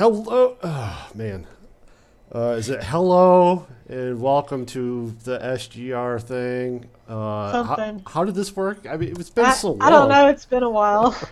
hello, 0.00 0.56
oh, 0.62 1.10
man. 1.14 1.46
Uh, 2.34 2.56
is 2.56 2.70
it 2.70 2.82
hello 2.82 3.66
and 3.86 4.18
welcome 4.18 4.64
to 4.64 5.14
the 5.24 5.38
SGR 5.38 6.22
thing? 6.22 6.88
Uh, 7.06 7.12
how, 7.52 7.76
Something. 7.76 8.02
how 8.06 8.24
did 8.24 8.34
this 8.34 8.56
work? 8.56 8.86
I 8.88 8.96
mean, 8.96 9.10
it's 9.20 9.28
been 9.28 9.44
I, 9.44 9.52
so 9.52 9.72
long. 9.72 9.82
I 9.82 9.90
don't 9.90 10.08
know. 10.08 10.28
It's 10.28 10.46
been 10.46 10.62
a 10.62 10.70
while. 10.70 11.14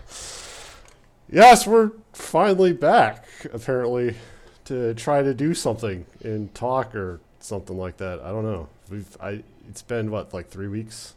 Yes, 1.30 1.66
we're 1.66 1.90
finally 2.14 2.72
back, 2.72 3.26
apparently, 3.52 4.16
to 4.64 4.94
try 4.94 5.20
to 5.22 5.34
do 5.34 5.52
something 5.52 6.06
and 6.24 6.54
talk 6.54 6.94
or 6.94 7.20
something 7.38 7.76
like 7.76 7.98
that. 7.98 8.20
I 8.20 8.28
don't 8.28 8.44
know. 8.44 8.66
We've 8.90 9.14
I 9.20 9.42
it's 9.68 9.82
been 9.82 10.10
what 10.10 10.32
like 10.32 10.48
three 10.48 10.68
weeks. 10.68 11.12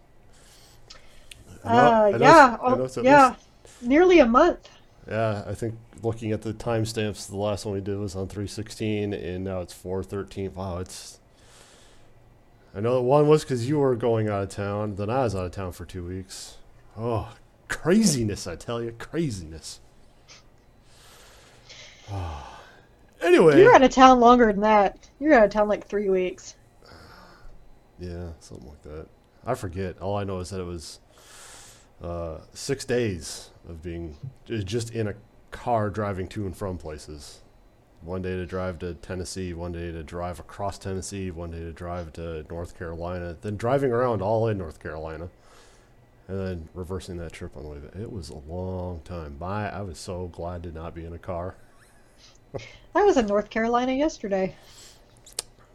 I 1.63 1.73
know- 1.73 1.79
I 1.79 2.13
Uh, 2.13 2.17
know 2.17 2.25
yeah, 2.25 2.57
know 2.61 2.89
oh, 2.97 3.01
yeah, 3.01 3.27
least- 3.29 3.81
nearly 3.83 4.19
a 4.19 4.25
month. 4.25 4.67
Yeah. 5.07 5.43
I 5.47 5.53
think 5.53 5.75
looking 6.03 6.31
at 6.31 6.41
the 6.41 6.53
timestamps, 6.53 7.27
the 7.27 7.37
last 7.37 7.65
one 7.65 7.75
we 7.75 7.81
did 7.81 7.97
was 7.97 8.15
on 8.15 8.27
three 8.27 8.47
sixteen, 8.47 9.13
and 9.13 9.43
now 9.43 9.61
it's 9.61 9.73
four 9.73 10.03
thirteen. 10.03 10.53
Wow, 10.53 10.79
it's. 10.79 11.19
I 12.73 12.79
know 12.79 12.95
that 12.95 13.01
one 13.01 13.27
was 13.27 13.43
because 13.43 13.67
you 13.67 13.79
were 13.79 13.95
going 13.95 14.29
out 14.29 14.43
of 14.43 14.49
town. 14.49 14.95
Then 14.95 15.09
I 15.09 15.23
was 15.23 15.35
out 15.35 15.45
of 15.45 15.51
town 15.51 15.73
for 15.73 15.85
two 15.85 16.05
weeks. 16.05 16.57
Oh, 16.97 17.33
craziness! 17.67 18.47
I 18.47 18.55
tell 18.55 18.81
you, 18.81 18.93
craziness. 18.97 19.79
anyway, 23.21 23.59
You're 23.59 23.73
out 23.73 23.83
of 23.83 23.91
town 23.91 24.19
longer 24.19 24.47
than 24.51 24.61
that. 24.61 25.09
You're 25.19 25.33
out 25.33 25.45
of 25.45 25.51
town 25.51 25.67
like 25.67 25.87
three 25.87 26.09
weeks. 26.09 26.55
Yeah, 27.99 28.29
something 28.39 28.67
like 28.67 28.81
that. 28.81 29.05
I 29.45 29.53
forget. 29.53 29.99
All 29.99 30.17
I 30.17 30.23
know 30.23 30.39
is 30.39 30.49
that 30.49 30.59
it 30.59 30.65
was 30.65 30.99
uh, 32.01 32.39
six 32.53 32.85
days 32.85 33.49
of 33.69 33.81
being 33.83 34.17
just 34.45 34.91
in 34.91 35.07
a 35.07 35.13
car 35.51 35.89
driving 35.89 36.27
to 36.29 36.45
and 36.45 36.55
from 36.55 36.77
places. 36.77 37.41
One 38.01 38.23
day 38.23 38.35
to 38.35 38.45
drive 38.47 38.79
to 38.79 38.95
Tennessee, 38.95 39.53
one 39.53 39.73
day 39.73 39.91
to 39.91 40.01
drive 40.01 40.39
across 40.39 40.79
Tennessee, 40.79 41.29
one 41.29 41.51
day 41.51 41.59
to 41.59 41.71
drive 41.71 42.13
to 42.13 42.43
North 42.49 42.77
Carolina, 42.77 43.37
then 43.41 43.57
driving 43.57 43.91
around 43.91 44.23
all 44.23 44.47
in 44.47 44.57
North 44.57 44.79
Carolina, 44.79 45.29
and 46.27 46.39
then 46.39 46.69
reversing 46.73 47.17
that 47.17 47.31
trip 47.31 47.55
on 47.55 47.63
the 47.63 47.69
way 47.69 47.77
back. 47.77 47.95
It 47.95 48.11
was 48.11 48.29
a 48.29 48.37
long 48.37 49.01
time. 49.03 49.35
My, 49.39 49.71
I 49.71 49.81
was 49.81 49.99
so 49.99 50.27
glad 50.27 50.63
to 50.63 50.71
not 50.71 50.95
be 50.95 51.05
in 51.05 51.13
a 51.13 51.19
car. 51.19 51.55
I 52.95 53.03
was 53.03 53.17
in 53.17 53.27
North 53.27 53.51
Carolina 53.51 53.93
yesterday. 53.93 54.55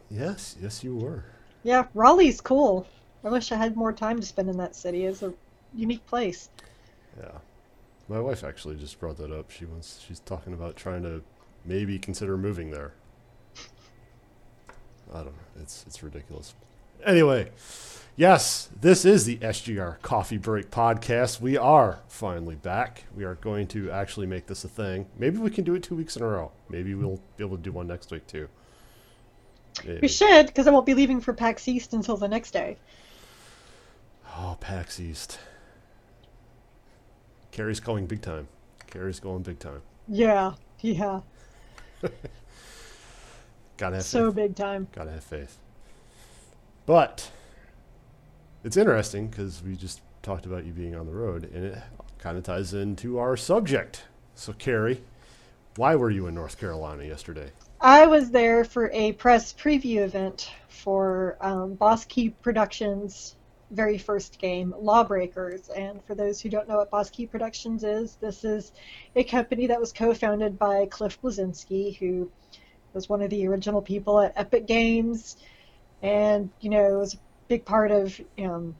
Yes, 0.09 0.57
yes, 0.61 0.83
you 0.83 0.97
were. 0.97 1.23
Yeah, 1.63 1.85
Raleigh's 1.93 2.41
cool. 2.41 2.85
I 3.23 3.29
wish 3.29 3.51
I 3.53 3.55
had 3.55 3.77
more 3.77 3.93
time 3.93 4.19
to 4.19 4.25
spend 4.25 4.49
in 4.49 4.57
that 4.57 4.75
city. 4.75 5.05
It's 5.05 5.21
a 5.21 5.33
unique 5.77 6.05
place. 6.05 6.49
Yeah. 7.19 7.37
My 8.09 8.19
wife 8.19 8.43
actually 8.43 8.75
just 8.75 8.99
brought 8.99 9.17
that 9.17 9.31
up. 9.31 9.51
She 9.51 9.65
wants 9.65 10.03
she's 10.05 10.19
talking 10.19 10.53
about 10.53 10.75
trying 10.75 11.03
to 11.03 11.21
maybe 11.65 11.99
consider 11.99 12.37
moving 12.37 12.71
there. 12.71 12.93
I 15.13 15.17
don't 15.17 15.25
know. 15.25 15.61
It's 15.61 15.83
it's 15.87 16.01
ridiculous. 16.03 16.53
Anyway, 17.05 17.51
yes, 18.15 18.69
this 18.79 19.05
is 19.05 19.25
the 19.25 19.37
SGR 19.37 20.01
Coffee 20.01 20.37
Break 20.37 20.71
podcast. 20.71 21.39
We 21.39 21.57
are 21.57 21.99
finally 22.07 22.55
back. 22.55 23.03
We 23.15 23.23
are 23.23 23.35
going 23.35 23.67
to 23.67 23.91
actually 23.91 24.25
make 24.25 24.47
this 24.47 24.63
a 24.63 24.69
thing. 24.69 25.07
Maybe 25.17 25.37
we 25.37 25.49
can 25.49 25.63
do 25.63 25.75
it 25.75 25.83
2 25.83 25.95
weeks 25.95 26.15
in 26.15 26.23
a 26.23 26.27
row. 26.27 26.51
Maybe 26.69 26.95
we'll 26.95 27.21
be 27.37 27.43
able 27.43 27.57
to 27.57 27.63
do 27.63 27.71
one 27.71 27.87
next 27.87 28.11
week 28.11 28.25
too. 28.25 28.49
Maybe. 29.85 29.99
We 30.01 30.07
should, 30.07 30.47
because 30.47 30.65
I 30.67 30.71
won't 30.71 30.87
be 30.87 30.95
leaving 30.95 31.21
for 31.21 31.33
PAX 31.33 31.67
East 31.67 31.93
until 31.93 32.17
the 32.17 32.27
next 32.27 32.51
day. 32.51 32.77
Oh, 34.35 34.57
PAX 34.59 34.99
East. 34.99 35.39
Carrie's 37.51 37.79
going 37.79 38.05
big 38.07 38.21
time. 38.21 38.47
Carrie's 38.87 39.19
going 39.19 39.43
big 39.43 39.59
time. 39.59 39.81
Yeah, 40.07 40.53
yeah, 40.79 41.21
Gotta 43.77 43.97
have 43.97 44.05
so 44.05 44.27
faith. 44.27 44.35
big 44.35 44.55
time. 44.55 44.87
Gotta 44.93 45.11
have 45.11 45.23
faith. 45.23 45.57
But 46.85 47.31
it's 48.63 48.77
interesting 48.77 49.27
because 49.27 49.61
we 49.63 49.75
just 49.75 50.01
talked 50.23 50.45
about 50.45 50.65
you 50.65 50.71
being 50.71 50.95
on 50.95 51.05
the 51.05 51.13
road, 51.13 51.49
and 51.53 51.65
it 51.65 51.77
kind 52.17 52.37
of 52.37 52.43
ties 52.43 52.73
into 52.73 53.19
our 53.19 53.37
subject. 53.37 54.05
So, 54.35 54.53
Carrie, 54.53 55.01
why 55.75 55.95
were 55.95 56.09
you 56.09 56.27
in 56.27 56.35
North 56.35 56.59
Carolina 56.59 57.03
yesterday? 57.03 57.51
I 57.79 58.07
was 58.07 58.31
there 58.31 58.63
for 58.63 58.89
a 58.91 59.11
press 59.13 59.53
preview 59.53 59.97
event 60.01 60.51
for 60.67 61.37
um, 61.41 61.75
Boss 61.75 62.05
Key 62.05 62.29
Productions' 62.29 63.35
very 63.71 63.97
first 63.97 64.39
game, 64.39 64.73
Lawbreakers. 64.77 65.69
And 65.69 66.03
for 66.05 66.15
those 66.15 66.39
who 66.39 66.49
don't 66.49 66.67
know 66.67 66.77
what 66.77 66.89
Boss 66.89 67.09
Key 67.09 67.27
Productions 67.27 67.83
is, 67.83 68.15
this 68.15 68.43
is 68.43 68.71
a 69.15 69.23
company 69.23 69.67
that 69.67 69.79
was 69.79 69.91
co-founded 69.91 70.57
by 70.57 70.85
Cliff 70.85 71.21
Bleszinski, 71.21 71.97
who 71.97 72.31
was 72.93 73.09
one 73.09 73.21
of 73.21 73.29
the 73.29 73.47
original 73.47 73.81
people 73.81 74.19
at 74.19 74.33
Epic 74.35 74.67
Games, 74.67 75.37
and 76.01 76.49
you 76.61 76.69
know 76.69 76.97
was 76.97 77.15
a 77.15 77.17
big 77.47 77.65
part 77.65 77.91
of 77.91 78.19
um, 78.39 78.75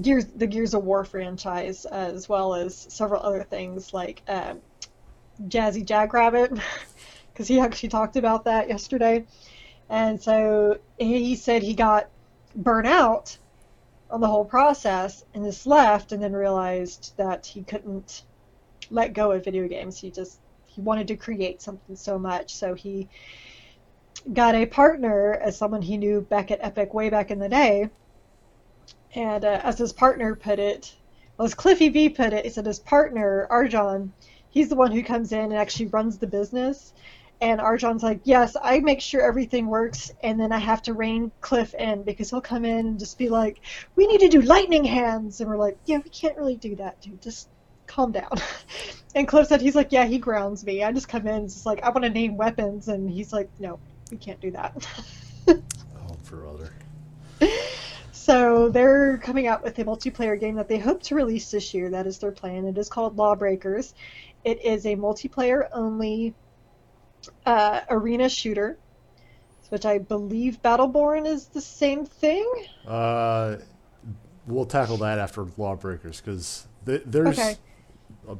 Gears, 0.00 0.26
the 0.26 0.46
Gears 0.46 0.74
of 0.74 0.84
War 0.84 1.04
franchise, 1.04 1.84
as 1.84 2.28
well 2.28 2.54
as 2.54 2.74
several 2.76 3.22
other 3.22 3.44
things 3.44 3.94
like 3.94 4.22
uh, 4.28 4.54
Jazzy 5.48 5.84
Jackrabbit. 5.84 6.52
because 7.38 7.46
he 7.46 7.60
actually 7.60 7.88
talked 7.88 8.16
about 8.16 8.46
that 8.46 8.68
yesterday. 8.68 9.24
And 9.88 10.20
so 10.20 10.80
he 10.98 11.36
said 11.36 11.62
he 11.62 11.74
got 11.74 12.08
burnt 12.56 12.88
out 12.88 13.38
on 14.10 14.20
the 14.20 14.26
whole 14.26 14.44
process 14.44 15.24
and 15.34 15.44
just 15.44 15.66
left 15.66 16.12
and 16.12 16.22
then 16.22 16.32
realized 16.32 17.14
that 17.16 17.46
he 17.46 17.62
couldn't 17.62 18.22
let 18.90 19.12
go 19.12 19.32
of 19.32 19.44
video 19.44 19.68
games. 19.68 19.98
He 19.98 20.10
just 20.10 20.40
he 20.66 20.80
wanted 20.80 21.08
to 21.08 21.16
create 21.16 21.60
something 21.60 21.96
so 21.96 22.18
much. 22.18 22.54
So 22.54 22.74
he 22.74 23.08
got 24.32 24.54
a 24.54 24.66
partner 24.66 25.34
as 25.34 25.56
someone 25.56 25.82
he 25.82 25.96
knew 25.96 26.20
back 26.20 26.50
at 26.50 26.62
Epic 26.62 26.94
way 26.94 27.10
back 27.10 27.30
in 27.30 27.38
the 27.38 27.48
day. 27.48 27.88
And 29.14 29.44
uh, 29.44 29.60
as 29.62 29.78
his 29.78 29.92
partner 29.92 30.34
put 30.34 30.58
it, 30.58 30.94
well, 31.36 31.46
as 31.46 31.54
Cliffy 31.54 31.88
B 31.88 32.08
put 32.08 32.32
it, 32.32 32.44
he 32.44 32.50
said 32.50 32.66
his 32.66 32.78
partner, 32.78 33.46
Arjan, 33.50 34.10
he's 34.50 34.68
the 34.68 34.76
one 34.76 34.92
who 34.92 35.02
comes 35.02 35.32
in 35.32 35.40
and 35.40 35.56
actually 35.56 35.86
runs 35.86 36.18
the 36.18 36.26
business. 36.26 36.92
And 37.40 37.60
Arjan's 37.60 38.02
like, 38.02 38.20
yes, 38.24 38.56
I 38.60 38.80
make 38.80 39.00
sure 39.00 39.22
everything 39.22 39.68
works, 39.68 40.12
and 40.24 40.40
then 40.40 40.50
I 40.50 40.58
have 40.58 40.82
to 40.82 40.92
rein 40.92 41.30
Cliff 41.40 41.72
in 41.74 42.02
because 42.02 42.30
he'll 42.30 42.40
come 42.40 42.64
in 42.64 42.86
and 42.86 42.98
just 42.98 43.16
be 43.16 43.28
like, 43.28 43.60
we 43.94 44.06
need 44.08 44.20
to 44.20 44.28
do 44.28 44.40
lightning 44.40 44.84
hands. 44.84 45.40
And 45.40 45.48
we're 45.48 45.56
like, 45.56 45.78
yeah, 45.86 45.98
we 45.98 46.10
can't 46.10 46.36
really 46.36 46.56
do 46.56 46.74
that, 46.76 47.00
dude. 47.00 47.22
Just 47.22 47.48
calm 47.86 48.12
down. 48.12 48.30
and 49.14 49.28
Cliff 49.28 49.48
said, 49.48 49.60
he's 49.60 49.76
like, 49.76 49.92
yeah, 49.92 50.04
he 50.04 50.18
grounds 50.18 50.64
me. 50.64 50.82
I 50.82 50.92
just 50.92 51.08
come 51.08 51.26
in 51.26 51.34
and 51.34 51.44
it's 51.44 51.54
just 51.54 51.66
like, 51.66 51.82
I 51.82 51.90
want 51.90 52.04
to 52.04 52.10
name 52.10 52.36
weapons. 52.36 52.88
And 52.88 53.10
he's 53.10 53.32
like, 53.32 53.48
no, 53.58 53.78
we 54.10 54.16
can't 54.16 54.40
do 54.40 54.52
that. 54.52 54.86
Oh, 56.10 56.14
brother. 56.24 56.70
So 58.12 58.68
they're 58.68 59.16
coming 59.16 59.46
out 59.46 59.64
with 59.64 59.78
a 59.78 59.84
multiplayer 59.84 60.38
game 60.38 60.56
that 60.56 60.68
they 60.68 60.76
hope 60.76 61.02
to 61.04 61.14
release 61.14 61.50
this 61.50 61.72
year. 61.72 61.88
That 61.88 62.06
is 62.06 62.18
their 62.18 62.30
plan. 62.30 62.66
It 62.66 62.76
is 62.76 62.90
called 62.90 63.16
Lawbreakers. 63.16 63.94
It 64.44 64.62
is 64.62 64.84
a 64.84 64.96
multiplayer 64.96 65.68
only 65.72 66.34
uh, 67.46 67.82
arena 67.90 68.28
shooter, 68.28 68.80
which 69.70 69.86
I 69.86 69.98
believe 69.98 70.62
Battleborn 70.62 71.26
is 71.26 71.48
the 71.48 71.60
same 71.62 72.06
thing. 72.06 72.50
Uh, 72.86 73.56
we'll 74.46 74.66
tackle 74.66 74.98
that 74.98 75.18
after 75.18 75.46
Lawbreakers 75.56 76.20
because 76.20 76.66
th- 76.86 77.02
there's 77.06 77.56
Okay. 77.56 77.60
a, 78.28 78.36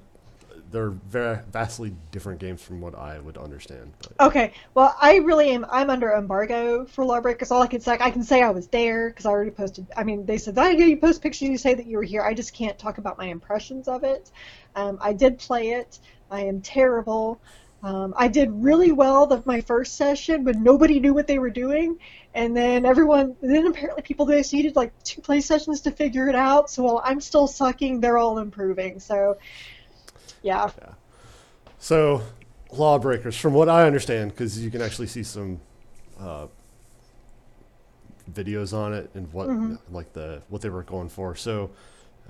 they're 0.71 0.91
very 0.91 1.41
vastly 1.53 1.95
different 2.13 2.41
games 2.41 2.63
from 2.63 2.81
what 2.81 2.95
I 2.95 3.19
would 3.21 3.39
understand. 3.39 3.93
But 4.03 4.15
Okay, 4.21 4.53
well, 4.75 4.97
I 5.01 5.17
really 5.19 5.51
am. 5.51 5.65
I'm 5.71 5.91
under 5.91 6.13
embargo 6.13 6.85
for 6.87 7.05
Lawbreakers. 7.05 7.53
All 7.53 7.63
I 7.63 7.69
can 7.69 7.81
say, 7.81 7.97
I 8.01 8.11
can 8.11 8.25
say 8.25 8.43
I 8.43 8.51
was 8.51 8.67
there 8.69 9.11
because 9.11 9.27
I 9.27 9.31
already 9.31 9.53
posted. 9.53 9.87
I 9.97 10.03
mean, 10.03 10.27
they 10.27 10.39
said, 10.39 10.59
"I 10.59 10.75
hear 10.75 10.87
you 10.89 10.97
post 10.97 11.23
pictures. 11.23 11.49
You 11.49 11.57
say 11.57 11.75
that 11.75 11.87
you 11.87 11.97
were 11.99 12.03
here." 12.03 12.23
I 12.25 12.35
just 12.35 12.53
can't 12.53 12.77
talk 12.79 12.99
about 12.99 13.17
my 13.19 13.27
impressions 13.27 13.87
of 13.87 14.03
it. 14.03 14.31
Um, 14.75 14.99
I 15.01 15.13
did 15.13 15.39
play 15.39 15.71
it. 15.71 16.01
I 16.31 16.43
am 16.47 16.63
terrible. 16.63 17.41
Um, 17.83 18.13
I 18.17 18.27
did 18.27 18.51
really 18.53 18.91
well 18.91 19.27
the, 19.27 19.43
my 19.47 19.61
first 19.61 19.97
session, 19.97 20.43
but 20.43 20.57
nobody 20.57 20.99
knew 20.99 21.15
what 21.15 21.27
they 21.29 21.39
were 21.39 21.51
doing. 21.51 21.99
And 22.35 22.57
then 22.57 22.85
everyone, 22.85 23.37
then 23.41 23.67
apparently 23.67 24.03
people 24.03 24.27
they 24.27 24.43
needed 24.53 24.75
like 24.75 24.93
two 25.05 25.21
play 25.21 25.41
sessions 25.41 25.81
to 25.83 25.93
figure 25.93 26.29
it 26.29 26.35
out. 26.35 26.71
So 26.71 26.83
while 26.83 27.01
I'm 27.05 27.21
still 27.21 27.47
sucking, 27.47 28.01
they're 28.01 28.19
all 28.19 28.39
improving. 28.39 28.99
So, 28.99 29.39
yeah. 30.43 30.71
yeah. 30.79 30.93
So, 31.79 32.23
Lawbreakers, 32.73 33.37
from 33.37 33.55
what 33.55 33.69
I 33.69 33.87
understand, 33.87 34.33
because 34.33 34.63
you 34.63 34.71
can 34.71 34.83
actually 34.83 35.07
see 35.07 35.23
some 35.23 35.61
uh, 36.19 36.49
videos 38.33 38.77
on 38.77 38.93
it 38.93 39.11
and 39.15 39.33
what 39.33 39.49
like 39.91 40.13
the 40.13 40.43
what 40.49 40.63
they 40.63 40.69
were 40.69 40.83
going 40.83 41.09
for. 41.09 41.37
So, 41.37 41.71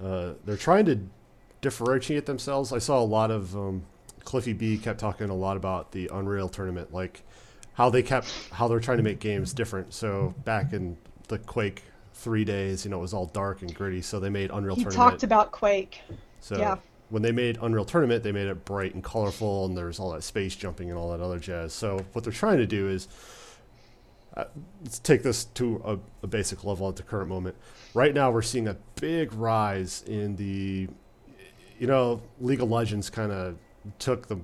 uh, 0.02 0.34
they're 0.44 0.56
trying 0.56 0.84
to 0.86 1.00
differentiate 1.60 2.26
themselves. 2.26 2.72
I 2.72 2.78
saw 2.78 3.00
a 3.00 3.04
lot 3.04 3.30
of 3.30 3.56
um, 3.56 3.84
Cliffy 4.28 4.52
B 4.52 4.76
kept 4.76 5.00
talking 5.00 5.30
a 5.30 5.34
lot 5.34 5.56
about 5.56 5.92
the 5.92 6.10
Unreal 6.12 6.50
tournament, 6.50 6.92
like 6.92 7.22
how 7.72 7.88
they 7.88 8.02
kept 8.02 8.30
how 8.52 8.68
they're 8.68 8.78
trying 8.78 8.98
to 8.98 9.02
make 9.02 9.20
games 9.20 9.54
different. 9.54 9.94
So 9.94 10.34
back 10.44 10.74
in 10.74 10.98
the 11.28 11.38
Quake 11.38 11.82
three 12.12 12.44
days, 12.44 12.84
you 12.84 12.90
know, 12.90 12.98
it 12.98 13.00
was 13.00 13.14
all 13.14 13.24
dark 13.24 13.62
and 13.62 13.74
gritty. 13.74 14.02
So 14.02 14.20
they 14.20 14.28
made 14.28 14.50
Unreal 14.50 14.74
He 14.74 14.82
tournament. 14.82 15.12
talked 15.12 15.22
about 15.22 15.50
Quake. 15.50 16.02
So 16.40 16.58
Yeah. 16.58 16.76
when 17.08 17.22
they 17.22 17.32
made 17.32 17.56
Unreal 17.62 17.86
Tournament, 17.86 18.22
they 18.22 18.32
made 18.32 18.48
it 18.48 18.66
bright 18.66 18.92
and 18.92 19.02
colorful, 19.02 19.64
and 19.64 19.74
there's 19.74 19.98
all 19.98 20.10
that 20.10 20.22
space 20.22 20.54
jumping 20.54 20.90
and 20.90 20.98
all 20.98 21.10
that 21.12 21.22
other 21.22 21.38
jazz. 21.38 21.72
So 21.72 22.04
what 22.12 22.22
they're 22.22 22.30
trying 22.30 22.58
to 22.58 22.66
do 22.66 22.86
is 22.86 23.08
uh, 24.36 24.44
let's 24.82 24.98
take 24.98 25.22
this 25.22 25.46
to 25.46 25.80
a, 25.86 25.98
a 26.22 26.26
basic 26.26 26.64
level 26.64 26.86
at 26.86 26.96
the 26.96 27.02
current 27.02 27.30
moment. 27.30 27.56
Right 27.94 28.12
now, 28.12 28.30
we're 28.30 28.42
seeing 28.42 28.68
a 28.68 28.76
big 29.00 29.32
rise 29.32 30.04
in 30.06 30.36
the, 30.36 30.86
you 31.78 31.86
know, 31.86 32.20
League 32.42 32.60
of 32.60 32.68
Legends 32.70 33.08
kind 33.08 33.32
of 33.32 33.56
took 33.98 34.28
the, 34.28 34.38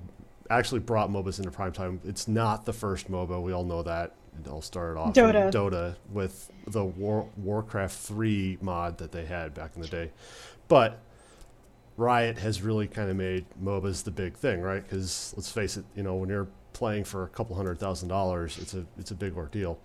actually 0.50 0.80
brought 0.80 1.10
MOBAs 1.10 1.38
into 1.38 1.50
prime 1.50 1.72
time. 1.72 2.00
It's 2.04 2.28
not 2.28 2.64
the 2.64 2.72
first 2.72 3.10
MOBA. 3.10 3.42
We 3.42 3.52
all 3.52 3.64
know 3.64 3.82
that. 3.82 4.14
It 4.42 4.48
all 4.48 4.62
started 4.62 4.98
off 4.98 5.14
Dota. 5.14 5.52
Dota 5.52 5.94
with 6.12 6.50
the 6.66 6.84
War, 6.84 7.28
Warcraft 7.36 7.96
3 7.96 8.58
mod 8.60 8.98
that 8.98 9.12
they 9.12 9.24
had 9.24 9.54
back 9.54 9.72
in 9.76 9.82
the 9.82 9.88
day. 9.88 10.10
But 10.66 10.98
Riot 11.96 12.38
has 12.38 12.62
really 12.62 12.88
kind 12.88 13.10
of 13.10 13.16
made 13.16 13.44
MOBAs 13.62 14.02
the 14.02 14.10
big 14.10 14.34
thing, 14.34 14.60
right? 14.60 14.82
Because 14.82 15.32
let's 15.36 15.50
face 15.50 15.76
it, 15.76 15.84
you 15.94 16.02
know, 16.02 16.16
when 16.16 16.28
you're 16.28 16.48
playing 16.72 17.04
for 17.04 17.22
a 17.22 17.28
couple 17.28 17.54
hundred 17.54 17.78
thousand 17.78 18.08
dollars, 18.08 18.58
it's 18.58 18.74
a 18.74 18.84
it's 18.98 19.10
a 19.10 19.14
big 19.14 19.36
ordeal. 19.36 19.78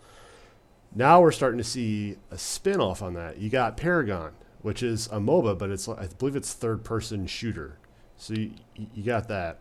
Now 0.96 1.22
we're 1.22 1.32
starting 1.32 1.60
to 1.60 1.64
see 1.64 2.18
a 2.32 2.38
spin 2.38 2.82
off 2.82 3.04
on 3.04 3.14
that. 3.14 3.38
You 3.38 3.50
got 3.50 3.78
Paragon, 3.78 4.32
which 4.64 4.82
is 4.82 5.06
a 5.08 5.20
MOBA, 5.20 5.58
but 5.58 5.70
it's 5.70 5.88
I 5.88 6.08
believe 6.18 6.36
it's 6.36 6.54
third 6.54 6.84
person 6.84 7.28
shooter. 7.28 7.78
So 8.20 8.34
you, 8.34 8.52
you 8.94 9.04
got 9.04 9.30
that. 9.30 9.60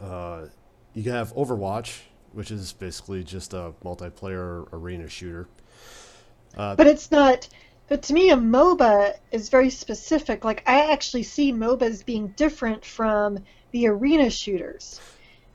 Uh, 0.00 0.46
you 0.92 1.10
have 1.12 1.32
Overwatch, 1.34 2.00
which 2.32 2.50
is 2.50 2.72
basically 2.72 3.24
just 3.24 3.54
a 3.54 3.72
multiplayer 3.84 4.66
arena 4.72 5.08
shooter. 5.08 5.48
Uh, 6.56 6.74
But 6.74 6.88
it's 6.88 7.10
not. 7.10 7.48
But 7.88 8.02
to 8.02 8.12
me, 8.12 8.30
a 8.30 8.36
MOBA 8.36 9.14
is 9.32 9.48
very 9.48 9.70
specific. 9.70 10.44
Like 10.44 10.62
I 10.66 10.92
actually 10.92 11.22
see 11.22 11.52
MOBAs 11.52 12.04
being 12.04 12.28
different 12.36 12.84
from 12.84 13.38
the 13.70 13.86
arena 13.86 14.30
shooters. 14.30 15.00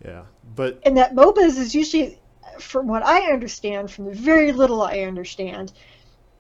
yeah, 0.04 0.24
but 0.56 0.80
and 0.84 0.98
that 0.98 1.16
MOBAs 1.16 1.58
is 1.58 1.76
usually, 1.76 2.18
from 2.60 2.88
what 2.88 3.04
I 3.04 3.32
understand, 3.32 3.92
from 3.92 4.06
the 4.06 4.14
very 4.14 4.52
little 4.54 4.82
I 4.82 5.00
understand, 5.00 5.74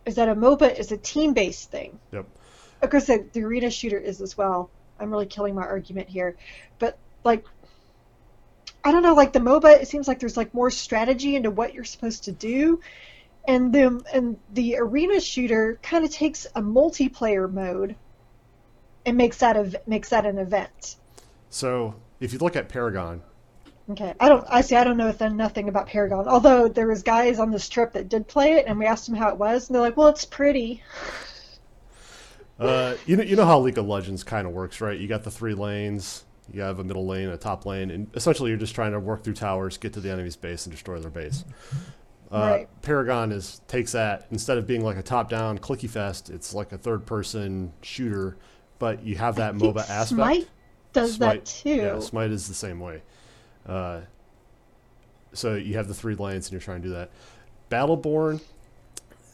is 0.05 0.15
that 0.15 0.29
a 0.29 0.35
MOBA 0.35 0.77
is 0.79 0.91
a 0.91 0.97
team-based 0.97 1.69
thing. 1.69 1.99
Yep. 2.13 2.25
Of 2.81 2.89
course, 2.89 3.07
the, 3.07 3.25
the 3.33 3.43
arena 3.43 3.69
shooter 3.71 3.97
is 3.97 4.21
as 4.21 4.37
well. 4.37 4.69
I'm 4.99 5.11
really 5.11 5.25
killing 5.25 5.55
my 5.55 5.63
argument 5.63 6.09
here, 6.09 6.35
but 6.79 6.97
like, 7.23 7.45
I 8.83 8.91
don't 8.91 9.03
know, 9.03 9.13
like 9.15 9.33
the 9.33 9.39
MOBA, 9.39 9.81
it 9.81 9.87
seems 9.87 10.07
like 10.07 10.19
there's 10.19 10.37
like 10.37 10.53
more 10.53 10.71
strategy 10.71 11.35
into 11.35 11.51
what 11.51 11.73
you're 11.73 11.83
supposed 11.83 12.25
to 12.25 12.31
do, 12.31 12.81
and 13.47 13.73
the 13.73 14.03
and 14.13 14.37
the 14.53 14.77
arena 14.77 15.19
shooter 15.19 15.79
kind 15.81 16.05
of 16.05 16.11
takes 16.11 16.45
a 16.55 16.61
multiplayer 16.61 17.51
mode 17.51 17.95
and 19.05 19.17
makes 19.17 19.37
that 19.37 19.57
a 19.57 19.81
makes 19.87 20.09
that 20.09 20.25
an 20.25 20.37
event. 20.37 20.95
so 21.49 21.95
if 22.19 22.33
you 22.33 22.39
look 22.39 22.55
at 22.55 22.69
Paragon, 22.69 23.21
Okay, 23.89 24.15
I 24.19 24.29
don't. 24.29 24.43
I 24.49 24.61
see. 24.61 24.75
I 24.75 24.83
don't 24.83 24.97
know 24.97 25.11
then 25.11 25.37
nothing 25.37 25.69
about 25.69 25.87
Paragon. 25.87 26.27
Although 26.27 26.67
there 26.67 26.87
was 26.87 27.03
guys 27.03 27.37
on 27.37 27.51
this 27.51 27.69
trip 27.69 27.93
that 27.93 28.09
did 28.09 28.27
play 28.27 28.53
it, 28.53 28.65
and 28.67 28.79
we 28.79 28.85
asked 28.87 29.05
them 29.05 29.15
how 29.15 29.29
it 29.29 29.37
was, 29.37 29.67
and 29.69 29.75
they're 29.75 29.81
like, 29.81 29.95
"Well, 29.95 30.07
it's 30.07 30.25
pretty." 30.25 30.81
Uh, 32.59 32.95
you 33.05 33.17
know, 33.17 33.23
you 33.23 33.35
know 33.35 33.45
how 33.45 33.59
League 33.59 33.77
of 33.77 33.85
Legends 33.85 34.23
kind 34.23 34.47
of 34.47 34.53
works, 34.53 34.79
right? 34.81 34.97
You 34.99 35.07
got 35.07 35.23
the 35.23 35.31
three 35.31 35.53
lanes. 35.53 36.23
You 36.53 36.61
have 36.61 36.79
a 36.79 36.83
middle 36.83 37.05
lane, 37.07 37.29
a 37.29 37.37
top 37.37 37.65
lane, 37.65 37.89
and 37.89 38.07
essentially 38.15 38.49
you're 38.51 38.59
just 38.59 38.75
trying 38.75 38.91
to 38.91 38.99
work 38.99 39.23
through 39.23 39.33
towers, 39.33 39.77
get 39.77 39.93
to 39.93 39.99
the 39.99 40.11
enemy's 40.11 40.35
base, 40.35 40.65
and 40.65 40.71
destroy 40.73 40.99
their 40.99 41.09
base. 41.09 41.43
Uh, 42.31 42.37
Right. 42.37 42.81
Paragon 42.83 43.31
is 43.31 43.61
takes 43.67 43.91
that 43.93 44.27
instead 44.31 44.57
of 44.59 44.67
being 44.67 44.83
like 44.83 44.97
a 44.97 45.01
top-down 45.03 45.57
clicky 45.57 45.89
fest, 45.89 46.29
it's 46.29 46.53
like 46.53 46.71
a 46.71 46.77
third-person 46.77 47.73
shooter, 47.81 48.37
but 48.77 49.03
you 49.03 49.15
have 49.15 49.35
that 49.37 49.55
I 49.55 49.57
MOBA 49.57 49.89
aspect. 49.89 50.07
Smite 50.07 50.47
does 50.93 51.13
Smite- 51.15 51.45
that 51.45 51.45
too. 51.45 51.75
Yeah, 51.75 51.99
Smite 51.99 52.29
is 52.31 52.47
the 52.47 52.53
same 52.53 52.79
way. 52.79 53.01
Uh, 53.65 54.01
so 55.33 55.55
you 55.55 55.75
have 55.77 55.87
the 55.87 55.93
three 55.95 56.15
lanes, 56.15 56.45
and 56.47 56.51
you're 56.53 56.61
trying 56.61 56.81
to 56.83 56.87
do 56.89 56.93
that. 56.93 57.09
Battleborn, 57.71 58.39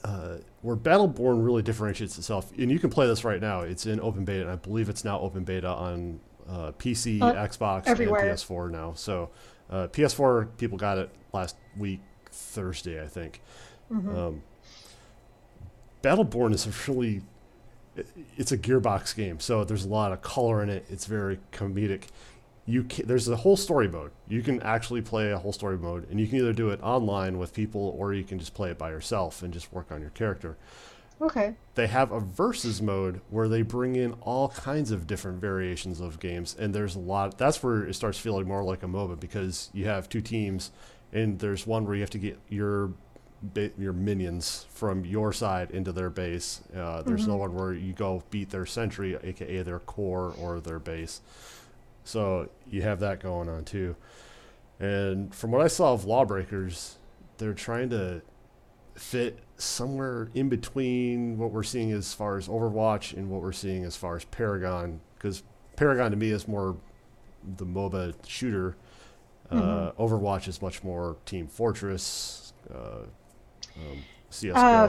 uh, 0.03 0.37
where 0.61 0.75
Battleborn 0.75 1.43
really 1.45 1.61
differentiates 1.61 2.17
itself, 2.17 2.51
and 2.57 2.71
you 2.71 2.79
can 2.79 2.89
play 2.89 3.07
this 3.07 3.23
right 3.23 3.39
now. 3.41 3.61
It's 3.61 3.85
in 3.85 3.99
open 3.99 4.25
beta, 4.25 4.41
and 4.43 4.51
I 4.51 4.55
believe 4.55 4.89
it's 4.89 5.03
now 5.03 5.19
open 5.19 5.43
beta 5.43 5.67
on 5.69 6.19
uh, 6.49 6.71
PC, 6.77 7.21
Uh, 7.21 7.33
Xbox, 7.33 7.87
everywhere. 7.87 8.21
and 8.29 8.37
PS4 8.37 8.69
now. 8.71 8.93
So 8.95 9.29
uh, 9.69 9.87
PS4 9.87 10.47
people 10.57 10.77
got 10.77 10.97
it 10.97 11.09
last 11.33 11.55
week, 11.77 12.01
Thursday, 12.31 13.01
I 13.01 13.07
think. 13.07 13.41
Mhm. 13.91 14.15
Um, 14.17 14.43
Battleborn 16.03 16.53
is 16.53 16.65
a 16.65 16.91
really 16.91 17.21
it's 18.37 18.51
a 18.53 18.57
gearbox 18.57 19.15
game, 19.15 19.39
so 19.39 19.63
there's 19.63 19.83
a 19.85 19.89
lot 19.89 20.11
of 20.13 20.21
color 20.21 20.63
in 20.63 20.69
it. 20.69 20.85
It's 20.89 21.05
very 21.05 21.39
comedic. 21.51 22.03
You 22.65 22.83
can, 22.83 23.07
there's 23.07 23.27
a 23.27 23.35
whole 23.35 23.57
story 23.57 23.87
mode. 23.87 24.11
You 24.27 24.41
can 24.43 24.61
actually 24.61 25.01
play 25.01 25.31
a 25.31 25.37
whole 25.37 25.53
story 25.53 25.77
mode, 25.77 26.07
and 26.09 26.19
you 26.19 26.27
can 26.27 26.37
either 26.37 26.53
do 26.53 26.69
it 26.69 26.79
online 26.81 27.37
with 27.37 27.53
people, 27.53 27.95
or 27.97 28.13
you 28.13 28.23
can 28.23 28.39
just 28.39 28.53
play 28.53 28.69
it 28.69 28.77
by 28.77 28.91
yourself 28.91 29.41
and 29.41 29.53
just 29.53 29.73
work 29.73 29.91
on 29.91 30.01
your 30.01 30.11
character. 30.11 30.57
Okay. 31.21 31.55
They 31.75 31.87
have 31.87 32.11
a 32.11 32.19
versus 32.19 32.81
mode 32.81 33.21
where 33.29 33.47
they 33.47 33.61
bring 33.61 33.95
in 33.95 34.13
all 34.21 34.49
kinds 34.49 34.91
of 34.91 35.05
different 35.05 35.39
variations 35.39 35.99
of 35.99 36.19
games, 36.19 36.55
and 36.57 36.73
there's 36.73 36.95
a 36.95 36.99
lot. 36.99 37.37
That's 37.37 37.61
where 37.61 37.83
it 37.83 37.93
starts 37.93 38.17
feeling 38.17 38.47
more 38.47 38.63
like 38.63 38.83
a 38.83 38.87
MOBA 38.87 39.19
because 39.19 39.69
you 39.73 39.85
have 39.85 40.09
two 40.09 40.21
teams, 40.21 40.71
and 41.13 41.37
there's 41.39 41.67
one 41.67 41.85
where 41.85 41.95
you 41.95 42.01
have 42.01 42.09
to 42.11 42.19
get 42.19 42.39
your 42.49 42.91
your 43.55 43.93
minions 43.93 44.67
from 44.69 45.03
your 45.03 45.33
side 45.33 45.71
into 45.71 45.91
their 45.91 46.11
base. 46.11 46.61
Uh, 46.75 47.01
there's 47.01 47.27
no 47.27 47.37
one 47.37 47.55
where 47.55 47.73
you 47.73 47.91
go 47.91 48.21
beat 48.29 48.51
their 48.51 48.67
sentry, 48.67 49.17
aka 49.23 49.63
their 49.63 49.79
core 49.79 50.33
or 50.39 50.59
their 50.59 50.77
base. 50.77 51.21
So 52.03 52.49
you 52.69 52.81
have 52.81 52.99
that 53.01 53.19
going 53.19 53.49
on 53.49 53.65
too. 53.65 53.95
And 54.79 55.33
from 55.33 55.51
what 55.51 55.61
I 55.61 55.67
saw 55.67 55.93
of 55.93 56.05
Lawbreakers, 56.05 56.97
they're 57.37 57.53
trying 57.53 57.89
to 57.91 58.21
fit 58.95 59.39
somewhere 59.57 60.29
in 60.33 60.49
between 60.49 61.37
what 61.37 61.51
we're 61.51 61.63
seeing 61.63 61.91
as 61.91 62.13
far 62.13 62.37
as 62.37 62.47
Overwatch 62.47 63.13
and 63.13 63.29
what 63.29 63.41
we're 63.41 63.51
seeing 63.51 63.83
as 63.83 63.95
far 63.95 64.15
as 64.15 64.25
Paragon. 64.25 64.99
Because 65.15 65.43
Paragon 65.75 66.11
to 66.11 66.17
me 66.17 66.31
is 66.31 66.47
more 66.47 66.77
the 67.57 67.65
MOBA 67.65 68.13
shooter. 68.27 68.75
Uh, 69.51 69.91
Overwatch 69.99 70.47
is 70.47 70.61
much 70.61 70.81
more 70.83 71.17
Team 71.25 71.45
Fortress, 71.45 72.53
uh, 72.73 73.03
um, 73.75 74.03
CS:GO. 74.29 74.57
Uh, 74.57 74.87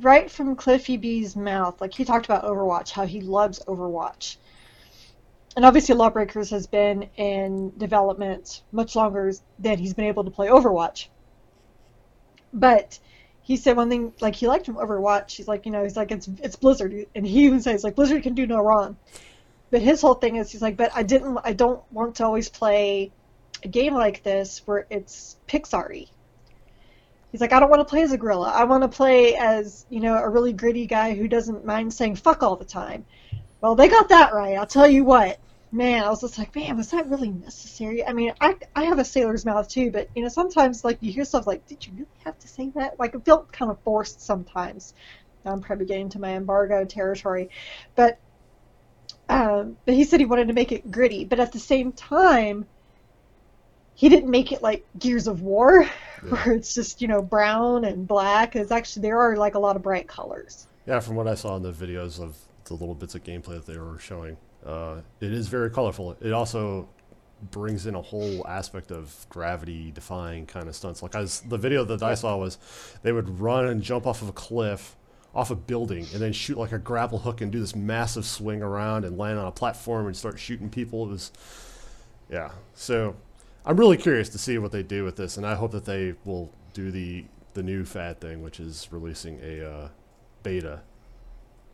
right 0.00 0.28
from 0.30 0.56
Cliffy 0.56 0.96
B's 0.96 1.36
mouth, 1.36 1.80
like 1.80 1.94
he 1.94 2.04
talked 2.04 2.26
about 2.26 2.44
Overwatch, 2.44 2.90
how 2.90 3.06
he 3.06 3.20
loves 3.20 3.60
Overwatch. 3.68 4.38
And 5.56 5.64
obviously, 5.64 5.94
Lawbreakers 5.94 6.50
has 6.50 6.66
been 6.66 7.08
in 7.16 7.72
development 7.78 8.62
much 8.72 8.94
longer 8.94 9.32
than 9.58 9.78
he's 9.78 9.94
been 9.94 10.04
able 10.04 10.24
to 10.24 10.30
play 10.30 10.48
Overwatch. 10.48 11.08
But 12.52 12.98
he 13.40 13.56
said 13.56 13.76
one 13.76 13.88
thing, 13.88 14.12
like 14.20 14.34
he 14.34 14.48
liked 14.48 14.66
Overwatch. 14.66 15.32
He's 15.32 15.48
like, 15.48 15.64
you 15.64 15.72
know, 15.72 15.82
he's 15.82 15.96
like, 15.96 16.10
it's 16.10 16.28
it's 16.42 16.56
Blizzard, 16.56 17.06
and 17.14 17.26
he 17.26 17.46
even 17.46 17.60
says 17.60 17.84
like 17.84 17.94
Blizzard 17.94 18.22
can 18.22 18.34
do 18.34 18.46
no 18.46 18.60
wrong. 18.60 18.96
But 19.70 19.82
his 19.82 20.00
whole 20.00 20.14
thing 20.14 20.36
is, 20.36 20.52
he's 20.52 20.62
like, 20.62 20.76
but 20.76 20.92
I 20.94 21.02
didn't, 21.02 21.38
I 21.42 21.52
don't 21.52 21.80
want 21.90 22.16
to 22.16 22.24
always 22.24 22.48
play 22.48 23.10
a 23.62 23.68
game 23.68 23.94
like 23.94 24.22
this 24.22 24.62
where 24.66 24.86
it's 24.90 25.36
Pixar-y. 25.48 26.06
He's 27.32 27.40
like, 27.40 27.52
I 27.52 27.60
don't 27.60 27.70
want 27.70 27.80
to 27.80 27.84
play 27.84 28.02
as 28.02 28.12
a 28.12 28.18
gorilla. 28.18 28.52
I 28.54 28.64
want 28.64 28.82
to 28.82 28.88
play 28.88 29.36
as, 29.36 29.84
you 29.90 30.00
know, 30.00 30.14
a 30.14 30.28
really 30.28 30.52
gritty 30.52 30.86
guy 30.86 31.14
who 31.14 31.26
doesn't 31.26 31.64
mind 31.64 31.92
saying 31.92 32.16
fuck 32.16 32.42
all 32.42 32.56
the 32.56 32.64
time. 32.64 33.04
Well, 33.60 33.74
they 33.74 33.88
got 33.88 34.10
that 34.10 34.32
right. 34.32 34.56
I'll 34.56 34.66
tell 34.66 34.86
you 34.86 35.04
what. 35.04 35.38
Man, 35.72 36.04
I 36.04 36.08
was 36.08 36.20
just 36.20 36.38
like, 36.38 36.54
man, 36.54 36.76
was 36.76 36.90
that 36.92 37.08
really 37.08 37.30
necessary? 37.30 38.06
I 38.06 38.12
mean, 38.12 38.32
I, 38.40 38.56
I 38.74 38.84
have 38.84 38.98
a 38.98 39.04
sailor's 39.04 39.44
mouth 39.44 39.68
too, 39.68 39.90
but, 39.90 40.08
you 40.14 40.22
know, 40.22 40.28
sometimes, 40.28 40.84
like, 40.84 40.98
you 41.00 41.12
hear 41.12 41.24
stuff 41.24 41.46
like, 41.46 41.66
did 41.66 41.86
you 41.86 41.92
really 41.92 42.06
have 42.24 42.38
to 42.38 42.48
say 42.48 42.70
that? 42.76 42.98
Like, 42.98 43.14
it 43.14 43.24
felt 43.24 43.52
kind 43.52 43.70
of 43.70 43.78
forced 43.80 44.22
sometimes. 44.22 44.94
I'm 45.44 45.60
probably 45.60 45.86
getting 45.86 46.08
to 46.10 46.20
my 46.20 46.34
embargo 46.36 46.84
territory. 46.84 47.50
But, 47.94 48.18
um, 49.28 49.76
but 49.84 49.94
he 49.94 50.04
said 50.04 50.20
he 50.20 50.26
wanted 50.26 50.48
to 50.48 50.54
make 50.54 50.72
it 50.72 50.90
gritty. 50.90 51.24
But 51.24 51.40
at 51.40 51.52
the 51.52 51.58
same 51.58 51.92
time, 51.92 52.66
he 53.96 54.08
didn't 54.08 54.30
make 54.30 54.52
it 54.52 54.62
like 54.62 54.86
Gears 54.98 55.26
of 55.26 55.42
War, 55.42 55.84
where 56.28 56.52
it's 56.52 56.74
just 56.74 57.02
you 57.02 57.08
know 57.08 57.22
brown 57.22 57.84
and 57.84 58.06
black. 58.06 58.54
It's 58.54 58.70
actually 58.70 59.02
there 59.02 59.18
are 59.18 59.36
like 59.36 59.54
a 59.54 59.58
lot 59.58 59.74
of 59.74 59.82
bright 59.82 60.06
colors. 60.06 60.68
Yeah, 60.86 61.00
from 61.00 61.16
what 61.16 61.26
I 61.26 61.34
saw 61.34 61.56
in 61.56 61.62
the 61.62 61.72
videos 61.72 62.20
of 62.20 62.36
the 62.64 62.74
little 62.74 62.94
bits 62.94 63.14
of 63.14 63.24
gameplay 63.24 63.54
that 63.54 63.66
they 63.66 63.78
were 63.78 63.98
showing, 63.98 64.36
uh, 64.66 65.00
it 65.20 65.32
is 65.32 65.48
very 65.48 65.70
colorful. 65.70 66.16
It 66.20 66.32
also 66.32 66.88
brings 67.50 67.86
in 67.86 67.94
a 67.94 68.00
whole 68.00 68.46
aspect 68.46 68.90
of 68.90 69.26
gravity 69.28 69.90
defying 69.92 70.46
kind 70.46 70.68
of 70.68 70.74
stunts. 70.74 71.02
Like 71.02 71.14
as 71.14 71.40
the 71.40 71.58
video 71.58 71.84
that 71.84 72.02
I 72.02 72.14
saw 72.14 72.36
was, 72.36 72.58
they 73.02 73.12
would 73.12 73.40
run 73.40 73.66
and 73.66 73.82
jump 73.82 74.06
off 74.06 74.22
of 74.22 74.28
a 74.28 74.32
cliff, 74.32 74.96
off 75.34 75.50
a 75.50 75.54
building, 75.54 76.06
and 76.12 76.20
then 76.20 76.32
shoot 76.32 76.58
like 76.58 76.72
a 76.72 76.78
grapple 76.78 77.18
hook 77.18 77.40
and 77.40 77.52
do 77.52 77.60
this 77.60 77.76
massive 77.76 78.24
swing 78.24 78.62
around 78.62 79.04
and 79.04 79.18
land 79.18 79.38
on 79.38 79.46
a 79.46 79.52
platform 79.52 80.06
and 80.06 80.16
start 80.16 80.38
shooting 80.38 80.70
people. 80.70 81.04
It 81.04 81.10
was, 81.10 81.32
yeah. 82.30 82.50
So 82.74 83.14
I'm 83.64 83.76
really 83.76 83.98
curious 83.98 84.28
to 84.30 84.38
see 84.38 84.58
what 84.58 84.72
they 84.72 84.82
do 84.82 85.04
with 85.04 85.16
this, 85.16 85.36
and 85.36 85.46
I 85.46 85.54
hope 85.54 85.72
that 85.72 85.84
they 85.84 86.14
will 86.24 86.50
do 86.72 86.90
the 86.90 87.24
the 87.54 87.62
new 87.62 87.86
fad 87.86 88.20
thing, 88.20 88.42
which 88.42 88.60
is 88.60 88.88
releasing 88.90 89.40
a 89.42 89.66
uh, 89.66 89.88
beta. 90.42 90.80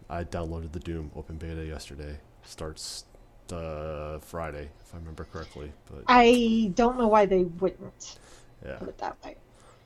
I 0.09 0.23
downloaded 0.23 0.73
the 0.73 0.79
Doom 0.79 1.11
open 1.17 1.39
beta 1.39 1.65
yesterday. 1.65 2.19
Starts 2.45 3.05
uh, 3.53 4.19
Friday, 4.19 4.69
if 4.81 4.95
I 4.95 4.99
remember 4.99 5.25
correctly. 5.25 5.73
But 5.91 6.05
I 6.09 6.73
don't 6.75 6.99
know 6.99 7.09
why 7.09 7.27
they 7.27 7.45
wouldn't 7.45 8.19
yeah, 8.65 8.77
put 8.77 8.89
it 8.89 8.99
that 8.99 9.17
way. 9.25 9.37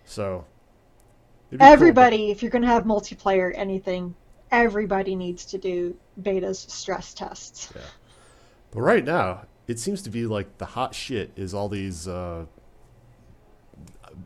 so 0.04 0.44
it'd 1.50 1.58
cool, 1.60 1.66
but- 1.66 1.72
Everybody, 1.72 2.30
if 2.30 2.42
you're 2.42 2.50
going 2.50 2.62
to 2.62 2.68
have 2.68 2.84
multiplayer 2.84 3.52
anything, 3.54 4.14
everybody 4.50 5.14
needs 5.16 5.44
to 5.46 5.58
do 5.58 5.96
beta's 6.22 6.58
stress 6.58 7.14
tests. 7.14 7.72
But 8.70 8.80
right 8.80 9.04
now, 9.04 9.46
it 9.66 9.78
seems 9.78 10.02
to 10.02 10.10
be 10.10 10.26
like 10.26 10.58
the 10.58 10.66
hot 10.66 10.94
shit 10.94 11.32
is 11.36 11.54
all 11.54 11.68
these 11.68 12.06
uh, 12.06 12.46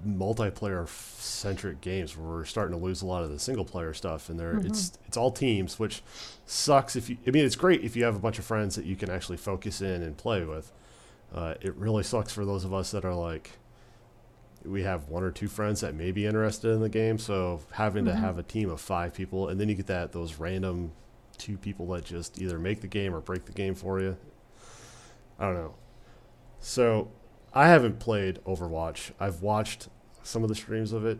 multiplayer 0.06 0.88
centric 0.88 1.80
games 1.80 2.16
where 2.16 2.26
we're 2.28 2.44
starting 2.44 2.78
to 2.78 2.84
lose 2.84 3.02
a 3.02 3.06
lot 3.06 3.22
of 3.22 3.30
the 3.30 3.38
single 3.38 3.64
player 3.64 3.92
stuff, 3.94 4.28
and 4.28 4.38
there 4.38 4.58
it's 4.58 4.98
it's 5.06 5.16
all 5.16 5.30
teams, 5.30 5.78
which 5.78 6.02
sucks. 6.46 6.96
If 6.96 7.10
you, 7.10 7.16
I 7.26 7.30
mean, 7.30 7.44
it's 7.44 7.56
great 7.56 7.82
if 7.82 7.96
you 7.96 8.04
have 8.04 8.16
a 8.16 8.20
bunch 8.20 8.38
of 8.38 8.44
friends 8.44 8.76
that 8.76 8.84
you 8.84 8.96
can 8.96 9.10
actually 9.10 9.36
focus 9.38 9.80
in 9.80 10.02
and 10.02 10.16
play 10.16 10.44
with. 10.44 10.72
Uh, 11.34 11.54
it 11.60 11.74
really 11.76 12.02
sucks 12.02 12.32
for 12.32 12.44
those 12.44 12.64
of 12.64 12.72
us 12.74 12.90
that 12.92 13.04
are 13.04 13.14
like. 13.14 13.52
We 14.64 14.82
have 14.82 15.08
one 15.08 15.22
or 15.22 15.30
two 15.30 15.48
friends 15.48 15.80
that 15.80 15.94
may 15.94 16.10
be 16.12 16.26
interested 16.26 16.68
in 16.72 16.80
the 16.80 16.90
game, 16.90 17.18
so 17.18 17.62
having 17.72 18.04
to 18.04 18.10
Mhm. 18.10 18.18
have 18.20 18.36
a 18.38 18.42
team 18.42 18.68
of 18.68 18.78
five 18.80 19.14
people, 19.14 19.48
and 19.48 19.58
then 19.58 19.70
you 19.70 19.74
get 19.74 19.86
that 19.86 20.12
those 20.12 20.34
random 20.34 20.92
two 21.38 21.56
people 21.56 21.86
that 21.88 22.04
just 22.04 22.38
either 22.38 22.58
make 22.58 22.82
the 22.82 22.86
game 22.86 23.14
or 23.14 23.20
break 23.20 23.46
the 23.46 23.52
game 23.52 23.74
for 23.74 24.00
you. 24.00 24.18
I 25.38 25.46
don't 25.46 25.54
know. 25.54 25.74
So, 26.58 27.10
I 27.52 27.68
haven't 27.68 27.98
played 27.98 28.38
Overwatch. 28.44 29.12
I've 29.18 29.42
watched 29.42 29.88
some 30.22 30.42
of 30.42 30.48
the 30.48 30.54
streams 30.54 30.92
of 30.92 31.04
it. 31.04 31.18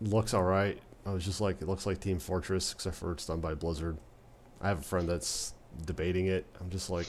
Looks 0.00 0.34
all 0.34 0.42
right. 0.42 0.78
I 1.06 1.12
was 1.12 1.24
just 1.24 1.40
like, 1.40 1.62
it 1.62 1.68
looks 1.68 1.86
like 1.86 2.00
Team 2.00 2.18
Fortress, 2.18 2.72
except 2.72 2.96
for 2.96 3.12
it's 3.12 3.26
done 3.26 3.40
by 3.40 3.54
Blizzard. 3.54 3.96
I 4.60 4.68
have 4.68 4.80
a 4.80 4.82
friend 4.82 5.08
that's 5.08 5.54
debating 5.84 6.26
it. 6.26 6.46
I'm 6.60 6.68
just 6.70 6.90
like, 6.90 7.06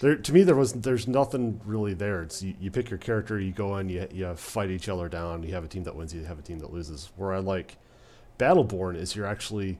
there. 0.00 0.16
To 0.16 0.32
me, 0.32 0.42
there 0.42 0.56
was 0.56 0.72
there's 0.72 1.06
nothing 1.06 1.60
really 1.64 1.94
there. 1.94 2.22
It's 2.22 2.42
you, 2.42 2.54
you 2.60 2.70
pick 2.70 2.90
your 2.90 2.98
character, 2.98 3.38
you 3.38 3.52
go 3.52 3.76
in, 3.76 3.88
you 3.88 4.06
you 4.12 4.34
fight 4.34 4.70
each 4.70 4.88
other 4.88 5.08
down. 5.08 5.42
You 5.42 5.54
have 5.54 5.64
a 5.64 5.68
team 5.68 5.84
that 5.84 5.94
wins, 5.94 6.14
you 6.14 6.24
have 6.24 6.38
a 6.38 6.42
team 6.42 6.58
that 6.60 6.72
loses. 6.72 7.10
Where 7.16 7.32
I 7.32 7.38
like 7.38 7.76
Battleborn 8.38 8.96
is 8.96 9.14
you're 9.14 9.26
actually, 9.26 9.78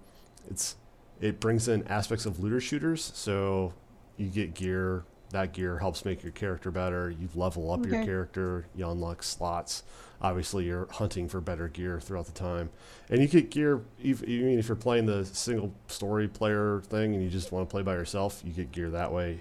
it's 0.48 0.76
it 1.20 1.40
brings 1.40 1.68
in 1.68 1.86
aspects 1.88 2.26
of 2.26 2.40
looter 2.40 2.60
shooters. 2.60 3.12
So 3.14 3.72
you 4.16 4.28
get 4.28 4.54
gear. 4.54 5.04
That 5.30 5.52
gear 5.52 5.78
helps 5.78 6.04
make 6.04 6.22
your 6.22 6.32
character 6.32 6.70
better. 6.70 7.10
You 7.10 7.28
level 7.34 7.70
up 7.72 7.84
your 7.84 8.04
character. 8.04 8.66
You 8.76 8.88
unlock 8.88 9.22
slots. 9.22 9.82
Obviously, 10.22 10.64
you're 10.64 10.88
hunting 10.92 11.28
for 11.28 11.40
better 11.40 11.68
gear 11.68 12.00
throughout 12.00 12.26
the 12.26 12.32
time, 12.32 12.70
and 13.10 13.20
you 13.20 13.28
get 13.28 13.50
gear. 13.50 13.82
ev- 14.02 14.24
Even 14.24 14.58
if 14.58 14.66
you're 14.68 14.76
playing 14.76 15.04
the 15.06 15.24
single 15.26 15.72
story 15.88 16.26
player 16.26 16.80
thing 16.86 17.12
and 17.14 17.22
you 17.22 17.28
just 17.28 17.52
want 17.52 17.68
to 17.68 17.70
play 17.70 17.82
by 17.82 17.92
yourself, 17.94 18.40
you 18.44 18.52
get 18.52 18.72
gear 18.72 18.88
that 18.90 19.12
way. 19.12 19.40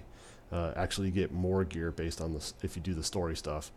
Uh, 0.52 0.72
actually, 0.76 1.06
you 1.06 1.12
get 1.14 1.32
more 1.32 1.64
gear 1.64 1.90
based 1.92 2.20
on 2.20 2.34
this 2.34 2.52
if 2.62 2.76
you 2.76 2.82
do 2.82 2.92
the 2.94 3.02
story 3.02 3.34
stuff. 3.36 3.70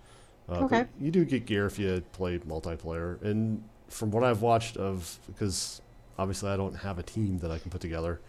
Uh, 0.49 0.55
Okay. 0.65 0.85
You 0.99 1.09
do 1.11 1.23
get 1.23 1.45
gear 1.45 1.67
if 1.67 1.79
you 1.79 2.01
play 2.11 2.37
multiplayer, 2.39 3.21
and 3.23 3.63
from 3.87 4.11
what 4.11 4.23
I've 4.23 4.41
watched 4.41 4.75
of 4.77 5.19
because 5.27 5.81
obviously 6.17 6.49
I 6.51 6.57
don't 6.57 6.75
have 6.75 6.99
a 6.99 7.03
team 7.03 7.37
that 7.39 7.49
I 7.49 7.59
can 7.59 7.71
put 7.71 7.79
together 7.81 8.19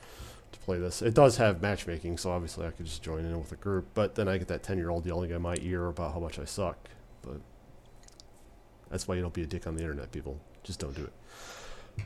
to 0.53 0.59
play 0.61 0.79
this. 0.79 1.03
It 1.03 1.15
does 1.15 1.37
have 1.37 1.63
matchmaking, 1.63 2.19
so 2.19 2.31
obviously 2.31 2.67
I 2.67 2.71
could 2.71 2.87
just 2.87 3.03
join 3.03 3.25
in 3.25 3.39
with 3.39 3.53
a 3.53 3.57
group. 3.57 3.89
But 3.95 4.15
then 4.15 4.29
I 4.29 4.39
get 4.39 4.49
that 4.49 4.63
ten 4.63 4.79
year 4.79 4.91
old 4.91 5.07
yelling 5.07 5.31
in 5.31 5.43
my 5.43 5.57
ear 5.61 5.87
about 5.87 6.15
how 6.15 6.21
much 6.21 6.39
I 6.39 6.45
suck. 6.45 6.89
But 7.23 7.41
that's 8.91 9.07
why 9.07 9.15
you 9.15 9.23
don't 9.23 9.35
be 9.35 9.43
a 9.43 9.47
dick 9.47 9.67
on 9.67 9.77
the 9.77 9.83
internet, 9.83 10.13
people. 10.13 10.41
Just 10.63 10.81
don't 10.81 10.95
do 10.95 11.05
it. 11.05 11.13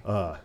Uh, 0.04 0.36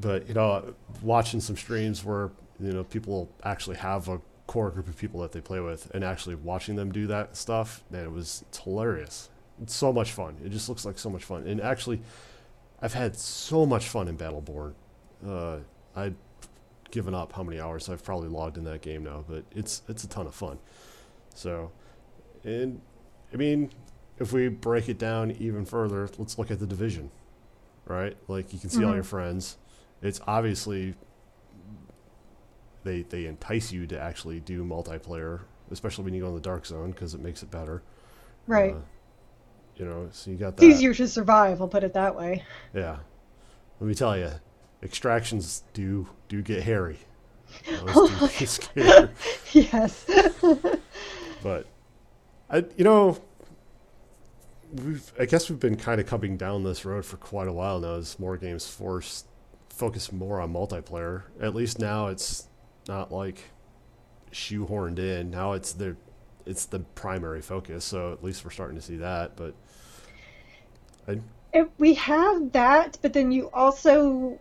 but 0.00 0.28
you 0.28 0.34
know, 0.34 0.74
watching 1.02 1.40
some 1.40 1.56
streams 1.56 2.04
where 2.04 2.30
you 2.60 2.72
know 2.72 2.84
people 2.84 3.30
actually 3.44 3.76
have 3.76 4.08
a 4.08 4.20
core 4.46 4.70
group 4.70 4.88
of 4.88 4.96
people 4.96 5.20
that 5.20 5.32
they 5.32 5.40
play 5.40 5.60
with, 5.60 5.90
and 5.94 6.04
actually 6.04 6.34
watching 6.34 6.76
them 6.76 6.92
do 6.92 7.06
that 7.06 7.36
stuff, 7.36 7.84
man, 7.90 8.04
it 8.04 8.12
was 8.12 8.44
it's 8.48 8.58
hilarious. 8.58 9.30
It's 9.62 9.74
so 9.74 9.92
much 9.92 10.12
fun. 10.12 10.36
It 10.44 10.48
just 10.48 10.68
looks 10.68 10.84
like 10.84 10.98
so 10.98 11.10
much 11.10 11.24
fun. 11.24 11.46
And 11.46 11.60
actually, 11.60 12.00
I've 12.80 12.94
had 12.94 13.16
so 13.16 13.64
much 13.64 13.88
fun 13.88 14.08
in 14.08 14.16
Battleborn. 14.16 14.74
Uh, 15.26 15.58
I've 15.94 16.16
given 16.92 17.14
up 17.14 17.32
how 17.32 17.42
many 17.42 17.60
hours 17.60 17.88
I've 17.88 18.04
probably 18.04 18.28
logged 18.28 18.58
in 18.58 18.64
that 18.64 18.82
game 18.82 19.02
now, 19.04 19.24
but 19.28 19.44
it's 19.50 19.82
it's 19.88 20.04
a 20.04 20.08
ton 20.08 20.28
of 20.28 20.34
fun. 20.36 20.60
So, 21.34 21.72
and 22.44 22.80
I 23.32 23.36
mean, 23.36 23.70
if 24.18 24.32
we 24.32 24.48
break 24.48 24.88
it 24.88 24.98
down 24.98 25.32
even 25.32 25.64
further, 25.64 26.08
let's 26.18 26.38
look 26.38 26.52
at 26.52 26.60
the 26.60 26.66
division, 26.66 27.10
right? 27.86 28.16
Like 28.28 28.52
you 28.52 28.60
can 28.60 28.70
see 28.70 28.84
all 28.84 28.92
Mhm. 28.92 28.96
your 28.96 29.04
friends. 29.04 29.58
It's 30.02 30.20
obviously 30.26 30.94
they 32.84 33.02
they 33.02 33.26
entice 33.26 33.72
you 33.72 33.86
to 33.88 33.98
actually 34.00 34.40
do 34.40 34.64
multiplayer, 34.64 35.40
especially 35.70 36.04
when 36.04 36.14
you 36.14 36.22
go 36.22 36.28
in 36.28 36.34
the 36.34 36.40
dark 36.40 36.66
zone 36.66 36.90
because 36.92 37.14
it 37.14 37.20
makes 37.20 37.42
it 37.42 37.50
better. 37.50 37.82
Right. 38.46 38.74
Uh, 38.74 38.80
you 39.76 39.84
know, 39.86 40.08
so 40.12 40.30
you 40.30 40.36
got 40.36 40.54
it's 40.54 40.62
easier 40.62 40.94
to 40.94 41.08
survive, 41.08 41.60
I'll 41.60 41.68
put 41.68 41.84
it 41.84 41.94
that 41.94 42.16
way. 42.16 42.44
Yeah. 42.74 42.98
Let 43.80 43.88
me 43.88 43.94
tell 43.94 44.16
you, 44.16 44.30
extractions 44.82 45.62
do 45.72 46.08
do 46.28 46.42
get 46.42 46.62
hairy. 46.62 46.98
Those 47.68 48.10
do 48.10 48.28
get 48.28 48.42
oh, 48.42 48.44
scary. 48.44 49.08
yes. 49.52 50.06
But 51.42 51.66
I, 52.48 52.58
you 52.76 52.84
know, 52.84 53.20
we've 54.72 55.12
I 55.18 55.24
guess 55.24 55.50
we've 55.50 55.58
been 55.58 55.76
kind 55.76 56.00
of 56.00 56.06
coming 56.06 56.36
down 56.36 56.62
this 56.62 56.84
road 56.84 57.04
for 57.04 57.16
quite 57.16 57.48
a 57.48 57.52
while 57.52 57.80
now. 57.80 57.96
As 57.96 58.16
more 58.20 58.36
games 58.36 58.68
force 58.68 59.24
focus 59.70 60.12
more 60.12 60.40
on 60.40 60.52
multiplayer. 60.52 61.24
At 61.40 61.54
least 61.56 61.80
now 61.80 62.06
it's 62.06 62.46
not 62.86 63.10
like 63.10 63.50
shoehorned 64.30 65.00
in. 65.00 65.30
Now 65.30 65.52
it's 65.54 65.72
the 65.72 65.96
it's 66.46 66.66
the 66.66 66.80
primary 66.80 67.42
focus. 67.42 67.84
So 67.84 68.12
at 68.12 68.22
least 68.22 68.44
we're 68.44 68.50
starting 68.50 68.76
to 68.76 68.82
see 68.82 68.96
that. 68.96 69.36
But 69.36 69.54
It- 71.52 71.70
we 71.78 71.94
have 71.94 72.52
that, 72.52 72.98
but 73.02 73.12
then 73.12 73.30
you 73.30 73.50
also, 73.52 74.38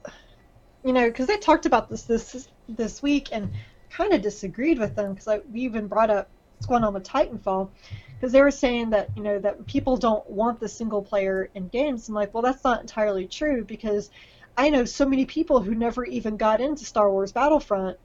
you 0.84 0.94
know, 0.94 1.08
because 1.08 1.28
they 1.28 1.38
talked 1.38 1.66
about 1.66 1.90
this 1.90 2.04
this 2.04 2.48
this 2.68 3.02
week 3.02 3.30
and 3.32 3.52
kind 3.90 4.14
of 4.14 4.22
disagreed 4.22 4.80
with 4.80 4.96
them 4.96 5.14
because 5.14 5.42
we 5.52 5.62
even 5.62 5.88
brought 5.88 6.10
up 6.10 6.30
what's 6.56 6.66
going 6.66 6.84
on 6.84 6.94
with 6.94 7.04
Titanfall 7.04 7.70
because 8.16 8.32
they 8.32 8.42
were 8.42 8.52
saying 8.52 8.92
that 8.92 9.10
you 9.16 9.24
know 9.24 9.40
that 9.40 9.66
people 9.68 9.98
don't 9.98 10.28
want 10.30 10.60
the 10.60 10.70
single 10.70 11.02
player 11.02 11.50
in 11.56 11.68
games. 11.68 12.08
I'm 12.08 12.16
like, 12.16 12.34
well, 12.34 12.44
that's 12.44 12.64
not 12.64 12.82
entirely 12.82 13.28
true 13.28 13.64
because 13.64 14.10
I 14.58 14.70
know 14.70 14.86
so 14.86 15.06
many 15.06 15.26
people 15.26 15.62
who 15.62 15.76
never 15.76 16.06
even 16.06 16.38
got 16.38 16.62
into 16.62 16.86
Star 16.86 17.10
Wars 17.10 17.32
Battlefront 17.32 17.98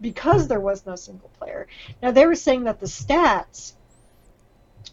because 0.00 0.46
there 0.48 0.60
was 0.60 0.84
no 0.86 0.96
single 0.96 1.30
player. 1.38 1.66
Now 2.02 2.10
they 2.10 2.26
were 2.26 2.34
saying 2.34 2.64
that 2.64 2.80
the 2.80 2.86
stats 2.86 3.72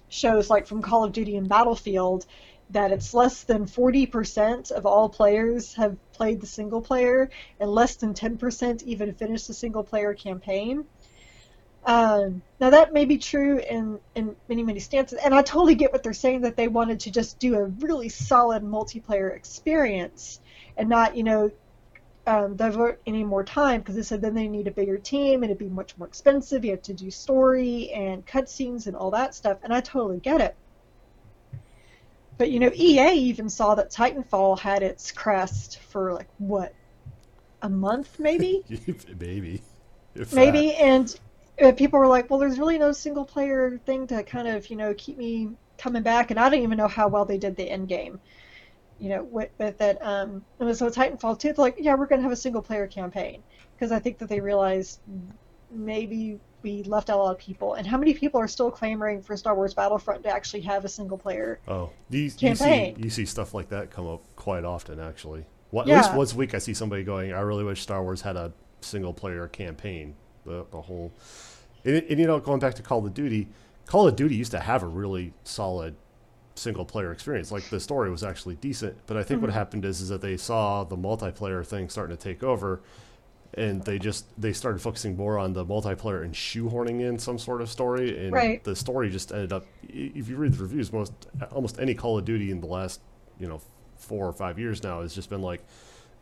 shows 0.10 0.50
like 0.50 0.68
from 0.68 0.82
Call 0.82 1.04
of 1.04 1.12
Duty 1.12 1.36
and 1.36 1.50
Battlefield 1.50 2.26
that 2.70 2.92
it's 2.92 3.14
less 3.14 3.44
than 3.44 3.66
40% 3.66 4.72
of 4.72 4.86
all 4.86 5.10
players 5.10 5.74
have 5.76 5.96
played 6.14 6.42
the 6.42 6.48
single 6.48 6.82
player 6.82 7.30
and 7.60 7.70
less 7.70 7.96
than 7.96 8.14
10% 8.14 8.84
even 8.84 9.14
finished 9.14 9.48
the 9.48 9.54
single 9.54 9.84
player 9.84 10.14
campaign. 10.14 10.86
Um, 11.86 12.42
now 12.60 12.70
that 12.70 12.94
may 12.94 13.06
be 13.06 13.18
true 13.18 13.60
in, 13.60 14.00
in 14.16 14.36
many, 14.48 14.64
many 14.64 14.80
stances, 14.80 15.20
and 15.24 15.36
I 15.36 15.42
totally 15.42 15.76
get 15.76 15.92
what 15.92 16.02
they're 16.02 16.14
saying 16.14 16.42
that 16.42 16.56
they 16.56 16.68
wanted 16.70 17.02
to 17.02 17.12
just 17.12 17.40
do 17.40 17.56
a 17.56 17.66
really 17.66 18.10
solid 18.10 18.64
multiplayer 18.64 19.36
experience 19.36 20.40
and 20.78 20.88
not, 20.88 21.18
you 21.18 21.24
know, 21.24 21.52
um, 22.26 22.56
divert 22.56 23.02
any 23.06 23.24
more 23.24 23.44
time 23.44 23.82
because 23.82 23.96
they 23.96 24.02
said 24.02 24.22
then 24.22 24.34
they 24.34 24.48
need 24.48 24.68
a 24.68 24.72
bigger 24.72 24.98
team 24.98 25.44
and 25.44 25.52
it'd 25.52 25.58
be 25.58 25.68
much 25.68 25.98
more 25.98 26.08
expensive. 26.08 26.64
You 26.64 26.72
have 26.72 26.82
to 26.84 26.94
do 26.94 27.12
story 27.12 27.92
and 27.92 28.26
cutscenes 28.26 28.88
and 28.88 28.96
all 28.96 29.12
that 29.12 29.36
stuff, 29.36 29.58
and 29.64 29.74
I 29.74 29.82
totally 29.82 30.20
get 30.20 30.40
it. 30.40 30.56
But 32.38 32.52
you 32.52 32.60
know, 32.60 32.72
EA 32.74 33.12
even 33.14 33.50
saw 33.50 33.76
that 33.76 33.92
Titanfall 33.92 34.60
had 34.60 34.84
its 34.84 35.12
crest 35.12 35.80
for 35.80 36.14
like 36.14 36.28
what, 36.38 36.74
a 37.62 37.70
month 37.70 38.20
maybe, 38.20 38.64
maybe, 39.20 39.62
if 40.16 40.30
that. 40.30 40.36
maybe, 40.36 40.76
and 40.76 41.20
uh, 41.62 41.72
people 41.72 42.00
were 42.00 42.08
like, 42.08 42.30
"Well, 42.30 42.40
there's 42.40 42.60
really 42.60 42.78
no 42.78 42.92
single 42.92 43.26
player 43.26 43.80
thing 43.86 44.08
to 44.08 44.24
kind 44.24 44.48
of 44.48 44.70
you 44.70 44.76
know 44.76 44.94
keep 44.98 45.18
me 45.18 45.50
coming 45.78 46.04
back," 46.04 46.32
and 46.32 46.40
I 46.40 46.50
don't 46.50 46.62
even 46.62 46.78
know 46.78 46.88
how 46.88 47.08
well 47.08 47.26
they 47.26 47.38
did 47.38 47.56
the 47.56 47.70
end 47.70 47.88
game. 47.88 48.20
You 49.00 49.10
know, 49.10 49.24
with, 49.24 49.50
with 49.58 49.82
it, 49.82 49.98
um, 50.02 50.46
and 50.60 50.78
so 50.78 50.90
Titanfall 50.90 51.38
2, 51.38 51.54
they're 51.54 51.56
like, 51.58 51.76
yeah, 51.80 51.96
we're 51.96 52.06
gonna 52.06 52.22
have 52.22 52.32
a 52.32 52.38
single 52.38 52.62
player 52.62 52.88
campaign 52.88 53.44
because 53.76 53.92
I 53.92 54.00
think 54.00 54.20
that 54.20 54.30
they 54.30 54.40
realized 54.40 55.00
maybe 55.70 56.40
we 56.64 56.82
left 56.84 57.10
out 57.10 57.18
a 57.20 57.22
lot 57.22 57.32
of 57.32 57.38
people, 57.38 57.74
and 57.76 57.86
how 57.86 57.98
many 57.98 58.14
people 58.14 58.40
are 58.40 58.48
still 58.48 58.72
clamoring 58.72 59.22
for 59.22 59.36
Star 59.38 59.54
Wars 59.54 59.74
Battlefront 59.74 60.24
to 60.24 60.30
actually 60.30 60.62
have 60.62 60.86
a 60.86 60.90
single 60.90 61.18
player 61.18 61.60
Oh, 61.68 61.90
you, 62.10 62.22
you 62.22 62.30
see 62.30 62.48
Campaign. 62.48 62.96
you 62.98 63.10
see 63.10 63.26
stuff 63.26 63.54
like 63.54 63.70
that 63.70 63.92
come 63.92 64.08
up 64.08 64.22
quite 64.36 64.64
often, 64.64 65.00
actually. 65.00 65.46
What, 65.72 65.84
At 65.84 65.88
Yeah. 65.90 65.98
least 65.98 66.14
once 66.16 66.34
a 66.34 66.38
week, 66.38 66.56
I 66.56 66.60
see 66.60 66.74
somebody 66.74 67.04
going, 67.04 67.34
"I 67.34 67.42
really 67.42 67.64
wish 67.64 67.82
Star 67.82 68.02
Wars 68.02 68.22
had 68.22 68.36
a 68.38 68.52
single 68.82 69.14
player 69.14 69.48
campaign." 69.48 70.16
The 70.46 70.66
the 70.72 70.82
whole, 70.82 71.12
and, 71.86 71.98
and 71.98 72.20
you 72.20 72.26
know, 72.28 72.40
going 72.40 72.60
back 72.60 72.74
to 72.76 72.82
Call 72.82 73.06
of 73.06 73.14
Duty, 73.14 73.48
Call 73.86 74.08
of 74.08 74.16
Duty 74.16 74.36
used 74.36 74.52
to 74.52 74.60
have 74.60 74.84
a 74.84 74.88
really 74.88 75.34
solid 75.44 75.96
single 76.56 76.86
player 76.86 77.12
experience. 77.12 77.52
Like 77.52 77.70
the 77.70 77.80
story 77.80 78.10
was 78.12 78.24
actually 78.24 78.56
decent, 78.56 78.96
but 79.08 79.18
I 79.18 79.24
think 79.24 79.42
what 79.42 79.50
Mhm. 79.50 79.54
happened 79.56 79.86
is 79.86 80.02
is 80.02 80.10
that 80.10 80.22
they 80.22 80.38
saw 80.38 80.84
the 80.84 80.96
multiplayer 80.96 81.66
thing 81.66 81.90
starting 81.90 82.16
to 82.16 82.22
take 82.24 82.44
over. 82.44 82.82
And 83.56 83.84
they 83.86 84.00
just 84.00 84.26
they 84.40 84.52
started 84.54 84.80
focusing 84.82 85.16
more 85.16 85.38
on 85.38 85.54
the 85.54 85.66
multiplayer 85.66 86.24
and 86.24 86.34
shoehorning 86.34 87.02
in 87.02 87.20
some 87.20 87.38
sort 87.38 87.62
of 87.62 87.70
story 87.70 88.26
and 88.26 88.34
Right. 88.34 88.64
the 88.64 88.76
story 88.76 89.10
just 89.10 89.32
ended 89.32 89.54
up 89.54 89.66
if 89.84 90.28
you 90.28 90.36
read 90.38 90.54
the 90.54 90.64
reviews 90.64 90.92
most 90.92 91.14
almost 91.52 91.80
any 91.80 91.94
call 91.94 92.18
of 92.18 92.26
duty 92.26 92.52
in 92.52 92.62
the 92.62 92.68
last 92.68 93.02
you 93.40 93.48
know 93.48 93.62
four 93.98 94.28
or 94.28 94.34
five 94.34 94.58
years 94.58 94.82
now 94.84 95.02
has 95.02 95.14
just 95.14 95.30
been 95.30 95.42
like 95.42 95.62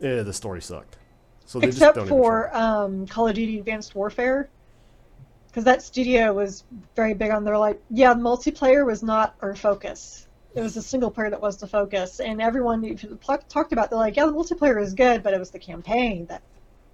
eh 0.02 0.22
the 0.22 0.32
story 0.32 0.60
sucked 0.60 0.96
so 1.44 1.58
they 1.58 1.68
Except 1.68 1.96
just 1.96 2.08
don't 2.08 2.08
for 2.08 2.56
um, 2.56 3.06
Call 3.06 3.28
of 3.28 3.34
Duty 3.34 3.58
Advanced 3.58 3.94
Warfare. 3.94 4.48
Because 5.48 5.64
that 5.64 5.82
studio 5.82 6.32
was 6.32 6.64
very 6.96 7.12
big 7.12 7.30
on 7.30 7.44
their 7.44 7.58
like, 7.58 7.82
yeah, 7.90 8.14
multiplayer 8.14 8.86
was 8.86 9.02
not 9.02 9.34
our 9.42 9.54
focus. 9.54 10.26
It 10.54 10.62
was 10.62 10.74
the 10.74 10.82
single 10.82 11.10
player 11.10 11.28
that 11.30 11.40
was 11.42 11.58
the 11.58 11.66
focus, 11.66 12.20
and 12.20 12.40
everyone 12.40 12.96
talked 13.48 13.72
about, 13.72 13.90
they're 13.90 13.98
like, 13.98 14.16
yeah, 14.16 14.26
the 14.26 14.32
multiplayer 14.32 14.80
is 14.80 14.94
good, 14.94 15.22
but 15.22 15.34
it 15.34 15.38
was 15.38 15.50
the 15.50 15.58
campaign 15.58 16.26
that, 16.26 16.42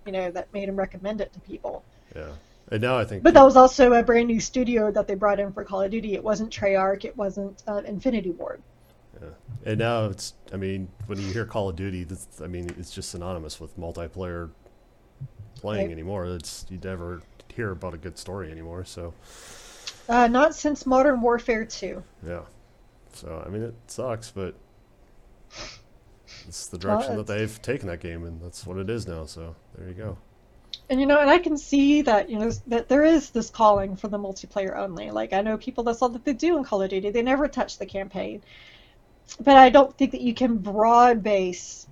you 0.09 0.13
know, 0.13 0.31
that 0.31 0.53
made 0.55 0.69
him 0.71 0.77
recommend 0.77 1.21
it 1.21 1.31
to 1.35 1.41
people. 1.41 1.85
yeah 2.17 2.33
and 2.71 2.81
now 2.83 2.97
i 2.99 3.05
think 3.05 3.23
But 3.23 3.35
that 3.35 3.45
was 3.45 3.57
also 3.57 3.93
a 3.93 4.03
brand 4.03 4.29
new 4.29 4.41
studio 4.41 4.91
that 4.93 5.07
they 5.09 5.15
brought 5.15 5.39
in 5.41 5.53
for 5.53 5.65
Call 5.65 5.83
of 5.83 5.91
Duty. 5.91 6.15
It 6.15 6.25
wasn't 6.25 6.51
Treyarch, 6.59 7.05
it 7.05 7.17
wasn't 7.17 7.63
uh, 7.69 7.83
Infinity 7.87 8.31
Ward. 8.41 8.61
Yeah. 9.21 9.29
And 9.65 9.79
now 9.79 10.07
it's 10.07 10.35
i 10.53 10.57
mean 10.57 10.89
when 11.07 11.19
you 11.21 11.29
hear 11.33 11.45
call 11.45 11.69
of 11.71 11.77
duty 11.77 12.05
that's, 12.05 12.41
i 12.41 12.47
mean 12.47 12.67
it's 12.79 12.93
just 12.99 13.11
synonymous 13.11 13.61
with 13.61 13.73
multiplayer 13.79 14.51
playing 15.61 15.87
Right. 15.89 15.93
anymore 15.99 16.25
it's 16.27 16.65
you 16.71 16.79
never 16.83 17.23
hear 17.57 17.71
about 17.73 17.93
a 17.95 17.99
good 17.99 18.17
story 18.19 18.51
anymore 18.51 18.85
so 18.85 19.13
Uh, 20.09 20.27
not 20.29 20.55
since 20.55 20.87
Modern 20.87 21.21
Warfare 21.21 21.65
2. 21.67 22.03
Yeah. 22.27 22.45
So 23.13 23.29
I 23.45 23.49
mean, 23.51 23.63
it 23.63 23.75
sucks, 23.89 24.31
but 24.31 24.55
it's 26.47 26.67
the 26.67 26.79
direction 26.79 27.17
that 27.17 27.27
they've 27.27 27.61
taken 27.63 27.89
that 27.89 28.01
game, 28.01 28.25
and 28.25 28.41
that's 28.41 28.67
what 28.67 28.77
it 28.79 28.91
is 28.91 29.07
now. 29.07 29.25
So 29.25 29.57
there 29.77 29.89
you 29.89 29.95
go. 29.95 30.19
And 30.91 31.01
you 31.01 31.07
know, 31.07 31.19
and 31.19 31.31
I 31.31 31.39
can 31.39 31.59
see 31.59 32.03
that 32.03 32.31
you 32.31 32.39
know 32.39 32.51
that 32.69 32.89
there 32.89 33.05
is 33.05 33.31
this 33.31 33.51
calling 33.51 33.97
for 33.97 34.09
the 34.09 34.19
multiplayer 34.19 34.77
only. 34.77 35.11
Like 35.11 35.33
I 35.33 35.43
know 35.43 35.59
people 35.59 35.85
that's 35.85 36.03
all 36.03 36.09
that 36.11 36.25
they 36.25 36.33
do 36.33 36.57
in 36.57 36.65
Call 36.65 36.83
of 36.83 36.91
Duty. 36.91 37.11
They 37.11 37.23
never 37.23 37.49
touch 37.49 37.79
the 37.79 37.87
campaign. 37.87 38.43
But 39.41 39.57
I 39.57 39.69
don't 39.69 39.97
think 39.97 40.13
that 40.13 40.23
you 40.23 40.33
can 40.33 40.57
broad 40.57 41.23
base 41.23 41.87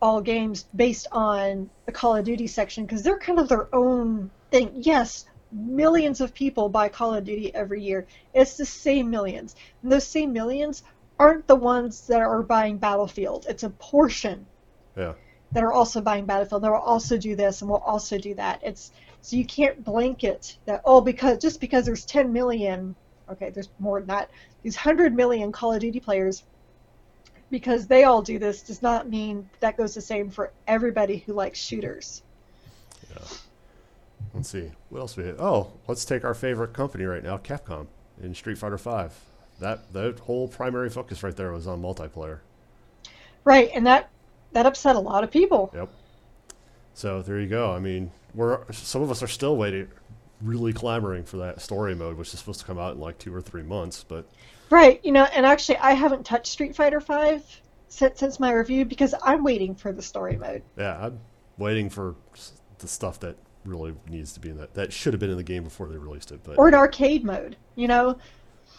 all 0.00 0.20
games 0.20 0.66
based 0.74 1.08
on 1.10 1.70
the 1.86 1.92
Call 1.92 2.16
of 2.16 2.24
Duty 2.24 2.46
section 2.46 2.84
because 2.84 3.02
they're 3.02 3.18
kind 3.18 3.40
of 3.40 3.48
their 3.48 3.74
own 3.74 4.30
thing. 4.50 4.70
Yes, 4.76 5.26
millions 5.50 6.20
of 6.20 6.34
people 6.34 6.68
buy 6.68 6.88
Call 6.88 7.14
of 7.14 7.24
Duty 7.24 7.54
every 7.54 7.82
year. 7.82 8.06
It's 8.34 8.56
the 8.56 8.66
same 8.66 9.10
millions. 9.10 9.56
And 9.82 9.90
those 9.90 10.06
same 10.06 10.32
millions 10.32 10.82
aren't 11.18 11.46
the 11.46 11.56
ones 11.56 12.06
that 12.06 12.20
are 12.20 12.42
buying 12.42 12.78
Battlefield. 12.78 13.46
It's 13.48 13.62
a 13.62 13.70
portion 13.70 14.46
Yeah. 14.96 15.14
that 15.52 15.64
are 15.64 15.72
also 15.72 16.00
buying 16.00 16.24
Battlefield. 16.26 16.62
That 16.62 16.70
will 16.70 16.78
also 16.78 17.16
do 17.18 17.34
this 17.34 17.60
and 17.60 17.70
will 17.70 17.78
also 17.78 18.18
do 18.18 18.34
that. 18.34 18.60
It's 18.62 18.92
so 19.20 19.36
you 19.36 19.44
can't 19.44 19.84
blanket 19.84 20.56
that. 20.66 20.82
Oh, 20.84 21.00
because 21.00 21.38
just 21.38 21.60
because 21.60 21.84
there's 21.84 22.04
10 22.04 22.32
million, 22.32 22.94
okay, 23.28 23.50
there's 23.50 23.68
more 23.78 23.98
than 24.00 24.08
that. 24.08 24.30
These 24.62 24.76
100 24.76 25.14
million 25.14 25.50
Call 25.50 25.72
of 25.72 25.80
Duty 25.80 26.00
players, 26.00 26.44
because 27.50 27.86
they 27.86 28.04
all 28.04 28.22
do 28.22 28.38
this, 28.38 28.62
does 28.62 28.80
not 28.82 29.08
mean 29.08 29.48
that 29.60 29.76
goes 29.76 29.94
the 29.94 30.00
same 30.00 30.30
for 30.30 30.52
everybody 30.66 31.18
who 31.18 31.32
likes 31.32 31.58
shooters. 31.58 32.22
Yeah. 33.10 33.24
Let's 34.34 34.50
see 34.50 34.70
what 34.90 35.00
else 35.00 35.16
we 35.16 35.24
hit. 35.24 35.36
Oh, 35.38 35.72
let's 35.88 36.04
take 36.04 36.24
our 36.24 36.34
favorite 36.34 36.72
company 36.74 37.04
right 37.04 37.22
now, 37.22 37.38
Capcom, 37.38 37.86
in 38.22 38.34
Street 38.34 38.58
Fighter 38.58 38.78
Five. 38.78 39.18
That 39.60 39.92
that 39.92 40.20
whole 40.20 40.48
primary 40.48 40.90
focus 40.90 41.22
right 41.22 41.36
there 41.36 41.52
was 41.52 41.66
on 41.66 41.82
multiplayer. 41.82 42.38
Right, 43.44 43.70
and 43.74 43.86
that 43.86 44.10
that 44.52 44.66
upset 44.66 44.96
a 44.96 45.00
lot 45.00 45.24
of 45.24 45.30
people. 45.30 45.70
Yep. 45.74 45.88
So 46.94 47.22
there 47.22 47.40
you 47.40 47.48
go. 47.48 47.72
I 47.72 47.78
mean, 47.78 48.10
we're 48.34 48.60
some 48.72 49.02
of 49.02 49.10
us 49.10 49.22
are 49.22 49.28
still 49.28 49.56
waiting, 49.56 49.88
really 50.42 50.72
clamoring 50.72 51.24
for 51.24 51.36
that 51.38 51.60
story 51.60 51.94
mode, 51.94 52.16
which 52.16 52.32
is 52.32 52.38
supposed 52.40 52.60
to 52.60 52.66
come 52.66 52.78
out 52.78 52.94
in 52.94 53.00
like 53.00 53.18
two 53.18 53.34
or 53.34 53.40
three 53.40 53.62
months. 53.62 54.04
But 54.04 54.26
Right, 54.70 55.00
you 55.02 55.12
know, 55.12 55.24
and 55.24 55.46
actually, 55.46 55.78
I 55.78 55.92
haven't 55.92 56.26
touched 56.26 56.46
Street 56.48 56.76
Fighter 56.76 57.00
Five 57.00 57.42
since 57.88 58.20
since 58.20 58.38
my 58.38 58.52
review 58.52 58.84
because 58.84 59.14
I'm 59.22 59.42
waiting 59.42 59.74
for 59.74 59.92
the 59.92 60.02
story 60.02 60.36
mode. 60.36 60.62
yeah, 60.76 61.06
I'm 61.06 61.18
waiting 61.56 61.88
for 61.88 62.14
the 62.78 62.88
stuff 62.88 63.18
that 63.20 63.36
really 63.64 63.94
needs 64.08 64.32
to 64.34 64.40
be 64.40 64.50
in 64.50 64.58
that. 64.58 64.74
That 64.74 64.92
should 64.92 65.12
have 65.14 65.20
been 65.20 65.30
in 65.30 65.36
the 65.36 65.42
game 65.42 65.64
before 65.64 65.88
they 65.88 65.96
released 65.96 66.30
it. 66.32 66.40
But 66.44 66.58
or 66.58 66.68
an 66.68 66.74
arcade 66.74 67.24
mode. 67.24 67.56
You 67.76 67.88
know, 67.88 68.18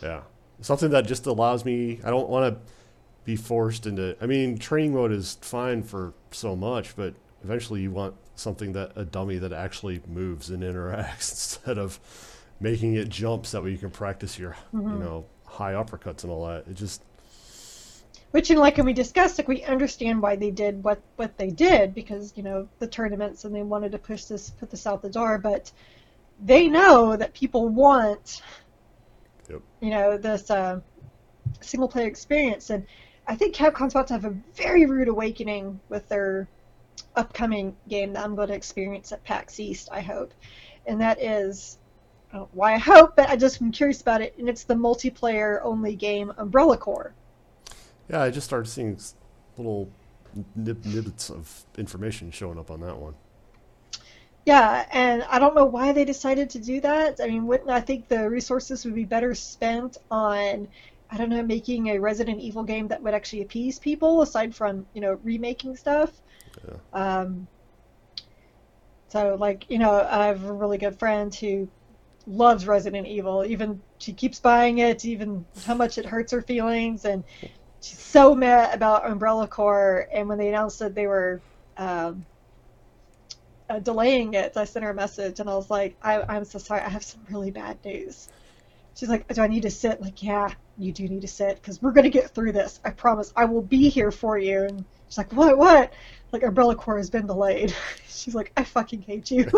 Yeah. 0.02 0.22
Something 0.62 0.90
that 0.92 1.08
just 1.08 1.26
allows 1.26 1.64
me, 1.64 2.00
I 2.04 2.10
don't 2.10 2.30
want 2.30 2.54
to 2.54 2.72
be 3.24 3.36
forced 3.36 3.86
into, 3.86 4.16
I 4.22 4.26
mean, 4.26 4.58
training 4.58 4.94
mode 4.94 5.12
is 5.12 5.38
fine 5.42 5.84
for 5.84 6.14
so 6.32 6.56
much, 6.56 6.96
but 6.96 7.14
eventually 7.44 7.82
you 7.82 7.92
want 7.92 8.16
something 8.36 8.74
that, 8.74 8.92
a 8.96 9.06
dummy 9.06 9.38
that 9.38 9.54
actually 9.54 10.02
moves 10.08 10.50
and 10.50 10.64
interacts 10.64 11.32
instead 11.62 11.78
of 11.78 12.00
making 12.60 12.96
it 12.96 13.10
jumps 13.10 13.52
that 13.52 13.64
way 13.64 13.72
you 13.72 13.78
can 13.78 13.92
practice 13.92 14.38
your, 14.38 14.56
you 14.74 14.80
mm-hmm. 14.80 15.00
know, 15.00 15.26
high 15.46 15.74
uppercuts 15.74 16.24
and 16.24 16.32
all 16.32 16.48
that. 16.48 16.68
It 16.68 16.76
just, 16.76 17.04
which, 18.32 18.50
you 18.50 18.56
know, 18.56 18.62
like 18.62 18.78
when 18.78 18.86
we 18.86 18.94
discussed, 18.94 19.38
like 19.38 19.48
we 19.48 19.64
understand 19.64 20.22
why 20.22 20.36
they 20.36 20.52
did 20.52 20.84
what 20.84 21.02
what 21.16 21.38
they 21.38 21.50
did 21.50 21.96
because 21.96 22.32
you 22.36 22.44
know 22.44 22.68
the 22.78 22.86
tournaments 22.86 23.44
and 23.44 23.56
they 23.56 23.64
wanted 23.64 23.92
to 23.94 23.98
push 23.98 24.26
this, 24.26 24.52
put 24.52 24.70
this 24.70 24.86
out 24.86 25.02
the 25.02 25.10
door, 25.10 25.40
but 25.40 25.72
they 26.44 26.68
know 26.68 27.16
that 27.16 27.34
people 27.34 27.68
want, 27.68 28.42
Yep. 29.50 29.62
you 29.82 29.90
know, 29.90 30.18
this 30.18 30.52
uh, 30.52 30.80
single 31.62 31.88
player 31.88 32.08
experience, 32.08 32.70
and 32.70 32.86
I 33.28 33.36
think 33.36 33.56
Capcom's 33.56 33.94
about 33.94 34.08
to 34.08 34.14
have 34.14 34.26
a 34.26 34.36
very 34.56 34.86
rude 34.86 35.08
awakening 35.08 35.80
with 35.90 36.08
their 36.10 36.48
upcoming 37.16 37.76
game 37.88 38.14
that 38.14 38.24
I'm 38.24 38.36
going 38.36 38.50
to 38.50 38.54
experience 38.54 39.12
at 39.12 39.24
PAX 39.24 39.60
East. 39.60 39.90
I 39.92 40.02
hope, 40.02 40.34
and 40.86 41.02
that 41.02 41.22
is. 41.22 41.78
I 42.32 42.38
don't 42.38 42.44
know 42.44 42.50
why 42.54 42.76
I 42.76 42.78
hope, 42.78 43.16
but 43.16 43.28
I 43.28 43.36
just 43.36 43.60
am 43.60 43.72
curious 43.72 44.02
about 44.02 44.22
it, 44.22 44.36
and 44.38 44.48
it's 44.48 44.64
the 44.64 44.76
multiplayer 44.76 45.60
only 45.64 45.96
game 45.96 46.32
Umbrella 46.38 46.78
Corps. 46.78 47.14
yeah, 48.08 48.22
I 48.22 48.30
just 48.30 48.46
started 48.46 48.70
seeing 48.70 49.00
little 49.58 49.90
nib- 50.56 50.84
nibbits 50.84 51.32
of 51.32 51.66
information 51.78 52.30
showing 52.30 52.60
up 52.60 52.70
on 52.70 52.82
that 52.82 52.98
one. 52.98 53.16
Yeah, 54.46 54.86
and 54.92 55.24
I 55.30 55.38
don't 55.40 55.56
know 55.56 55.66
why 55.66 55.92
they 55.92 56.06
decided 56.06 56.50
to 56.52 56.60
do 56.60 56.82
that. 56.82 57.20
I 57.22 57.28
mean, 57.28 57.46
wouldn't 57.46 57.70
I 57.70 57.82
think 57.82 58.08
the 58.08 58.30
resources 58.30 58.86
would 58.86 58.96
be 58.96 59.06
better 59.06 59.36
spent 59.36 59.98
on, 60.10 60.68
I 61.12 61.18
don't 61.18 61.30
know, 61.30 61.44
making 61.44 61.88
a 61.88 62.00
Resident 62.00 62.40
Evil 62.40 62.64
game 62.64 62.88
that 62.88 63.02
would 63.04 63.14
actually 63.14 63.42
appease 63.42 63.80
people 63.80 64.22
aside 64.22 64.56
from, 64.56 64.86
you 64.94 65.02
know, 65.02 65.20
remaking 65.24 65.76
stuff. 65.76 66.12
Yeah. 66.68 67.20
Um, 67.20 67.48
so, 69.10 69.36
like, 69.40 69.70
you 69.70 69.80
know, 69.80 70.08
I 70.10 70.28
have 70.28 70.44
a 70.44 70.54
really 70.54 70.78
good 70.78 70.98
friend 70.98 71.34
who 71.34 71.68
loves 72.28 72.68
Resident 72.68 73.08
Evil. 73.08 73.44
Even 73.44 73.82
she 73.98 74.14
keeps 74.14 74.40
buying 74.40 74.78
it, 74.78 75.04
even 75.04 75.46
how 75.66 75.74
much 75.74 75.98
it 75.98 76.06
hurts 76.06 76.32
her 76.32 76.42
feelings, 76.42 77.06
and 77.06 77.24
she's 77.82 78.00
so 78.00 78.36
mad 78.36 78.74
about 78.74 79.10
Umbrella 79.10 79.48
Corps. 79.48 80.08
And 80.14 80.30
when 80.30 80.38
they 80.38 80.50
announced 80.50 80.80
that 80.80 80.96
they 80.96 81.08
were 81.08 81.42
um, 81.78 82.26
uh, 83.70 83.80
delaying 83.80 84.34
it, 84.34 84.58
I 84.58 84.66
sent 84.66 84.84
her 84.84 84.92
a 84.92 84.96
message, 84.96 85.40
and 85.40 85.50
I 85.50 85.56
was 85.56 85.70
like, 85.70 85.96
I, 86.02 86.22
"I'm 86.22 86.46
so 86.46 86.60
sorry. 86.60 86.82
I 86.82 86.90
have 86.90 87.04
some 87.04 87.22
really 87.30 87.52
bad 87.52 87.78
news." 87.86 88.28
She's 88.96 89.10
like, 89.10 89.28
"Do 89.34 89.42
I 89.42 89.48
need 89.48 89.64
to 89.64 89.70
sit?" 89.70 90.02
Like, 90.02 90.24
yeah, 90.24 90.54
you 90.78 90.92
do 90.92 91.08
need 91.08 91.22
to 91.22 91.28
sit 91.28 91.56
because 91.56 91.82
we're 91.82 91.92
gonna 91.92 92.10
get 92.10 92.32
through 92.32 92.54
this. 92.54 92.80
I 92.84 92.90
promise. 92.90 93.32
I 93.36 93.46
will 93.46 93.62
be 93.62 93.90
here 93.90 94.12
for 94.12 94.38
you. 94.38 94.64
And 94.64 94.86
she's 95.08 95.18
like, 95.18 95.32
"What? 95.34 95.58
What?" 95.58 95.94
Like, 96.32 96.44
Umbrella 96.44 96.76
Corps 96.76 96.98
has 96.98 97.10
been 97.10 97.28
delayed. 97.28 97.76
She's 98.08 98.36
like, 98.36 98.52
"I 98.58 98.64
fucking 98.64 99.04
hate 99.04 99.32
you." 99.32 99.50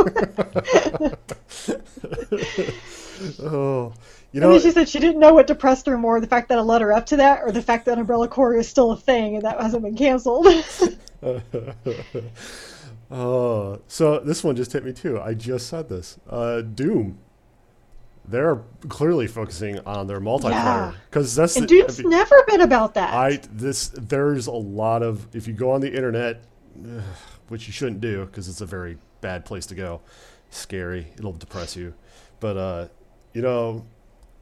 oh, 3.41 3.93
you 4.31 4.39
know. 4.39 4.53
and 4.53 4.61
she 4.61 4.71
said 4.71 4.87
she 4.87 4.99
didn't 4.99 5.19
know 5.19 5.33
what 5.33 5.47
depressed 5.47 5.87
her 5.87 5.97
more: 5.97 6.21
the 6.21 6.27
fact 6.27 6.49
that 6.49 6.59
I 6.59 6.61
led 6.61 6.81
her 6.81 6.93
up 6.93 7.07
to 7.07 7.17
that, 7.17 7.41
or 7.43 7.51
the 7.51 7.61
fact 7.61 7.85
that 7.85 7.97
Umbrella 7.97 8.27
Corps 8.27 8.55
is 8.55 8.69
still 8.69 8.91
a 8.91 8.97
thing 8.97 9.35
and 9.35 9.45
that 9.45 9.59
hasn't 9.59 9.83
been 9.83 9.97
canceled. 9.97 10.47
uh, 13.11 13.77
so 13.87 14.19
this 14.19 14.43
one 14.43 14.55
just 14.55 14.71
hit 14.73 14.83
me 14.85 14.93
too. 14.93 15.19
I 15.19 15.33
just 15.33 15.67
said 15.67 15.89
this. 15.89 16.17
Uh, 16.29 16.61
Doom. 16.61 17.19
They're 18.27 18.61
clearly 18.87 19.27
focusing 19.27 19.79
on 19.79 20.07
their 20.07 20.21
multiplayer 20.21 20.51
Yeah. 20.51 20.93
because 21.09 21.35
that's 21.35 21.55
and 21.57 21.67
the, 21.67 21.75
I 21.75 21.79
Doom's 21.81 21.99
mean, 21.99 22.09
never 22.11 22.35
been 22.47 22.61
about 22.61 22.93
that. 22.93 23.13
I 23.13 23.39
this 23.51 23.89
there's 23.89 24.47
a 24.47 24.51
lot 24.51 25.01
of 25.03 25.35
if 25.35 25.47
you 25.47 25.53
go 25.53 25.71
on 25.71 25.81
the 25.81 25.93
internet, 25.93 26.41
which 27.49 27.67
you 27.67 27.73
shouldn't 27.73 27.99
do 27.99 28.25
because 28.25 28.47
it's 28.47 28.61
a 28.61 28.65
very 28.65 28.97
bad 29.21 29.43
place 29.43 29.65
to 29.67 29.75
go. 29.75 30.01
Scary. 30.51 31.07
It'll 31.17 31.33
depress 31.33 31.75
you. 31.75 31.93
But 32.39 32.57
uh, 32.57 32.87
you 33.33 33.41
know, 33.41 33.85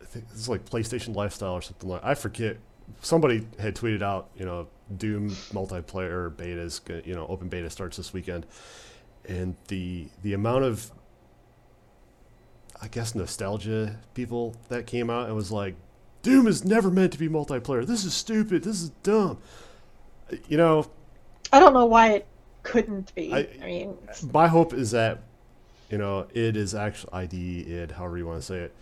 I 0.01 0.05
think 0.05 0.25
it's 0.34 0.49
like 0.49 0.65
PlayStation 0.69 1.15
Lifestyle 1.15 1.53
or 1.53 1.62
something 1.62 1.89
like. 1.89 2.03
I 2.03 2.13
forget. 2.15 2.58
Somebody 3.01 3.47
had 3.60 3.75
tweeted 3.75 4.01
out, 4.01 4.29
you 4.36 4.45
know, 4.45 4.67
Doom 4.97 5.30
multiplayer 5.54 6.32
betas. 6.36 6.84
go- 6.84 7.02
You 7.06 7.15
know, 7.15 7.28
open 7.28 7.47
beta 7.49 7.69
starts 7.69 7.97
this 7.97 8.13
weekend, 8.13 8.45
and 9.28 9.56
the 9.67 10.08
the 10.23 10.34
amount 10.34 10.63
of 10.65 10.91
I 12.82 12.88
guess 12.88 13.13
nostalgia 13.13 13.97
people 14.13 14.56
that 14.69 14.88
came 14.88 15.10
out 15.10 15.28
and 15.28 15.36
was 15.36 15.52
like, 15.52 15.75
Doom 16.21 16.47
is 16.47 16.63
never 16.63 16.89
meant 16.89 17.12
to 17.13 17.19
be 17.19 17.28
multiplayer. 17.28 17.86
This 17.86 18.06
is 18.06 18.13
stupid. 18.13 18.63
This 18.63 18.82
is 18.82 18.89
dumb. 19.04 19.38
You 20.47 20.58
know, 20.58 20.86
I 21.52 21.60
don't 21.60 21.73
know 21.73 21.86
why 21.86 22.12
it 22.12 22.28
couldn't 22.63 23.13
be. 23.15 23.34
I, 23.34 23.47
I 23.62 23.65
mean, 23.65 23.97
my 24.32 24.47
hope 24.47 24.73
is 24.73 24.91
that 24.91 25.23
you 25.89 25.97
know 25.97 26.28
it 26.34 26.56
is 26.56 26.75
actually 26.75 27.13
ID 27.13 27.65
id 27.73 27.91
however 27.91 28.17
you 28.17 28.28
want 28.28 28.39
to 28.41 28.45
say 28.45 28.60
it 28.60 28.75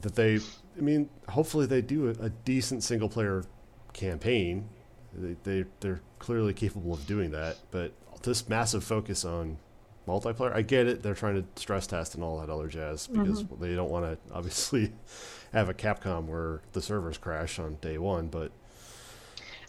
that 0.00 0.14
they. 0.14 0.36
I 0.76 0.80
mean, 0.80 1.08
hopefully 1.28 1.66
they 1.66 1.82
do 1.82 2.08
a, 2.08 2.24
a 2.24 2.30
decent 2.30 2.82
single 2.82 3.08
player 3.08 3.44
campaign. 3.92 4.68
They, 5.14 5.36
they 5.44 5.68
they're 5.80 6.00
clearly 6.18 6.54
capable 6.54 6.94
of 6.94 7.06
doing 7.06 7.30
that, 7.32 7.58
but 7.70 7.92
this 8.22 8.48
massive 8.48 8.84
focus 8.84 9.24
on 9.24 9.58
multiplayer. 10.06 10.54
I 10.54 10.62
get 10.62 10.86
it; 10.86 11.02
they're 11.02 11.14
trying 11.14 11.42
to 11.42 11.60
stress 11.60 11.86
test 11.86 12.14
and 12.14 12.24
all 12.24 12.38
that 12.40 12.50
other 12.50 12.68
jazz 12.68 13.06
because 13.06 13.42
mm-hmm. 13.42 13.62
they 13.62 13.74
don't 13.74 13.90
want 13.90 14.04
to 14.06 14.34
obviously 14.34 14.92
have 15.52 15.68
a 15.68 15.74
Capcom 15.74 16.26
where 16.26 16.62
the 16.72 16.82
servers 16.82 17.18
crash 17.18 17.58
on 17.58 17.76
day 17.80 17.98
one. 17.98 18.28
But 18.28 18.52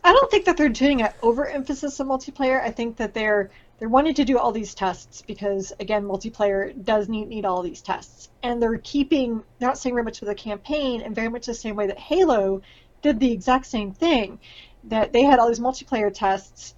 I 0.04 0.12
don't 0.12 0.30
think 0.30 0.46
that 0.46 0.58
they're 0.58 0.70
doing 0.70 1.02
an 1.02 1.12
overemphasis 1.22 2.00
on 2.00 2.08
multiplayer. 2.08 2.62
I 2.62 2.72
think 2.72 2.98
that 2.98 3.14
they're 3.14 3.52
they're 3.80 3.90
wanting 3.90 4.14
to 4.16 4.26
do 4.26 4.38
all 4.38 4.52
these 4.52 4.74
tests 4.74 5.22
because 5.22 5.74
again, 5.80 6.04
multiplayer 6.04 6.74
does 6.84 7.10
need 7.10 7.28
need 7.28 7.46
all 7.46 7.62
these 7.62 7.82
tests, 7.82 8.30
and 8.42 8.62
they're 8.62 8.78
keeping 8.78 9.44
they're 9.60 9.70
not 9.70 9.78
saying 9.78 9.96
very 9.96 10.04
much 10.06 10.22
with 10.22 10.30
the 10.30 10.36
campaign, 10.36 11.02
and 11.02 11.16
very 11.16 11.30
much 11.30 11.46
the 11.46 11.54
same 11.54 11.76
way 11.76 11.88
that 11.88 12.00
Halo 12.00 12.62
did 13.02 13.20
the 13.20 13.32
exact 13.32 13.66
same 13.66 13.92
thing. 13.92 14.40
That 14.86 15.14
they 15.14 15.24
had 15.24 15.40
all 15.40 15.48
these 15.48 15.60
multiplayer 15.60 16.14
tests 16.14 16.76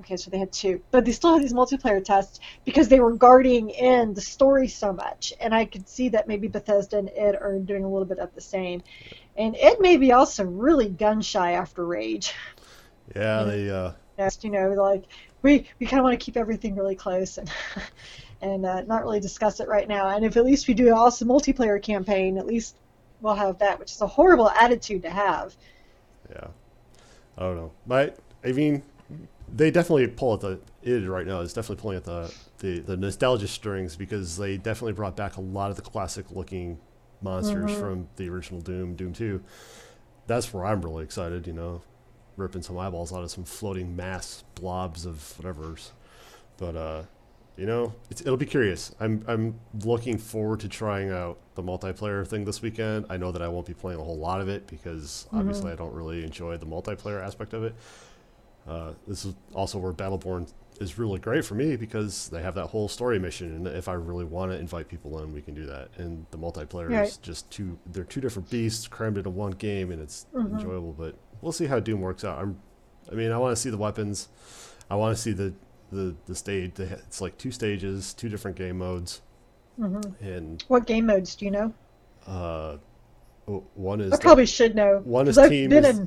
okay, 0.00 0.16
so 0.16 0.30
they 0.30 0.38
had 0.38 0.52
two, 0.52 0.80
but 0.90 1.04
they 1.04 1.12
still 1.12 1.34
had 1.34 1.42
these 1.42 1.52
multiplayer 1.52 2.04
tests 2.04 2.40
because 2.64 2.88
they 2.88 3.00
were 3.00 3.12
guarding 3.12 3.70
in 3.70 4.14
the 4.14 4.20
story 4.20 4.68
so 4.68 4.92
much. 4.92 5.32
And 5.40 5.54
I 5.54 5.64
could 5.64 5.88
see 5.88 6.10
that 6.10 6.28
maybe 6.28 6.48
Bethesda 6.48 6.98
and 6.98 7.08
it 7.08 7.34
are 7.40 7.58
doing 7.58 7.84
a 7.84 7.88
little 7.88 8.06
bit 8.06 8.18
of 8.18 8.34
the 8.34 8.40
same. 8.40 8.82
And 9.36 9.56
it 9.56 9.80
may 9.80 9.96
be 9.96 10.12
also 10.12 10.44
really 10.44 10.88
gun 10.88 11.20
shy 11.20 11.52
after 11.52 11.84
Rage. 11.84 12.34
Yeah, 13.14 13.44
they. 13.44 13.70
Uh... 13.70 13.92
You 14.40 14.50
know, 14.50 14.70
like 14.70 15.04
we 15.42 15.68
we 15.78 15.86
kind 15.86 16.00
of 16.00 16.04
want 16.04 16.18
to 16.18 16.24
keep 16.24 16.36
everything 16.36 16.74
really 16.74 16.96
close 16.96 17.38
and 17.38 17.48
and 18.40 18.66
uh, 18.66 18.82
not 18.82 19.04
really 19.04 19.20
discuss 19.20 19.60
it 19.60 19.68
right 19.68 19.86
now. 19.86 20.08
And 20.08 20.24
if 20.24 20.36
at 20.36 20.44
least 20.44 20.66
we 20.66 20.74
do 20.74 20.88
an 20.88 20.94
awesome 20.94 21.28
multiplayer 21.28 21.80
campaign, 21.80 22.36
at 22.36 22.44
least 22.44 22.74
we'll 23.20 23.36
have 23.36 23.60
that, 23.60 23.78
which 23.78 23.92
is 23.92 24.00
a 24.00 24.08
horrible 24.08 24.50
attitude 24.50 25.02
to 25.02 25.10
have. 25.10 25.54
Yeah, 26.30 26.48
I 27.38 27.42
don't 27.42 27.56
know, 27.56 27.72
but 27.86 28.18
I 28.44 28.52
mean, 28.52 28.82
they 29.54 29.70
definitely 29.70 30.08
pull 30.08 30.34
at 30.34 30.40
the 30.40 30.60
id 30.82 31.06
right 31.06 31.26
now 31.26 31.40
It's 31.40 31.52
definitely 31.52 31.80
pulling 31.80 31.96
at 31.96 32.04
the, 32.04 32.34
the 32.58 32.80
the 32.80 32.96
nostalgia 32.96 33.48
strings 33.48 33.96
because 33.96 34.36
they 34.36 34.56
definitely 34.56 34.92
brought 34.92 35.16
back 35.16 35.36
a 35.36 35.40
lot 35.40 35.70
of 35.70 35.76
the 35.76 35.82
classic 35.82 36.26
looking 36.30 36.78
monsters 37.22 37.70
mm-hmm. 37.70 37.80
from 37.80 38.08
the 38.16 38.28
original 38.28 38.60
Doom, 38.60 38.94
Doom 38.94 39.12
Two. 39.12 39.42
That's 40.26 40.52
where 40.52 40.66
I'm 40.66 40.82
really 40.82 41.04
excited. 41.04 41.46
You 41.46 41.52
know, 41.52 41.82
ripping 42.36 42.62
some 42.62 42.78
eyeballs 42.78 43.12
out 43.12 43.22
of 43.22 43.30
some 43.30 43.44
floating 43.44 43.96
mass 43.96 44.44
blobs 44.54 45.06
of 45.06 45.34
whatever's. 45.38 45.92
But 46.56 46.76
uh, 46.76 47.02
you 47.58 47.66
know, 47.66 47.92
it'll 48.08 48.36
be 48.36 48.46
curious. 48.46 48.94
I'm 49.00 49.24
I'm 49.26 49.58
looking 49.84 50.16
forward 50.16 50.60
to 50.60 50.68
trying 50.68 51.10
out 51.10 51.38
the 51.56 51.62
multiplayer 51.62 52.24
thing 52.24 52.44
this 52.44 52.62
weekend. 52.62 53.06
I 53.10 53.16
know 53.16 53.32
that 53.32 53.42
I 53.42 53.48
won't 53.48 53.66
be 53.66 53.74
playing 53.74 53.98
a 53.98 54.04
whole 54.04 54.16
lot 54.16 54.40
of 54.40 54.48
it 54.48 54.68
because 54.68 55.26
mm-hmm. 55.26 55.38
obviously 55.38 55.72
I 55.72 55.74
don't 55.74 55.92
really 55.92 56.22
enjoy 56.22 56.56
the 56.56 56.66
multiplayer 56.66 57.20
aspect 57.20 57.54
of 57.54 57.64
it. 57.64 57.74
Uh, 58.68 58.92
this 59.08 59.24
is 59.24 59.34
also 59.54 59.78
where 59.78 59.92
Battleborn 59.92 60.52
is 60.78 60.98
really 60.98 61.18
great 61.18 61.44
for 61.44 61.56
me 61.56 61.74
because 61.74 62.28
they 62.28 62.42
have 62.42 62.54
that 62.54 62.66
whole 62.66 62.86
story 62.86 63.18
mission, 63.18 63.52
and 63.56 63.66
if 63.66 63.88
I 63.88 63.94
really 63.94 64.24
want 64.24 64.52
to 64.52 64.58
invite 64.58 64.86
people 64.86 65.20
in, 65.20 65.32
we 65.32 65.42
can 65.42 65.54
do 65.54 65.66
that. 65.66 65.88
And 65.96 66.26
the 66.30 66.38
multiplayer 66.38 66.88
right. 66.90 67.08
is 67.08 67.16
just 67.16 67.50
two; 67.50 67.76
they're 67.86 68.04
two 68.04 68.20
different 68.20 68.48
beasts 68.50 68.86
crammed 68.86 69.18
into 69.18 69.30
one 69.30 69.50
game, 69.50 69.90
and 69.90 70.00
it's 70.00 70.26
mm-hmm. 70.32 70.54
enjoyable. 70.54 70.92
But 70.92 71.16
we'll 71.40 71.50
see 71.50 71.66
how 71.66 71.80
Doom 71.80 72.02
works 72.02 72.22
out. 72.22 72.38
I'm, 72.38 72.60
I 73.10 73.16
mean, 73.16 73.32
I 73.32 73.38
want 73.38 73.56
to 73.56 73.60
see 73.60 73.70
the 73.70 73.78
weapons, 73.78 74.28
I 74.88 74.94
want 74.94 75.16
to 75.16 75.20
see 75.20 75.32
the 75.32 75.52
the 75.90 76.14
the 76.26 76.34
stage. 76.34 76.78
It's 76.78 77.20
like 77.20 77.38
two 77.38 77.50
stages, 77.50 78.14
two 78.14 78.28
different 78.28 78.56
game 78.56 78.78
modes. 78.78 79.22
Mm-hmm. 79.78 80.24
And 80.24 80.64
what 80.68 80.86
game 80.86 81.06
modes 81.06 81.36
do 81.36 81.44
you 81.44 81.50
know? 81.50 81.72
Uh, 82.26 82.78
one 83.74 84.00
is 84.00 84.12
I 84.12 84.16
probably 84.18 84.46
should 84.46 84.74
know. 84.74 85.00
One 85.04 85.28
is 85.28 85.36
team. 85.36 85.72
Is, 85.72 86.02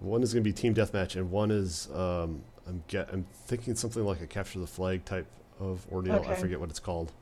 one 0.00 0.22
is 0.22 0.32
going 0.32 0.42
to 0.42 0.48
be 0.48 0.52
team 0.52 0.74
deathmatch, 0.74 1.16
and 1.16 1.30
one 1.30 1.50
is 1.50 1.88
um, 1.94 2.42
I'm 2.66 2.82
get 2.88 3.08
I'm 3.12 3.26
thinking 3.46 3.74
something 3.74 4.04
like 4.04 4.20
a 4.20 4.26
capture 4.26 4.58
the 4.58 4.66
flag 4.66 5.04
type 5.04 5.26
of 5.60 5.86
ordeal. 5.92 6.16
Okay. 6.16 6.30
I 6.30 6.34
forget 6.34 6.58
what 6.58 6.70
it's 6.70 6.80
called. 6.80 7.12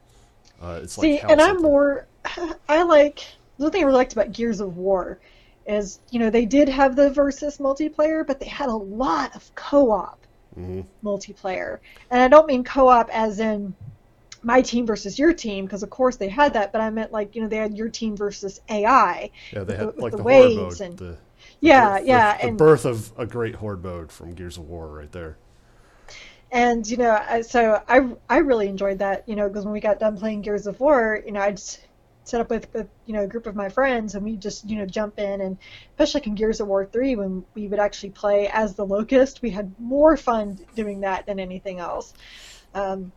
Uh, 0.60 0.80
it's 0.82 0.94
See, 0.94 1.14
like 1.14 1.24
and 1.30 1.40
I'm 1.40 1.60
more. 1.60 2.06
I 2.68 2.82
like 2.82 3.24
the 3.58 3.70
thing 3.70 3.82
I 3.82 3.86
really 3.86 3.98
liked 3.98 4.12
about 4.12 4.32
Gears 4.32 4.60
of 4.60 4.76
War 4.76 5.18
is 5.66 5.98
you 6.10 6.18
know 6.18 6.30
they 6.30 6.46
did 6.46 6.68
have 6.68 6.96
the 6.96 7.10
versus 7.10 7.58
multiplayer, 7.58 8.26
but 8.26 8.40
they 8.40 8.46
had 8.46 8.68
a 8.68 8.76
lot 8.76 9.34
of 9.34 9.54
co-op 9.54 10.25
mm-hmm. 10.56 10.80
multiplayer, 11.06 11.78
and 12.10 12.22
I 12.22 12.28
don't 12.28 12.46
mean 12.46 12.64
co-op 12.64 13.08
as 13.10 13.40
in 13.40 13.74
my 14.42 14.62
team 14.62 14.86
versus 14.86 15.18
your 15.18 15.32
team 15.32 15.64
because 15.64 15.82
of 15.82 15.90
course 15.90 16.16
they 16.16 16.28
had 16.28 16.54
that, 16.54 16.72
but 16.72 16.80
I 16.80 16.90
meant 16.90 17.12
like 17.12 17.34
you 17.34 17.42
know 17.42 17.48
they 17.48 17.56
had 17.56 17.76
your 17.76 17.88
team 17.88 18.16
versus 18.16 18.60
AI. 18.68 19.30
Yeah, 19.52 19.64
they 19.64 19.76
had 19.76 19.98
like 19.98 20.12
the, 20.12 20.18
the 20.18 20.22
waves 20.22 20.80
mode, 20.80 20.80
and 20.80 20.98
the 20.98 21.16
yeah, 21.60 21.98
birth, 21.98 22.06
yeah, 22.06 22.36
the, 22.36 22.44
and, 22.44 22.58
birth 22.58 22.84
of 22.84 23.12
a 23.18 23.26
great 23.26 23.56
horde 23.56 23.82
mode 23.82 24.12
from 24.12 24.34
Gears 24.34 24.56
of 24.56 24.68
War, 24.68 24.88
right 24.88 25.10
there. 25.12 25.36
And 26.52 26.88
you 26.88 26.96
know, 26.96 27.42
so 27.42 27.82
I 27.88 28.08
I 28.28 28.38
really 28.38 28.68
enjoyed 28.68 29.00
that, 29.00 29.28
you 29.28 29.34
know, 29.36 29.48
because 29.48 29.64
when 29.64 29.72
we 29.72 29.80
got 29.80 29.98
done 29.98 30.16
playing 30.16 30.42
Gears 30.42 30.66
of 30.66 30.78
War, 30.78 31.20
you 31.24 31.32
know, 31.32 31.40
I'd 31.40 31.60
set 32.26 32.40
up 32.40 32.50
with, 32.50 32.72
with 32.74 32.88
you 33.06 33.14
know 33.14 33.22
a 33.22 33.26
group 33.26 33.46
of 33.46 33.54
my 33.54 33.68
friends, 33.68 34.14
and 34.14 34.24
we 34.24 34.36
just 34.36 34.68
you 34.68 34.76
know 34.78 34.86
jump 34.86 35.18
in, 35.18 35.40
and 35.40 35.58
especially 35.90 36.20
like 36.20 36.26
in 36.26 36.34
Gears 36.34 36.60
of 36.60 36.68
War 36.68 36.84
three, 36.84 37.16
when 37.16 37.44
we 37.54 37.68
would 37.68 37.78
actually 37.78 38.10
play 38.10 38.48
as 38.52 38.74
the 38.74 38.84
Locust, 38.84 39.42
we 39.42 39.50
had 39.50 39.74
more 39.78 40.16
fun 40.16 40.58
doing 40.74 41.00
that 41.00 41.26
than 41.26 41.38
anything 41.38 41.78
else. 41.78 42.12
Um, 42.74 43.12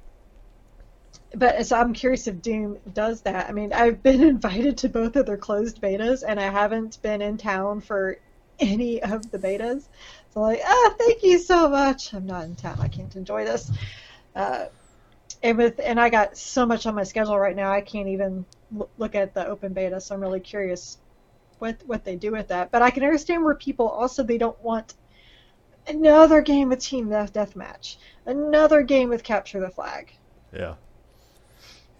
but 1.35 1.65
so 1.65 1.77
I'm 1.77 1.93
curious 1.93 2.27
if 2.27 2.41
Doom 2.41 2.77
does 2.93 3.21
that. 3.21 3.49
I 3.49 3.51
mean, 3.51 3.73
I've 3.73 4.01
been 4.01 4.23
invited 4.35 4.77
to 4.79 4.89
both 4.89 5.15
of 5.15 5.25
their 5.25 5.37
closed 5.37 5.81
betas, 5.81 6.23
and 6.27 6.39
I 6.39 6.49
haven't 6.49 7.01
been 7.01 7.21
in 7.21 7.37
town 7.37 7.81
for 7.81 8.17
any 8.59 9.01
of 9.01 9.29
the 9.31 9.39
betas. 9.39 9.87
So 10.33 10.41
like, 10.41 10.61
ah, 10.63 10.93
thank 10.97 11.23
you 11.23 11.39
so 11.39 11.69
much. 11.69 12.13
I'm 12.13 12.25
not 12.25 12.45
in 12.45 12.55
town. 12.55 12.77
I 12.79 12.87
can't 12.87 13.15
enjoy 13.15 13.45
this. 13.45 13.71
Uh, 14.35 14.65
and 15.41 15.57
with 15.57 15.79
and 15.83 15.99
I 15.99 16.09
got 16.09 16.37
so 16.37 16.65
much 16.65 16.85
on 16.85 16.95
my 16.95 17.03
schedule 17.03 17.39
right 17.39 17.55
now, 17.55 17.71
I 17.71 17.81
can't 17.81 18.09
even 18.09 18.45
look 18.97 19.15
at 19.15 19.33
the 19.33 19.47
open 19.47 19.73
beta. 19.73 19.99
So 19.99 20.15
I'm 20.15 20.21
really 20.21 20.39
curious 20.39 20.97
what 21.59 21.77
what 21.85 22.03
they 22.03 22.15
do 22.15 22.31
with 22.31 22.47
that. 22.49 22.71
But 22.71 22.81
I 22.81 22.89
can 22.89 23.03
understand 23.03 23.43
where 23.43 23.55
people 23.55 23.87
also 23.87 24.23
they 24.23 24.37
don't 24.37 24.61
want 24.63 24.95
another 25.87 26.41
game 26.41 26.69
with 26.69 26.79
team 26.79 27.09
death 27.09 27.33
deathmatch, 27.33 27.97
another 28.25 28.81
game 28.81 29.09
with 29.09 29.23
capture 29.23 29.59
the 29.59 29.69
flag. 29.69 30.13
Yeah. 30.53 30.75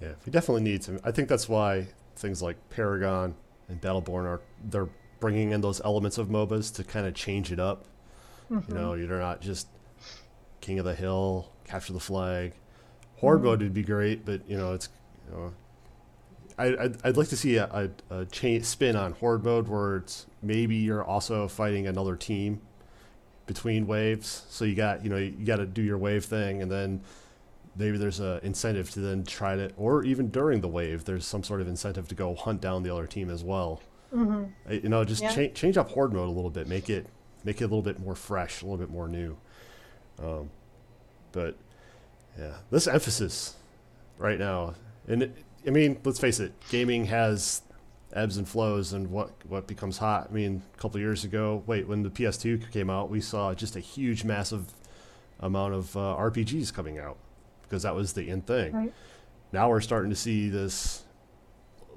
Yeah, 0.02 0.14
we 0.26 0.32
definitely 0.32 0.64
need 0.64 0.84
some. 0.84 1.00
I 1.04 1.12
think 1.12 1.28
that's 1.28 1.50
why 1.50 1.88
things 2.16 2.42
like 2.42 2.58
Paragon 2.70 3.36
and 3.68 3.82
Battleborn 3.82 4.26
are 4.26 4.42
they're 4.64 4.90
bringing 5.20 5.52
in 5.52 5.60
those 5.60 5.82
elements 5.82 6.18
of 6.18 6.30
MOBAs 6.30 6.74
to 6.76 6.84
kind 6.84 7.06
of 7.06 7.14
change 7.14 7.52
it 7.52 7.60
up. 7.60 7.86
Mm-hmm. 8.50 8.72
You 8.72 8.78
know, 8.78 8.94
you're 8.94 9.20
not 9.20 9.42
just 9.42 9.68
King 10.62 10.80
of 10.80 10.86
the 10.86 10.96
Hill, 10.96 11.52
capture 11.66 11.94
the 11.94 12.00
flag. 12.00 12.54
Horde 13.18 13.40
mm-hmm. 13.40 13.48
mode 13.48 13.62
would 13.62 13.74
be 13.74 13.84
great, 13.84 14.26
but 14.26 14.42
you 14.50 14.58
know, 14.58 14.74
it's 14.74 14.88
you 15.30 15.38
know, 15.38 15.54
I, 16.60 16.84
I'd, 16.84 16.98
I'd 17.06 17.18
like 17.18 17.30
to 17.30 17.38
see 17.38 17.56
a, 17.56 17.90
a, 18.10 18.20
a 18.20 18.26
chain 18.26 18.64
spin 18.64 18.96
on 18.96 19.14
Horde 19.14 19.44
mode 19.44 19.68
where 19.68 19.98
it's 19.98 20.26
maybe 20.44 20.76
you're 20.76 21.04
also 21.04 21.48
fighting 21.48 21.88
another 21.88 22.16
team 22.16 22.62
between 23.48 23.88
waves. 23.88 24.46
So 24.50 24.66
you 24.66 24.76
got 24.76 25.04
you 25.04 25.10
know 25.10 25.18
you 25.18 25.46
got 25.46 25.58
to 25.58 25.66
do 25.66 25.82
your 25.82 25.98
wave 25.98 26.26
thing, 26.26 26.62
and 26.62 26.72
then 26.72 27.02
maybe 27.76 27.98
there's 27.98 28.20
a 28.20 28.40
incentive 28.44 28.92
to 28.92 29.00
then 29.00 29.24
try 29.24 29.56
to, 29.56 29.72
or 29.78 30.04
even 30.04 30.30
during 30.30 30.62
the 30.62 30.68
wave, 30.68 31.06
there's 31.06 31.26
some 31.26 31.44
sort 31.44 31.62
of 31.62 31.68
incentive 31.68 32.08
to 32.10 32.16
go 32.16 32.36
hunt 32.36 32.62
down 32.62 32.84
the 32.84 32.94
other 32.94 33.08
team 33.08 33.30
as 33.30 33.44
well. 33.44 33.82
Mm-hmm. 34.14 34.74
You 34.74 34.90
know, 34.90 35.06
just 35.06 35.24
yeah. 35.24 35.34
change 35.34 35.54
change 35.56 35.78
up 35.78 35.90
horde 35.92 36.14
mode 36.14 36.28
a 36.28 36.32
little 36.32 36.50
bit, 36.50 36.68
make 36.68 36.90
it 36.90 37.08
make 37.44 37.62
it 37.62 37.64
a 37.64 37.68
little 37.68 37.82
bit 37.82 38.00
more 38.00 38.16
fresh, 38.16 38.62
a 38.62 38.66
little 38.66 38.78
bit 38.78 38.90
more 38.90 39.08
new. 39.08 39.38
Um, 40.22 40.50
but 41.32 41.56
yeah, 42.38 42.56
this 42.70 42.88
emphasis 42.88 43.56
right 44.18 44.38
now, 44.38 44.76
and 45.08 45.24
it, 45.24 45.36
I 45.68 45.72
mean, 45.72 46.00
let's 46.04 46.20
face 46.20 46.40
it, 46.40 46.54
gaming 46.70 47.06
has 47.06 47.62
ebbs 48.14 48.38
and 48.38 48.48
flows, 48.48 48.94
and 48.94 49.12
what 49.12 49.32
what 49.48 49.68
becomes 49.68 49.98
hot. 49.98 50.28
I 50.30 50.34
mean, 50.34 50.64
a 50.74 50.78
couple 50.78 51.00
years 51.00 51.24
ago, 51.24 51.64
wait, 51.66 51.88
when 51.88 52.04
the 52.04 52.10
PS2 52.10 52.72
came 52.72 52.90
out, 52.90 53.10
we 53.10 53.22
saw 53.22 53.54
just 53.54 53.76
a 53.76 53.80
huge, 53.80 54.24
massive 54.24 54.74
amount 55.40 55.74
of 55.74 55.96
uh, 55.96 56.16
RPGs 56.18 56.74
coming 56.74 57.00
out 57.00 57.18
because 57.64 57.84
that 57.84 57.96
was 57.96 58.14
the 58.14 58.28
in 58.28 58.42
thing. 58.42 58.74
Right. 58.74 58.94
Now 59.52 59.70
we're 59.70 59.82
starting 59.82 60.10
to 60.10 60.16
see 60.16 60.50
this 60.50 61.04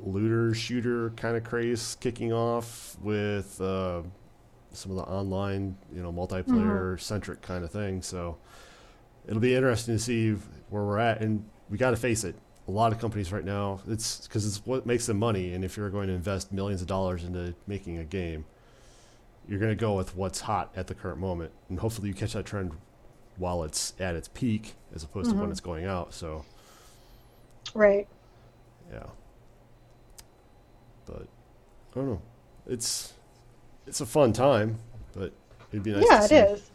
looter 0.01 0.55
shooter 0.55 1.11
kind 1.11 1.37
of 1.37 1.45
craze 1.45 1.97
kicking 2.01 2.33
off 2.33 2.97
with 3.01 3.61
uh, 3.61 4.03
some 4.73 4.93
of 4.93 4.97
the 4.99 5.05
online, 5.05 5.77
you 5.95 6.03
know, 6.03 6.13
multiplayer 6.13 7.01
centric 7.01 7.41
mm-hmm. 7.41 7.53
kind 7.53 7.65
of 7.65 7.71
thing. 7.71 8.03
So 8.03 8.39
it'll 9.27 9.41
be 9.41 9.55
interesting 9.55 9.97
to 9.97 10.03
see 10.03 10.33
where 10.71 10.83
we're 10.83 10.99
at. 10.99 11.21
And 11.21 11.45
we 11.71 11.79
got 11.79 11.91
to 11.91 11.97
face 11.97 12.25
it. 12.25 12.35
A 12.73 12.75
lot 12.75 12.91
of 12.91 12.99
companies 12.99 13.31
right 13.31 13.45
now, 13.45 13.81
it's 13.87 14.27
because 14.27 14.47
it's 14.47 14.65
what 14.65 14.87
makes 14.87 15.05
them 15.05 15.19
money. 15.19 15.53
And 15.53 15.63
if 15.63 15.77
you're 15.77 15.91
going 15.91 16.09
to 16.09 16.15
invest 16.15 16.53
millions 16.53 16.81
of 16.81 16.87
dollars 16.89 17.23
into 17.23 17.55
making 17.67 17.99
a 17.99 18.05
game, 18.05 18.47
you're 19.47 19.59
going 19.59 19.73
to 19.73 19.77
go 19.77 19.93
with 19.95 20.17
what's 20.17 20.41
hot 20.41 20.73
at 20.75 20.87
the 20.87 20.95
current 20.95 21.19
moment. 21.19 21.53
And 21.69 21.79
hopefully 21.79 22.09
you 22.09 22.15
catch 22.15 22.33
that 22.33 22.47
trend 22.47 22.73
while 23.37 23.63
it's 23.63 23.93
at 24.01 24.15
its 24.17 24.29
peak 24.29 24.73
as 24.95 25.03
opposed 25.05 25.29
to 25.33 25.37
when 25.37 25.49
Mhm. 25.49 25.51
it's 25.51 25.61
going 25.61 25.85
out. 25.85 26.15
So 26.15 26.47
Right. 27.75 28.09
yeah, 28.91 29.05
but 31.05 31.27
I 31.93 31.95
don't 31.95 32.07
know. 32.09 32.23
It's 32.67 33.13
it's 33.87 34.01
a 34.01 34.07
fun 34.07 34.33
time, 34.33 34.79
but 35.13 35.33
it'd 35.73 35.83
be 35.83 35.93
nice. 35.93 36.07
yeah, 36.11 36.19
to 36.21 36.25
it 36.25 36.29
see. 36.29 36.37
is. 36.37 36.71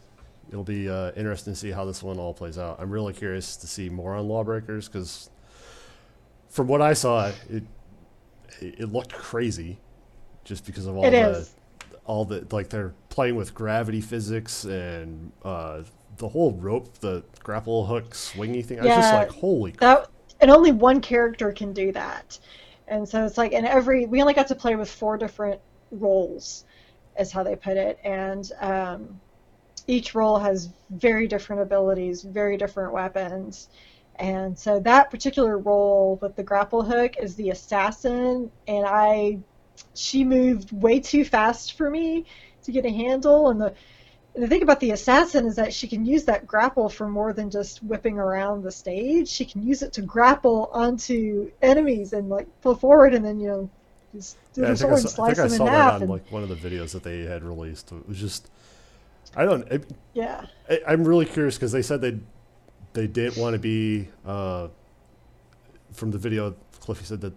It'll 0.50 0.62
be 0.62 0.88
uh, 0.88 1.10
interesting 1.16 1.54
to 1.54 1.58
see 1.58 1.72
how 1.72 1.84
this 1.84 2.04
one 2.04 2.20
all 2.20 2.34
plays 2.34 2.56
out. 2.56 2.78
I'm 2.78 2.90
really 2.90 3.14
curious 3.14 3.56
to 3.56 3.66
see 3.66 3.88
more 3.88 4.14
on 4.14 4.28
Lawbreakers 4.28 4.86
because, 4.88 5.28
from 6.48 6.66
what 6.68 6.82
I 6.82 6.92
saw, 6.92 7.32
it 7.50 7.64
it 8.60 8.92
looked 8.92 9.12
crazy, 9.12 9.78
just 10.44 10.66
because 10.66 10.86
of 10.86 10.96
all 10.96 11.04
It 11.04 11.10
the 11.10 11.30
is. 11.30 11.54
all 12.04 12.24
the 12.24 12.46
like 12.50 12.68
they're 12.70 12.94
playing 13.08 13.36
with 13.36 13.54
gravity 13.54 14.00
physics 14.00 14.64
and 14.64 15.32
uh, 15.44 15.82
the 16.16 16.28
whole 16.28 16.52
rope, 16.52 16.98
the 16.98 17.24
grapple 17.42 17.86
hook 17.86 18.10
swingy 18.10 18.64
thing. 18.64 18.80
I 18.80 18.84
was 18.84 18.94
just 18.94 19.12
like, 19.12 19.30
holy 19.30 19.72
That 19.72 20.08
and 20.40 20.50
only 20.50 20.72
one 20.72 21.00
character 21.00 21.52
can 21.52 21.72
do 21.72 21.92
that. 21.92 22.38
And 22.88 23.08
so 23.08 23.24
it's 23.24 23.36
like, 23.36 23.52
and 23.52 23.66
every 23.66 24.06
we 24.06 24.20
only 24.20 24.34
got 24.34 24.48
to 24.48 24.54
play 24.54 24.76
with 24.76 24.90
four 24.90 25.16
different 25.18 25.60
roles, 25.90 26.64
is 27.18 27.30
how 27.32 27.42
they 27.42 27.56
put 27.56 27.76
it, 27.76 27.98
and 28.04 28.50
um, 28.60 29.20
each 29.86 30.14
role 30.14 30.38
has 30.38 30.70
very 30.90 31.26
different 31.26 31.62
abilities, 31.62 32.22
very 32.22 32.56
different 32.56 32.92
weapons. 32.92 33.68
And 34.18 34.58
so 34.58 34.80
that 34.80 35.10
particular 35.10 35.58
role 35.58 36.18
with 36.20 36.34
the 36.34 36.42
grapple 36.42 36.82
hook 36.82 37.16
is 37.20 37.36
the 37.36 37.50
assassin, 37.50 38.50
and 38.66 38.84
I, 38.86 39.38
she 39.94 40.24
moved 40.24 40.72
way 40.72 40.98
too 41.00 41.24
fast 41.24 41.74
for 41.74 41.88
me 41.88 42.24
to 42.64 42.72
get 42.72 42.84
a 42.84 42.90
handle, 42.90 43.48
and 43.50 43.60
the 43.60 43.74
and 44.34 44.44
the 44.44 44.48
thing 44.48 44.62
about 44.62 44.78
the 44.80 44.92
assassin 44.92 45.46
is 45.46 45.56
that 45.56 45.72
she 45.74 45.88
can 45.88 46.04
use 46.06 46.24
that 46.24 46.46
grapple 46.46 46.88
for 46.88 47.08
more 47.08 47.32
than 47.32 47.50
just 47.50 47.82
whipping 47.82 48.18
around 48.18 48.62
the 48.62 48.70
stage. 48.70 49.28
She 49.28 49.44
can 49.44 49.66
use 49.66 49.82
it 49.82 49.92
to 49.94 50.02
grapple 50.02 50.70
onto 50.72 51.50
enemies 51.60 52.12
and 52.12 52.28
like 52.28 52.46
pull 52.60 52.76
forward 52.76 53.14
and 53.14 53.24
then 53.24 53.40
you 53.40 53.48
know 53.48 53.70
just 54.14 54.36
do 54.52 54.62
Yeah, 54.62 54.70
I 54.70 54.74
the 54.74 54.76
think 54.76 54.90
I 54.92 54.94
sword 54.94 54.98
and 55.00 55.08
saw, 55.08 55.22
I 55.24 55.32
slice 55.32 55.34
think 55.34 55.38
I 55.38 55.48
them 55.48 55.56
saw 55.56 55.66
in 55.66 55.72
that 55.72 55.84
half. 55.84 55.94
on 55.94 56.02
and, 56.02 56.08
like 56.08 56.30
one 56.30 56.42
of 56.44 56.48
the 56.48 56.56
videos 56.56 56.92
that 56.92 57.02
they 57.02 57.22
had 57.22 57.42
released. 57.42 57.90
It 57.92 58.06
was 58.08 58.18
just, 58.18 58.48
I 59.34 59.44
don't. 59.44 59.66
It, 59.72 59.84
yeah, 60.14 60.46
I, 60.70 60.80
I'm 60.86 61.04
really 61.04 61.26
curious 61.26 61.56
because 61.56 61.72
they 61.72 61.82
said 61.82 62.00
they 62.00 62.18
they 62.98 63.06
didn't 63.06 63.40
want 63.40 63.54
to 63.54 63.60
be 63.60 64.08
uh, 64.26 64.66
from 65.92 66.10
the 66.10 66.18
video. 66.18 66.56
Cliffy 66.80 67.04
said 67.04 67.20
that 67.20 67.32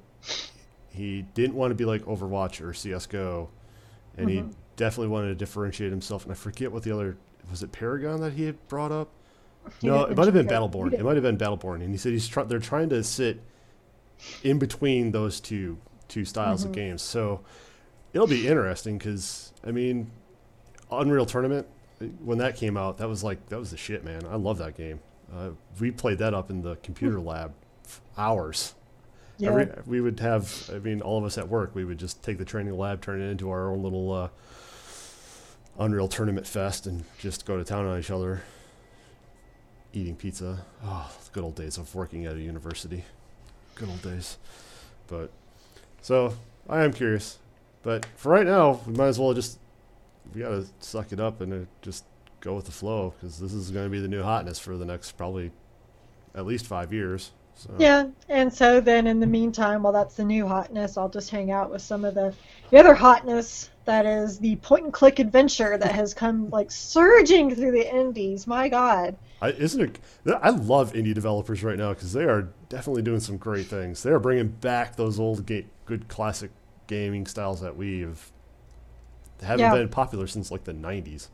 he 0.89 1.21
didn't 1.35 1.55
want 1.55 1.69
to 1.69 1.75
be 1.75 1.85
like 1.85 2.01
Overwatch 2.05 2.65
or 2.65 2.73
CS:GO, 2.73 3.47
and 4.17 4.27
he 4.27 4.37
Mhm. 4.37 4.53
definitely 4.75 5.09
wanted 5.09 5.27
to 5.27 5.35
differentiate 5.35 5.91
himself. 5.91 6.23
And 6.23 6.31
I 6.31 6.35
forget 6.35 6.71
what 6.71 6.81
the 6.81 6.91
other 6.91 7.15
was 7.51 7.61
it 7.61 7.71
Paragon 7.71 8.21
that 8.21 8.33
he 8.33 8.45
had 8.45 8.67
brought 8.69 8.91
up. 8.91 9.09
He 9.79 9.85
no, 9.87 10.05
it 10.05 10.17
might 10.17 10.25
have 10.25 10.33
been. 10.33 10.47
Battleborn. 10.47 10.93
It 10.93 11.03
might 11.03 11.15
have 11.15 11.23
been 11.23 11.37
Battleborn, 11.37 11.75
and 11.83 11.91
he 11.91 11.97
said 11.97 12.11
he's 12.13 12.27
try- 12.27 12.43
they're 12.43 12.57
trying 12.59 12.89
to 12.89 13.03
sit 13.03 13.39
in 14.43 14.57
between 14.57 15.11
those 15.11 15.39
two 15.39 15.77
two 16.07 16.25
styles 16.25 16.65
of 16.65 16.71
Mhm. 16.71 16.75
games. 16.75 17.01
So 17.03 17.41
it'll 18.13 18.25
be 18.27 18.47
interesting 18.47 18.97
because 18.97 19.53
I 19.63 19.71
mean, 19.71 20.09
Unreal 20.91 21.27
Tournament 21.27 21.67
when 22.23 22.39
that 22.39 22.55
came 22.55 22.75
out, 22.77 22.97
that 22.97 23.07
was 23.07 23.23
like 23.23 23.47
that 23.49 23.59
was 23.59 23.69
the 23.69 23.77
shit, 23.77 24.03
man. 24.03 24.21
I 24.27 24.35
love 24.35 24.57
that 24.57 24.75
game. 24.75 24.99
Uh, 25.33 25.51
we 25.79 25.91
played 25.91 26.17
that 26.17 26.33
up 26.33 26.49
in 26.49 26.61
the 26.61 26.75
computer 26.77 27.19
lab 27.19 27.53
hours. 28.17 28.73
yeah. 29.37 29.49
Every, 29.49 29.67
we 29.85 30.01
would 30.01 30.19
have, 30.19 30.69
I 30.73 30.79
mean, 30.79 31.01
all 31.01 31.17
of 31.17 31.23
us 31.23 31.37
at 31.37 31.47
work, 31.47 31.73
we 31.73 31.85
would 31.85 31.97
just 31.97 32.21
take 32.23 32.37
the 32.37 32.45
training 32.45 32.77
lab, 32.77 33.01
turn 33.01 33.21
it 33.21 33.29
into 33.29 33.49
our 33.49 33.71
own 33.71 33.81
little 33.81 34.11
uh, 34.11 34.29
Unreal 35.79 36.07
Tournament 36.07 36.45
fest, 36.45 36.85
and 36.85 37.05
just 37.17 37.45
go 37.45 37.57
to 37.57 37.63
town 37.63 37.85
on 37.85 37.97
each 37.97 38.11
other, 38.11 38.41
eating 39.93 40.15
pizza. 40.15 40.65
Oh, 40.83 41.11
good 41.31 41.43
old 41.43 41.55
days 41.55 41.77
of 41.77 41.93
working 41.95 42.25
at 42.25 42.35
a 42.35 42.41
university. 42.41 43.05
Good 43.75 43.89
old 43.89 44.01
days. 44.01 44.37
But 45.07 45.31
so 46.01 46.35
I 46.69 46.83
am 46.83 46.91
curious, 46.93 47.37
but 47.83 48.05
for 48.15 48.31
right 48.31 48.45
now, 48.45 48.81
we 48.85 48.93
might 48.93 49.07
as 49.07 49.19
well 49.19 49.33
just 49.33 49.59
we 50.35 50.41
gotta 50.41 50.65
suck 50.79 51.11
it 51.11 51.19
up 51.19 51.41
and 51.41 51.53
uh, 51.53 51.65
just 51.81 52.05
go 52.41 52.55
with 52.55 52.65
the 52.65 52.71
flow 52.71 53.13
because 53.17 53.39
this 53.39 53.53
is 53.53 53.71
going 53.71 53.85
to 53.85 53.89
be 53.89 53.99
the 53.99 54.07
new 54.07 54.23
hotness 54.23 54.59
for 54.59 54.77
the 54.77 54.85
next 54.85 55.13
probably 55.13 55.51
at 56.35 56.45
least 56.45 56.65
five 56.67 56.91
years. 56.91 57.31
So. 57.55 57.75
Yeah, 57.77 58.07
and 58.27 58.51
so 58.51 58.81
then 58.81 59.05
in 59.05 59.19
the 59.19 59.27
meantime, 59.27 59.83
while 59.83 59.93
that's 59.93 60.15
the 60.15 60.23
new 60.23 60.47
hotness, 60.47 60.97
I'll 60.97 61.09
just 61.09 61.29
hang 61.29 61.51
out 61.51 61.69
with 61.69 61.81
some 61.81 62.03
of 62.05 62.15
the, 62.15 62.33
the 62.71 62.79
other 62.79 62.95
hotness 62.95 63.69
that 63.85 64.05
is 64.05 64.39
the 64.39 64.55
point 64.57 64.85
and 64.85 64.93
click 64.93 65.19
adventure 65.19 65.77
that 65.77 65.93
has 65.93 66.13
come 66.13 66.49
like 66.49 66.71
surging 66.71 67.53
through 67.53 67.71
the 67.71 67.93
indies. 67.95 68.47
My 68.47 68.69
God. 68.69 69.15
I, 69.41 69.49
isn't 69.49 69.81
it? 69.81 69.99
I 70.41 70.49
love 70.51 70.93
indie 70.93 71.13
developers 71.13 71.63
right 71.63 71.77
now 71.77 71.89
because 71.93 72.13
they 72.13 72.23
are 72.23 72.49
definitely 72.69 73.01
doing 73.01 73.19
some 73.19 73.37
great 73.37 73.67
things. 73.67 74.01
They 74.01 74.11
are 74.11 74.19
bringing 74.19 74.47
back 74.47 74.95
those 74.95 75.19
old, 75.19 75.45
ga- 75.45 75.65
good 75.85 76.07
classic 76.07 76.51
gaming 76.87 77.25
styles 77.27 77.61
that 77.61 77.75
we 77.75 78.01
have 78.01 78.31
haven't 79.41 79.59
Yeah. 79.59 79.73
been 79.73 79.89
popular 79.89 80.27
since 80.27 80.51
like 80.51 80.63
the 80.63 80.73
'90s. 80.73 81.27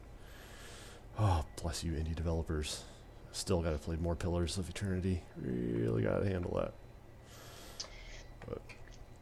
Oh, 1.19 1.43
bless 1.61 1.83
you, 1.83 1.93
indie 1.93 2.15
developers! 2.15 2.83
Still 3.31 3.61
got 3.61 3.71
to 3.71 3.77
play 3.77 3.95
more 3.95 4.15
Pillars 4.15 4.57
of 4.57 4.69
Eternity. 4.69 5.21
Really 5.37 6.03
got 6.03 6.19
to 6.19 6.29
handle 6.29 6.55
that. 6.55 6.73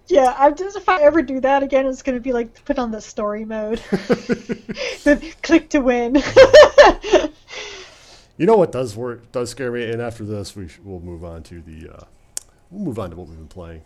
Yeah, 0.08 0.36
I 0.38 0.52
just 0.52 0.78
if 0.78 0.88
I 0.88 1.02
ever 1.02 1.24
do 1.24 1.40
that 1.40 1.64
again, 1.64 1.88
it's 1.88 2.04
gonna 2.04 2.20
be 2.20 2.32
like 2.32 2.64
put 2.64 2.78
on 2.78 2.92
the 2.92 3.02
story 3.02 3.44
mode. 3.44 3.82
then 5.04 5.20
click 5.42 5.70
to 5.70 5.80
win. 5.80 6.22
You 8.38 8.46
know 8.46 8.58
what 8.58 8.74
does 8.74 8.98
work 8.98 9.32
does 9.32 9.52
scare 9.52 9.72
me, 9.72 9.90
and 9.90 10.02
after 10.02 10.26
this 10.26 10.58
we 10.58 10.68
sh- 10.68 10.80
we'll 10.84 11.00
move 11.00 11.24
on 11.24 11.42
to 11.44 11.62
the 11.62 11.90
uh, 11.90 12.04
we'll 12.70 12.84
move 12.84 13.00
on 13.00 13.12
to 13.12 13.16
what 13.16 13.30
we've 13.30 13.38
been 13.38 13.48
playing. 13.48 13.84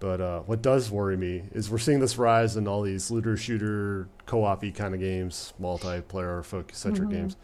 But 0.00 0.20
uh, 0.20 0.40
what 0.40 0.62
does 0.62 0.90
worry 0.90 1.16
me 1.16 1.44
is 1.52 1.70
we're 1.70 1.78
seeing 1.78 2.00
this 2.00 2.16
rise 2.18 2.56
in 2.56 2.66
all 2.66 2.80
these 2.82 3.10
looter 3.10 3.36
shooter 3.36 4.08
co-op 4.26 4.62
kind 4.74 4.94
of 4.94 5.00
games, 5.00 5.52
multiplayer 5.60 6.42
focus 6.44 6.78
centric 6.78 7.08
Mhm. 7.08 7.12
games. 7.12 7.36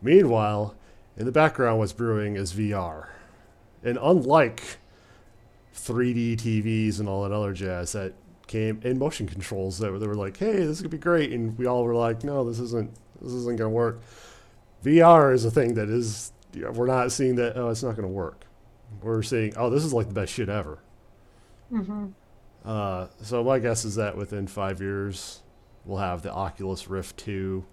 Meanwhile, 0.00 0.74
in 1.16 1.26
the 1.26 1.32
background, 1.32 1.80
what's 1.80 1.92
brewing 1.92 2.36
is 2.36 2.52
VR, 2.52 3.08
and 3.82 3.98
unlike 4.00 4.62
3D 5.74 6.36
TVs 6.36 7.00
and 7.00 7.08
all 7.08 7.24
that 7.24 7.32
other 7.32 7.52
jazz 7.52 7.92
that 7.92 8.12
came 8.46 8.80
in 8.84 8.98
motion 8.98 9.26
controls 9.26 9.78
that 9.78 9.90
were, 9.90 9.98
they 9.98 10.06
were 10.06 10.14
like, 10.14 10.36
hey, 10.36 10.64
this 10.64 10.80
could 10.80 10.90
be 10.90 10.98
great, 10.98 11.32
and 11.32 11.58
we 11.58 11.66
all 11.66 11.82
were 11.84 11.94
like, 11.94 12.22
no, 12.24 12.44
this 12.44 12.60
isn't 12.60 12.90
this 13.20 13.32
isn't 13.32 13.56
gonna 13.58 13.68
work. 13.70 14.00
VR 14.84 15.32
is 15.34 15.44
a 15.44 15.50
thing 15.50 15.74
that 15.74 15.88
is 15.90 16.32
we're 16.74 16.86
not 16.86 17.10
seeing 17.10 17.34
that 17.34 17.56
oh 17.56 17.68
it's 17.70 17.82
not 17.82 17.96
going 17.96 18.06
to 18.08 18.12
work. 18.14 18.44
We're 19.02 19.22
seeing 19.22 19.52
oh 19.56 19.68
this 19.68 19.84
is 19.84 19.92
like 19.92 20.06
the 20.06 20.14
best 20.14 20.32
shit 20.32 20.48
ever. 20.48 20.78
Hmm 21.70 22.12
Uh, 22.64 23.06
so 23.22 23.42
my 23.44 23.58
guess 23.58 23.84
is 23.84 23.94
that 23.94 24.16
within 24.16 24.46
five 24.46 24.80
years 24.80 25.42
we'll 25.84 25.98
have 25.98 26.22
the 26.22 26.32
Oculus 26.32 26.88
Rift 26.88 27.16
two, 27.16 27.64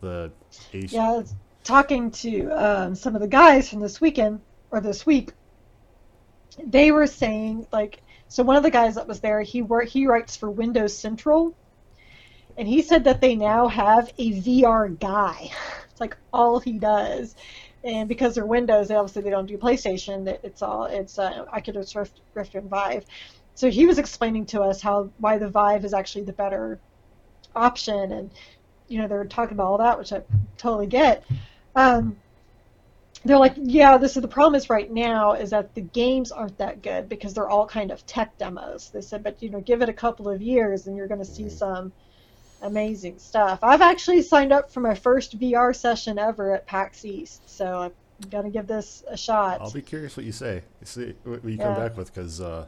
the 0.00 0.32
H. 0.72 0.92
Yeah, 0.92 1.22
talking 1.64 2.10
to 2.12 2.48
um, 2.50 2.94
some 2.94 3.14
of 3.16 3.20
the 3.20 3.26
guys 3.28 3.68
from 3.68 3.80
this 3.80 4.00
weekend 4.00 4.42
or 4.70 4.80
this 4.80 5.04
week. 5.06 5.32
They 6.66 6.90
were 6.92 7.06
saying 7.06 7.66
like, 7.72 8.02
so 8.28 8.42
one 8.42 8.56
of 8.56 8.62
the 8.62 8.70
guys 8.70 8.94
that 8.94 9.06
was 9.06 9.20
there, 9.20 9.42
he 9.42 9.60
work 9.62 9.88
he 9.88 10.06
writes 10.06 10.34
for 10.36 10.50
Windows 10.50 10.98
Central, 10.98 11.56
and 12.56 12.66
he 12.68 12.82
said 12.82 13.04
that 13.04 13.20
they 13.20 13.36
now 13.36 13.68
have 13.68 14.10
a 14.18 14.32
VR 14.32 14.88
guy. 14.88 15.50
It's 15.92 16.00
like 16.00 16.16
all 16.32 16.58
he 16.58 16.78
does, 16.78 17.34
and 17.84 18.08
because 18.08 18.34
they're 18.34 18.46
Windows, 18.46 18.88
they 18.88 18.94
obviously 18.94 19.22
they 19.22 19.30
don't 19.30 19.46
do 19.46 19.58
PlayStation. 19.58 20.24
that 20.26 20.40
It's 20.42 20.62
all 20.62 20.84
it's 20.84 21.18
uh, 21.18 21.44
Oculus 21.52 21.94
Rift, 21.94 22.20
Rift 22.34 22.54
and 22.54 22.68
Vive. 22.68 23.04
So 23.54 23.70
he 23.70 23.86
was 23.86 23.98
explaining 23.98 24.46
to 24.46 24.62
us 24.62 24.80
how 24.80 25.10
why 25.18 25.38
the 25.38 25.48
Vive 25.48 25.84
is 25.84 25.94
actually 25.94 26.24
the 26.24 26.32
better 26.32 26.78
option, 27.54 28.12
and 28.12 28.30
you 28.88 29.00
know 29.00 29.08
they 29.08 29.14
were 29.14 29.24
talking 29.24 29.54
about 29.54 29.66
all 29.66 29.78
that, 29.78 29.98
which 29.98 30.12
I 30.12 30.22
totally 30.56 30.86
get. 30.86 31.24
Um, 31.74 32.16
they're 33.24 33.38
like, 33.38 33.54
yeah, 33.56 33.98
this 33.98 34.16
is 34.16 34.22
the 34.22 34.28
problem 34.28 34.56
is 34.56 34.68
right 34.68 34.90
now 34.90 35.34
is 35.34 35.50
that 35.50 35.74
the 35.74 35.80
games 35.80 36.32
aren't 36.32 36.58
that 36.58 36.82
good 36.82 37.08
because 37.08 37.34
they're 37.34 37.48
all 37.48 37.66
kind 37.66 37.92
of 37.92 38.04
tech 38.04 38.36
demos. 38.36 38.90
They 38.90 39.00
said, 39.00 39.22
but 39.22 39.40
you 39.42 39.50
know, 39.50 39.60
give 39.60 39.80
it 39.80 39.88
a 39.88 39.92
couple 39.92 40.28
of 40.28 40.42
years 40.42 40.86
and 40.86 40.96
you're 40.96 41.06
going 41.06 41.20
to 41.20 41.26
see 41.26 41.48
some 41.48 41.92
amazing 42.62 43.18
stuff. 43.18 43.58
I've 43.62 43.82
actually 43.82 44.22
signed 44.22 44.52
up 44.52 44.70
for 44.72 44.80
my 44.80 44.94
first 44.94 45.38
VR 45.38 45.74
session 45.74 46.18
ever 46.18 46.54
at 46.54 46.66
PAX 46.66 47.04
East, 47.04 47.42
so 47.48 47.80
I'm 47.80 47.92
gonna 48.30 48.50
give 48.50 48.66
this 48.66 49.02
a 49.08 49.16
shot. 49.16 49.60
I'll 49.60 49.70
be 49.70 49.82
curious 49.82 50.16
what 50.16 50.24
you 50.26 50.32
say. 50.32 50.62
You 50.80 50.86
see 50.86 51.14
what 51.24 51.44
you 51.44 51.58
come 51.58 51.74
Yeah. 51.74 51.88
back 51.88 51.96
with 51.96 52.12
because 52.14 52.40
uh, 52.40 52.66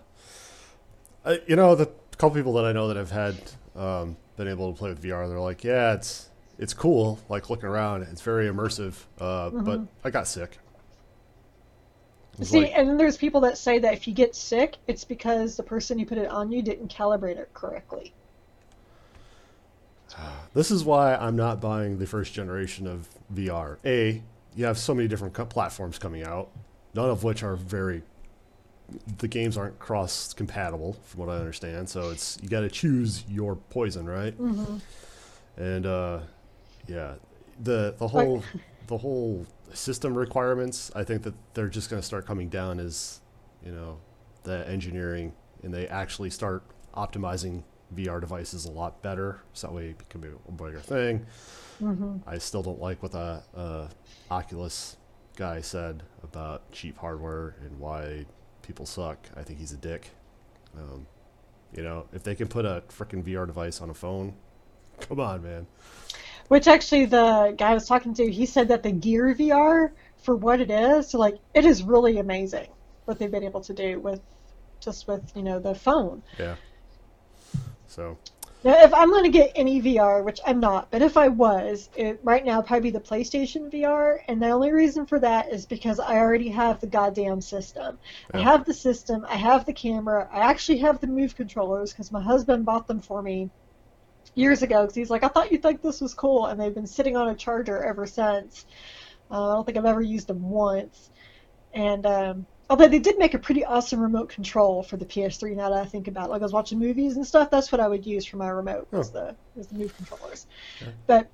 I, 1.25 1.41
you 1.47 1.57
know 1.57 1.75
the 1.75 1.87
couple 2.19 2.31
people 2.37 2.53
that 2.55 2.65
I 2.65 2.73
know 2.73 2.89
that 2.89 2.97
have 2.97 3.11
had 3.11 3.37
um, 3.77 4.17
been 4.37 4.49
able 4.49 4.73
to 4.73 4.79
play 4.79 4.91
with 4.91 5.03
VR, 5.03 5.29
they're 5.29 5.41
like, 5.41 5.65
yeah, 5.65 5.95
it's 5.95 6.29
it's 6.59 6.73
cool, 6.75 7.19
like 7.29 7.51
looking 7.51 7.69
around, 7.69 8.03
it's 8.03 8.21
very 8.23 8.47
immersive, 8.49 8.95
uh, 9.21 9.51
but 9.51 9.81
Mhm. 9.81 9.89
I 10.05 10.11
got 10.11 10.29
sick. 10.29 10.59
See, 12.43 12.61
like- 12.63 12.73
and 12.77 12.89
then 12.89 12.97
there's 12.97 13.17
people 13.17 13.41
that 13.43 13.59
say 13.59 13.79
that 13.81 13.93
if 13.95 14.07
you 14.09 14.15
get 14.15 14.35
sick, 14.35 14.77
it's 14.87 15.05
because 15.05 15.57
the 15.57 15.63
person 15.63 15.99
who 15.99 16.07
put 16.07 16.19
it 16.19 16.29
on 16.29 16.51
you 16.53 16.63
didn't 16.63 16.93
calibrate 16.95 17.37
it 17.39 17.51
correctly. 17.55 18.13
This 20.55 20.71
is 20.71 20.85
why 20.85 21.17
I'm 21.17 21.37
not 21.37 21.61
buying 21.61 21.99
the 21.99 22.07
first 22.07 22.33
generation 22.33 22.87
of 22.87 23.09
VR. 23.35 23.77
A, 23.85 24.23
you 24.55 24.65
have 24.65 24.79
so 24.79 24.95
many 24.95 25.09
different 25.09 25.35
co- 25.35 25.45
platforms 25.47 25.99
coming 25.99 26.23
out, 26.25 26.51
none 26.95 27.11
of 27.11 27.25
which 27.25 27.43
are 27.43 27.57
very. 27.57 28.03
The 29.19 29.29
games 29.29 29.57
aren't 29.57 29.79
cross 29.79 30.33
compatible, 30.35 30.93
from 31.05 31.21
what 31.21 31.29
I 31.29 31.39
understand. 31.39 31.89
So 31.89 32.11
it's 32.11 32.39
you 32.43 32.49
got 32.49 32.61
to 32.61 32.69
choose 32.69 33.25
your 33.29 33.57
poison, 33.57 34.07
right? 34.07 34.35
hmm 34.35 34.77
And 35.57 35.87
uh, 35.87 36.21
yeah, 36.87 37.15
the 37.63 37.95
the 37.99 38.07
whole 38.09 38.43
the 38.87 38.99
whole 38.99 39.47
system 39.73 40.15
requirements. 40.15 40.93
I 40.95 41.03
think 41.03 41.23
that 41.25 41.35
they're 41.55 41.69
just 41.69 41.91
going 41.91 42.01
to 42.01 42.07
start 42.07 42.27
coming 42.27 42.49
down 42.49 42.79
as 42.79 43.21
you 43.65 43.73
know 43.73 43.99
the 44.45 44.69
engineering, 44.69 45.33
and 45.65 45.73
they 45.75 45.89
actually 45.89 46.31
start 46.31 46.63
optimizing 46.95 47.63
VR 47.95 48.21
devices 48.21 48.65
a 48.65 48.71
lot 48.73 49.03
better, 49.03 49.41
so 49.53 49.67
that 49.67 49.75
way 49.75 49.91
it 49.91 50.09
can 50.09 50.21
be 50.21 50.29
a 50.29 50.53
bigger 50.53 50.81
thing. 50.81 51.27
hmm 51.79 52.19
I 52.27 52.39
still 52.39 52.63
don't 52.63 52.81
like 52.81 53.03
what 53.03 53.13
the 53.13 53.43
uh, 53.57 53.89
Oculus 54.31 54.97
guy 55.37 55.61
said 55.61 56.03
about 56.23 56.71
cheap 56.73 56.99
hardware 56.99 57.57
and 57.65 57.79
why 57.79 58.27
people 58.63 58.87
suck. 58.87 59.19
I 59.37 59.43
think 59.43 59.59
he's 59.59 59.73
a 59.73 59.77
dick. 59.77 60.11
Um, 60.77 61.07
you 61.75 61.83
know, 61.83 62.07
if 62.13 62.23
they 62.23 62.35
can 62.35 62.49
put 62.49 62.65
a 62.65 62.83
freaking 62.89 63.23
VR 63.25 63.47
device 63.47 63.81
on 63.81 63.91
a 63.91 63.95
phone, 63.95 64.35
come 65.01 65.21
on, 65.21 65.43
man. 65.43 65.67
Which 66.49 66.69
actually, 66.69 67.07
the 67.07 67.55
guy 67.57 67.71
I 67.71 67.75
was 67.75 67.87
talking 67.87 68.15
to, 68.15 68.31
he 68.31 68.47
said 68.47 68.69
that 68.69 68.83
the 68.83 68.93
Gear 68.93 69.35
VR, 69.35 69.93
for 70.19 70.37
what 70.37 70.61
it 70.61 70.71
is, 70.71 71.11
so 71.11 71.19
like 71.19 71.37
it 71.55 71.65
is 71.65 71.83
really 71.83 72.19
amazing 72.19 72.69
what 73.05 73.19
they've 73.19 73.31
been 73.31 73.45
able 73.45 73.61
to 73.63 73.75
do 73.75 74.01
with 74.01 74.21
just 74.81 75.07
with 75.09 75.33
you 75.35 75.43
know 75.43 75.59
the 75.59 75.75
phone. 75.75 76.23
Yeah. 76.39 76.57
So 77.95 78.19
Now, 78.65 78.83
if 78.83 78.93
I'm 78.93 79.11
going 79.11 79.23
to 79.23 79.31
get 79.31 79.53
any 79.55 79.81
VR, 79.81 80.25
which 80.25 80.41
I'm 80.45 80.59
not, 80.59 80.91
but 80.91 81.01
if 81.01 81.17
I 81.17 81.29
was, 81.29 81.89
it 81.95 82.19
right 82.25 82.45
now 82.45 82.61
probably 82.61 82.91
be 82.91 82.99
the 82.99 83.05
PlayStation 83.05 83.71
VR, 83.73 84.19
and 84.27 84.43
the 84.43 84.49
only 84.49 84.73
reason 84.73 85.07
for 85.07 85.21
that 85.21 85.53
is 85.53 85.65
because 85.65 86.01
I 86.01 86.19
already 86.19 86.49
have 86.49 86.81
the 86.81 86.89
goddamn 86.89 87.41
system. 87.41 87.99
I 88.33 88.41
have 88.41 88.65
the 88.65 88.75
system, 88.75 89.25
I 89.29 89.37
have 89.37 89.65
the 89.65 89.73
camera, 89.73 90.29
I 90.33 90.41
actually 90.41 90.79
have 90.79 91.01
the 91.01 91.07
Move 91.07 91.37
controllers 91.37 91.93
because 91.93 92.11
my 92.11 92.23
husband 92.23 92.65
bought 92.65 92.89
them 92.89 93.01
for 93.01 93.23
me 93.23 93.49
years 94.35 94.63
ago 94.63 94.83
because 94.83 94.97
he's 94.97 95.11
like, 95.11 95.23
I 95.23 95.29
thought 95.29 95.53
you'd 95.53 95.63
think 95.63 95.81
this 95.81 96.01
was 96.01 96.15
cool, 96.15 96.47
and 96.47 96.61
they've 96.61 96.75
been 96.75 96.89
sitting 96.89 97.17
on 97.17 97.29
a 97.29 97.37
charger 97.37 97.85
ever 97.85 98.07
since. 98.07 98.67
Uh, 99.31 99.53
I 99.53 99.55
don't 99.55 99.65
think 99.65 99.79
I've 99.79 99.85
ever 99.85 100.03
used 100.03 100.27
them 100.27 100.43
once, 100.43 101.11
and 101.73 102.05
um, 102.07 102.47
although 102.71 102.89
they 102.89 102.99
did 102.99 103.19
make 103.19 103.35
a 103.35 103.39
pretty 103.39 103.65
awesome 103.65 104.01
remote 104.01 104.29
control 104.29 104.83
for 104.83 104.97
the 104.97 105.05
PS3. 105.05 105.57
Now 105.57 105.71
that 105.71 105.83
I 105.83 105.85
think 105.85 106.09
about 106.09 106.27
it, 106.29 106.31
like 106.31 106.43
I 106.43 106.45
was 106.45 106.53
watching 106.53 106.79
movies 106.79 107.17
and 107.17 107.27
stuff, 107.27 107.51
that's 107.51 107.71
what 107.71 107.81
I 107.81 107.89
would 107.89 108.07
use 108.07 108.25
for 108.25 108.37
my 108.37 108.49
remote 108.49 108.89
was 108.91 109.11
the 109.11 109.35
was 109.55 109.69
the 109.69 109.79
Move 109.79 109.97
controllers. 109.97 110.47
Yeah. 110.81 110.89
But 111.07 111.29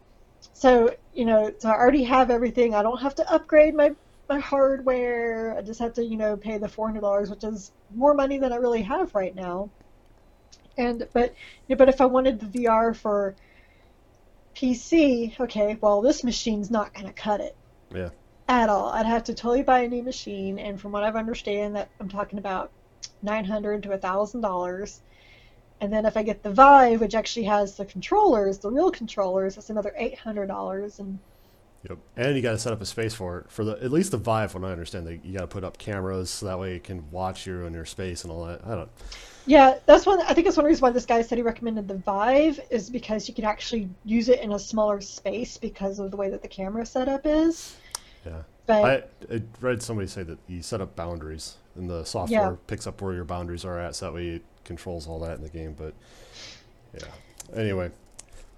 so 0.52 0.94
you 1.14 1.24
know, 1.24 1.52
so 1.58 1.68
I 1.68 1.74
already 1.74 2.04
have 2.04 2.30
everything. 2.30 2.74
I 2.74 2.82
don't 2.82 3.00
have 3.00 3.14
to 3.16 3.32
upgrade 3.32 3.74
my 3.74 3.92
my 4.28 4.38
hardware. 4.38 5.56
I 5.56 5.62
just 5.62 5.80
have 5.80 5.94
to 5.94 6.04
you 6.04 6.16
know 6.16 6.36
pay 6.36 6.58
the 6.58 6.68
four 6.68 6.88
hundred 6.88 7.02
dollars, 7.02 7.30
which 7.30 7.44
is 7.44 7.70
more 7.94 8.14
money 8.14 8.38
than 8.38 8.52
I 8.52 8.56
really 8.56 8.82
have 8.82 9.14
right 9.14 9.34
now. 9.34 9.70
And 10.76 11.06
but 11.12 11.34
yeah, 11.68 11.76
but 11.76 11.88
if 11.88 12.00
I 12.00 12.06
wanted 12.06 12.40
the 12.40 12.46
VR 12.46 12.96
for 12.96 13.34
PC, 14.56 15.38
okay, 15.38 15.76
well 15.80 16.02
this 16.02 16.24
machine's 16.24 16.70
not 16.70 16.92
going 16.92 17.06
to 17.06 17.12
cut 17.12 17.40
it 17.40 17.56
yeah, 17.94 18.10
at 18.50 18.68
all. 18.68 18.88
I'd 18.90 19.06
have 19.06 19.22
to 19.24 19.34
totally 19.34 19.62
buy 19.62 19.80
a 19.80 19.88
new 19.88 20.02
machine, 20.02 20.58
and 20.58 20.80
from 20.80 20.90
what 20.90 21.04
I've 21.04 21.14
understand, 21.14 21.76
that 21.76 21.88
I'm 22.00 22.08
talking 22.08 22.38
about 22.38 22.72
nine 23.22 23.44
hundred 23.44 23.84
to 23.84 23.92
a 23.92 23.98
thousand 23.98 24.40
dollars. 24.40 25.02
And 25.80 25.92
then 25.92 26.04
if 26.04 26.16
I 26.16 26.22
get 26.22 26.42
the 26.42 26.50
Vive, 26.50 27.00
which 27.00 27.14
actually 27.14 27.44
has 27.44 27.76
the 27.76 27.84
controllers, 27.86 28.58
the 28.58 28.70
real 28.70 28.90
controllers, 28.90 29.54
that's 29.54 29.70
another 29.70 29.94
eight 29.96 30.18
hundred 30.18 30.48
dollars. 30.48 30.98
And 30.98 31.20
yep. 31.88 31.98
And 32.16 32.34
you 32.34 32.42
got 32.42 32.50
to 32.50 32.58
set 32.58 32.72
up 32.72 32.80
a 32.82 32.86
space 32.86 33.14
for 33.14 33.38
it. 33.38 33.50
For 33.50 33.64
the 33.64 33.82
at 33.82 33.92
least 33.92 34.10
the 34.10 34.18
Vive, 34.18 34.52
when 34.52 34.64
I 34.64 34.72
understand, 34.72 35.06
that 35.06 35.24
you 35.24 35.32
got 35.32 35.42
to 35.42 35.46
put 35.46 35.62
up 35.62 35.78
cameras 35.78 36.28
so 36.28 36.46
that 36.46 36.58
way 36.58 36.74
it 36.74 36.82
can 36.82 37.08
watch 37.12 37.46
you 37.46 37.64
in 37.66 37.72
your 37.72 37.86
space 37.86 38.24
and 38.24 38.32
all 38.32 38.44
that. 38.46 38.62
I 38.66 38.74
don't. 38.74 38.90
yeah, 39.46 39.78
that's 39.86 40.06
one. 40.06 40.20
I 40.22 40.34
think 40.34 40.46
that's 40.46 40.56
one 40.56 40.66
reason 40.66 40.82
why 40.82 40.90
this 40.90 41.06
guy 41.06 41.22
said 41.22 41.38
he 41.38 41.42
recommended 41.42 41.86
the 41.86 41.94
Vive 41.98 42.58
is 42.68 42.90
because 42.90 43.28
you 43.28 43.34
can 43.34 43.44
actually 43.44 43.88
use 44.04 44.28
it 44.28 44.40
in 44.40 44.52
a 44.52 44.58
smaller 44.58 45.00
space 45.00 45.56
because 45.56 46.00
of 46.00 46.10
the 46.10 46.16
way 46.16 46.30
that 46.30 46.42
the 46.42 46.48
camera 46.48 46.84
setup 46.84 47.22
is. 47.24 47.76
Yeah. 48.26 48.42
But 48.66 49.12
I, 49.30 49.34
I 49.34 49.42
read 49.60 49.82
somebody 49.82 50.06
say 50.08 50.22
that 50.22 50.38
you 50.46 50.62
set 50.62 50.80
up 50.80 50.94
boundaries 50.94 51.56
and 51.74 51.88
the 51.90 52.04
software 52.04 52.40
Yeah. 52.50 52.56
picks 52.66 52.86
up 52.86 53.00
where 53.02 53.14
your 53.14 53.24
boundaries 53.24 53.64
are 53.64 53.78
at, 53.78 53.96
so 53.96 54.06
that 54.06 54.14
way 54.14 54.28
it 54.28 54.42
controls 54.64 55.06
all 55.08 55.18
that 55.20 55.36
in 55.38 55.42
the 55.42 55.48
game. 55.48 55.74
But 55.76 55.94
yeah. 56.94 57.08
Anyway, 57.58 57.90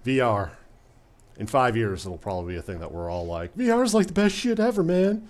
VR. 0.05 0.51
In 1.37 1.47
five 1.47 1.75
years, 1.75 2.05
it'll 2.05 2.17
probably 2.19 2.53
be 2.53 2.59
a 2.59 2.61
thing 2.61 2.79
that 2.79 2.91
we're 2.91 3.09
all 3.09 3.25
like, 3.25 3.55
VR 3.57 3.83
is 3.83 3.95
like 3.95 4.05
the 4.05 4.13
best 4.13 4.35
shit 4.35 4.59
ever, 4.59 4.83
man. 4.83 5.27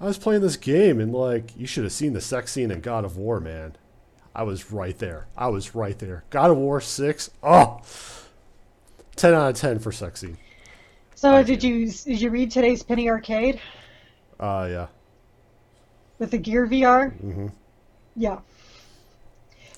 I 0.00 0.04
was 0.04 0.16
playing 0.18 0.42
this 0.42 0.56
game 0.56 1.00
and 1.00 1.12
like, 1.12 1.56
you 1.56 1.66
should 1.66 1.82
have 1.82 1.92
seen 1.92 2.12
the 2.12 2.20
sex 2.20 2.52
scene 2.52 2.70
in 2.70 2.80
God 2.80 3.04
of 3.04 3.16
War, 3.16 3.40
man. 3.40 3.74
I 4.36 4.44
was 4.44 4.70
right 4.70 4.96
there. 4.98 5.26
I 5.36 5.48
was 5.48 5.74
right 5.74 5.98
there. 5.98 6.22
God 6.30 6.50
of 6.52 6.56
War 6.58 6.80
6. 6.80 7.30
Oh! 7.42 7.80
10 9.16 9.34
out 9.34 9.50
of 9.50 9.56
10 9.56 9.78
for 9.80 9.90
sex 9.92 10.20
scene. 10.20 10.38
So 11.22 11.36
I 11.36 11.44
did 11.44 11.62
you 11.62 11.86
did 11.88 12.20
you 12.20 12.30
read 12.30 12.50
today's 12.50 12.82
Penny 12.82 13.08
Arcade 13.08 13.60
Uh, 14.40 14.66
yeah. 14.68 14.86
with 16.18 16.32
the 16.32 16.38
Gear 16.38 16.66
VR? 16.66 17.12
Mm-hmm. 17.22 17.46
Yeah. 18.16 18.40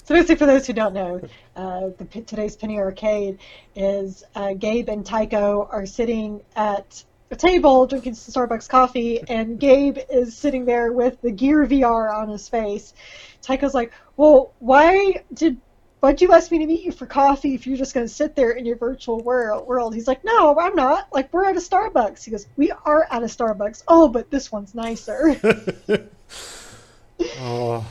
So 0.04 0.14
basically, 0.14 0.36
for 0.36 0.46
those 0.46 0.66
who 0.66 0.72
don't 0.72 0.94
know, 0.94 1.20
uh, 1.54 1.90
the 1.98 2.06
today's 2.22 2.56
Penny 2.56 2.78
Arcade 2.78 3.40
is 3.76 4.24
uh, 4.34 4.54
Gabe 4.54 4.88
and 4.88 5.04
Tycho 5.04 5.68
are 5.70 5.84
sitting 5.84 6.40
at 6.56 7.04
a 7.30 7.36
table 7.36 7.86
drinking 7.86 8.14
some 8.14 8.48
Starbucks 8.48 8.66
coffee, 8.66 9.20
and 9.28 9.60
Gabe 9.60 9.98
is 10.10 10.38
sitting 10.38 10.64
there 10.64 10.92
with 10.92 11.20
the 11.20 11.30
Gear 11.30 11.66
VR 11.66 12.10
on 12.10 12.30
his 12.30 12.48
face. 12.48 12.94
Tycho's 13.42 13.74
like, 13.74 13.92
"Well, 14.16 14.54
why 14.60 15.24
did 15.34 15.58
why'd 16.04 16.20
you 16.20 16.34
ask 16.34 16.50
me 16.50 16.58
to 16.58 16.66
meet 16.66 16.82
you 16.82 16.92
for 16.92 17.06
coffee 17.06 17.54
if 17.54 17.66
you're 17.66 17.78
just 17.78 17.94
going 17.94 18.06
to 18.06 18.12
sit 18.12 18.36
there 18.36 18.50
in 18.50 18.66
your 18.66 18.76
virtual 18.76 19.20
world?" 19.20 19.66
World? 19.66 19.94
He's 19.94 20.06
like, 20.06 20.22
"No, 20.22 20.58
I'm 20.58 20.74
not. 20.74 21.10
Like, 21.14 21.32
we're 21.32 21.46
at 21.46 21.56
a 21.56 21.60
Starbucks." 21.60 22.24
He 22.24 22.30
goes, 22.30 22.46
"We 22.56 22.70
are 22.84 23.06
at 23.10 23.22
a 23.22 23.26
Starbucks. 23.26 23.84
Oh, 23.88 24.08
but 24.08 24.30
this 24.30 24.52
one's 24.52 24.74
nicer." 24.74 25.34
Oh 27.38 27.86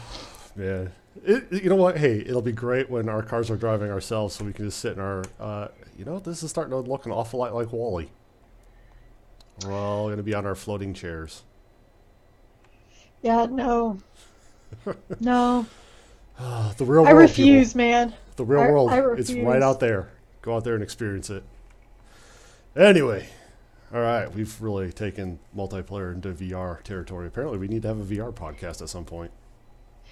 man, 0.57 0.91
it, 1.23 1.63
you 1.63 1.69
know 1.69 1.77
what? 1.77 1.97
Hey, 1.97 2.19
it'll 2.19 2.41
be 2.41 2.51
great 2.51 2.89
when 2.89 3.07
our 3.07 3.23
cars 3.23 3.49
are 3.49 3.55
driving 3.55 3.89
ourselves, 3.89 4.35
so 4.35 4.43
we 4.43 4.51
can 4.51 4.65
just 4.65 4.79
sit 4.79 4.93
in 4.93 4.99
our. 4.99 5.23
Uh, 5.39 5.69
you 5.97 6.03
know, 6.03 6.19
this 6.19 6.43
is 6.43 6.49
starting 6.49 6.71
to 6.71 6.79
look 6.79 7.05
an 7.05 7.13
awful 7.13 7.39
lot 7.39 7.55
like 7.55 7.71
WALL-E. 7.71 8.09
We're 9.63 9.71
all 9.71 10.09
gonna 10.09 10.23
be 10.23 10.33
on 10.33 10.45
our 10.45 10.55
floating 10.55 10.93
chairs. 10.93 11.43
yeah, 13.21 13.45
no, 13.49 13.99
no. 15.21 15.65
The 16.77 16.85
real 16.85 17.01
I 17.05 17.13
world. 17.13 17.19
I 17.19 17.21
refuse, 17.21 17.73
people. 17.73 17.85
man. 17.87 18.13
The 18.35 18.45
real 18.45 18.61
I- 18.61 18.69
world. 18.69 18.91
I 18.91 18.99
it's 19.13 19.31
right 19.33 19.61
out 19.61 19.79
there. 19.79 20.09
Go 20.41 20.55
out 20.55 20.63
there 20.63 20.73
and 20.73 20.83
experience 20.83 21.29
it. 21.29 21.43
Anyway, 22.75 23.27
all 23.93 24.01
right, 24.01 24.33
we've 24.33 24.59
really 24.61 24.91
taken 24.91 25.39
multiplayer 25.55 26.13
into 26.13 26.29
VR 26.33 26.81
territory. 26.83 27.27
Apparently, 27.27 27.57
we 27.59 27.67
need 27.67 27.83
to 27.83 27.87
have 27.89 27.99
a 27.99 28.03
VR 28.15 28.33
podcast 28.33 28.81
at 28.81 28.89
some 28.89 29.05
point. 29.05 29.31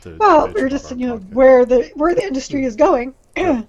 Well, 0.05 0.51
we're 0.53 0.69
just 0.69 0.95
you 0.97 1.07
know 1.07 1.17
podcast. 1.19 1.33
where 1.33 1.65
the 1.65 1.91
where 1.95 2.15
the 2.15 2.23
industry 2.23 2.65
is 2.69 2.75
going. 2.75 3.13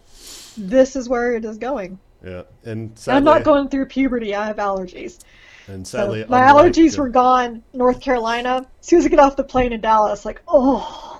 this 0.56 0.96
is 0.96 1.08
where 1.08 1.34
it 1.34 1.44
is 1.44 1.58
going. 1.58 1.98
Yeah, 2.24 2.42
and 2.64 2.96
sadly, 2.98 3.16
I'm 3.16 3.24
not 3.24 3.42
going 3.44 3.68
through 3.68 3.86
puberty. 3.86 4.34
I 4.34 4.46
have 4.46 4.56
allergies. 4.56 5.18
And 5.68 5.86
So 5.86 5.98
sadly, 5.98 6.24
my 6.28 6.48
unlike, 6.48 6.72
allergies 6.72 6.98
were 6.98 7.08
gone. 7.08 7.62
North 7.72 8.00
Carolina. 8.00 8.66
As 8.80 8.86
soon 8.86 8.98
as 9.00 9.06
I 9.06 9.08
get 9.08 9.18
off 9.18 9.36
the 9.36 9.44
plane 9.44 9.72
in 9.72 9.80
Dallas, 9.80 10.24
like 10.24 10.42
oh, 10.46 11.11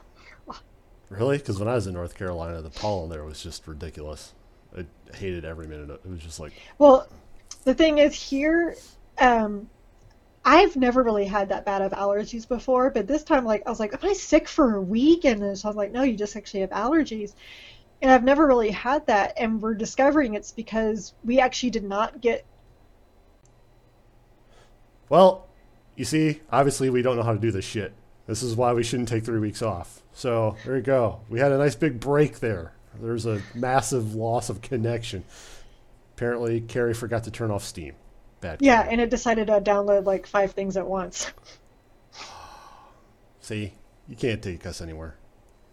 Really? 1.13 1.39
Because 1.39 1.59
when 1.59 1.69
I 1.69 1.75
was 1.75 1.87
in 1.87 1.95
North 1.95 2.15
Carolina, 2.17 2.63
the 2.63 2.71
pollen 2.71 3.11
there 3.11 3.25
was 3.25 3.43
just 3.43 3.67
ridiculous. 3.67 4.33
I 4.77 4.87
hated 5.15 5.45
every 5.45 5.67
minute. 5.67 5.91
of 5.91 5.97
It 5.97 6.01
It 6.05 6.11
was 6.11 6.21
just 6.21 6.41
like, 6.41 6.53
well, 6.79 7.07
the 7.65 7.75
thing 7.75 7.99
is 7.99 8.15
here. 8.15 8.77
Um, 9.19 9.69
I've 10.45 10.75
never 10.75 11.03
really 11.03 11.27
had 11.27 11.51
that 11.51 11.65
bad 11.65 11.83
of 11.83 11.93
allergies 11.93 12.49
before, 12.49 12.91
but 12.91 13.07
this 13.07 13.23
time, 13.23 13.45
like, 13.45 13.63
I 13.67 13.71
was 13.71 13.79
like, 13.79 13.93
"Am 13.93 14.11
I 14.11 14.13
sick 14.13 14.49
for 14.49 14.75
a 14.75 14.81
week?" 14.83 15.25
And 15.25 15.41
then 15.41 15.55
so 15.55 15.69
I 15.69 15.71
was 15.71 15.77
like, 15.77 15.93
"No, 15.93 16.03
you 16.03 16.17
just 16.17 16.35
actually 16.35 16.61
have 16.61 16.71
allergies." 16.71 17.35
And 18.01 18.11
I've 18.11 18.25
never 18.25 18.47
really 18.47 18.71
had 18.71 19.07
that, 19.07 19.35
and 19.37 19.63
we're 19.63 19.75
discovering 19.75 20.35
it's 20.35 20.51
because 20.51 21.15
we 21.25 21.39
actually 21.39 21.71
did 21.71 21.85
not 21.85 22.21
get 22.21 22.45
well, 25.13 25.47
you 25.95 26.07
see, 26.07 26.41
obviously 26.51 26.89
we 26.89 27.03
don't 27.03 27.17
know 27.17 27.23
how 27.23 27.35
to 27.35 27.39
do 27.39 27.51
this 27.51 27.67
shit. 27.67 27.93
This 28.27 28.43
is 28.43 28.55
why 28.55 28.73
we 28.73 28.83
shouldn't 28.83 29.09
take 29.09 29.25
three 29.25 29.41
weeks 29.41 29.63
off. 29.63 30.03
So 30.15 30.57
there 30.65 30.77
you 30.77 30.83
go. 30.83 31.21
We 31.29 31.41
had 31.41 31.53
a 31.53 31.59
nice 31.59 31.75
big 31.75 32.01
break 32.01 32.41
there. 32.41 32.73
There's 33.01 33.27
a 33.27 33.43
massive 33.55 34.15
loss 34.15 34.51
of 34.51 34.61
connection. 34.61 35.25
Apparently, 36.17 36.61
Carrie 36.61 36.95
forgot 36.95 37.25
to 37.25 37.31
turn 37.31 37.51
off 37.51 37.65
Steam. 37.65 37.95
Bad. 38.41 38.61
Yeah, 38.61 38.83
and 38.83 39.01
it 39.01 39.11
decided 39.11 39.47
to 39.47 39.61
download 39.61 40.05
like 40.05 40.27
five 40.27 40.53
things 40.53 40.77
at 40.77 40.87
once. 40.87 41.33
See, 43.41 43.73
you 44.09 44.17
can't 44.17 44.43
take 44.43 44.67
us 44.67 44.81
anywhere. 44.81 45.15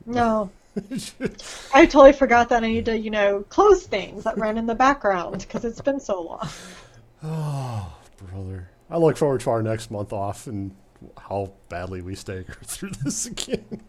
No, 0.06 0.50
I 1.74 1.86
totally 1.86 2.14
forgot 2.14 2.50
that 2.50 2.64
I 2.64 2.68
need 2.68 2.86
to, 2.86 2.98
you 2.98 3.10
know, 3.10 3.44
close 3.50 3.86
things 3.86 4.24
that 4.24 4.38
run 4.38 4.58
in 4.58 4.66
the 4.66 4.76
background 4.76 5.40
because 5.40 5.66
it's 5.66 5.82
been 5.82 6.00
so 6.00 6.22
long. 6.22 6.48
oh, 7.24 7.94
brother. 8.18 8.70
I 8.90 8.98
look 8.98 9.18
forward 9.18 9.42
to 9.42 9.50
our 9.50 9.62
next 9.62 9.92
month 9.92 10.14
off 10.14 10.48
and 10.48 10.76
how 11.18 11.54
badly 11.70 12.02
we 12.02 12.16
stagger 12.16 12.54
through 12.64 12.92
this 13.04 13.26
again. 13.26 13.82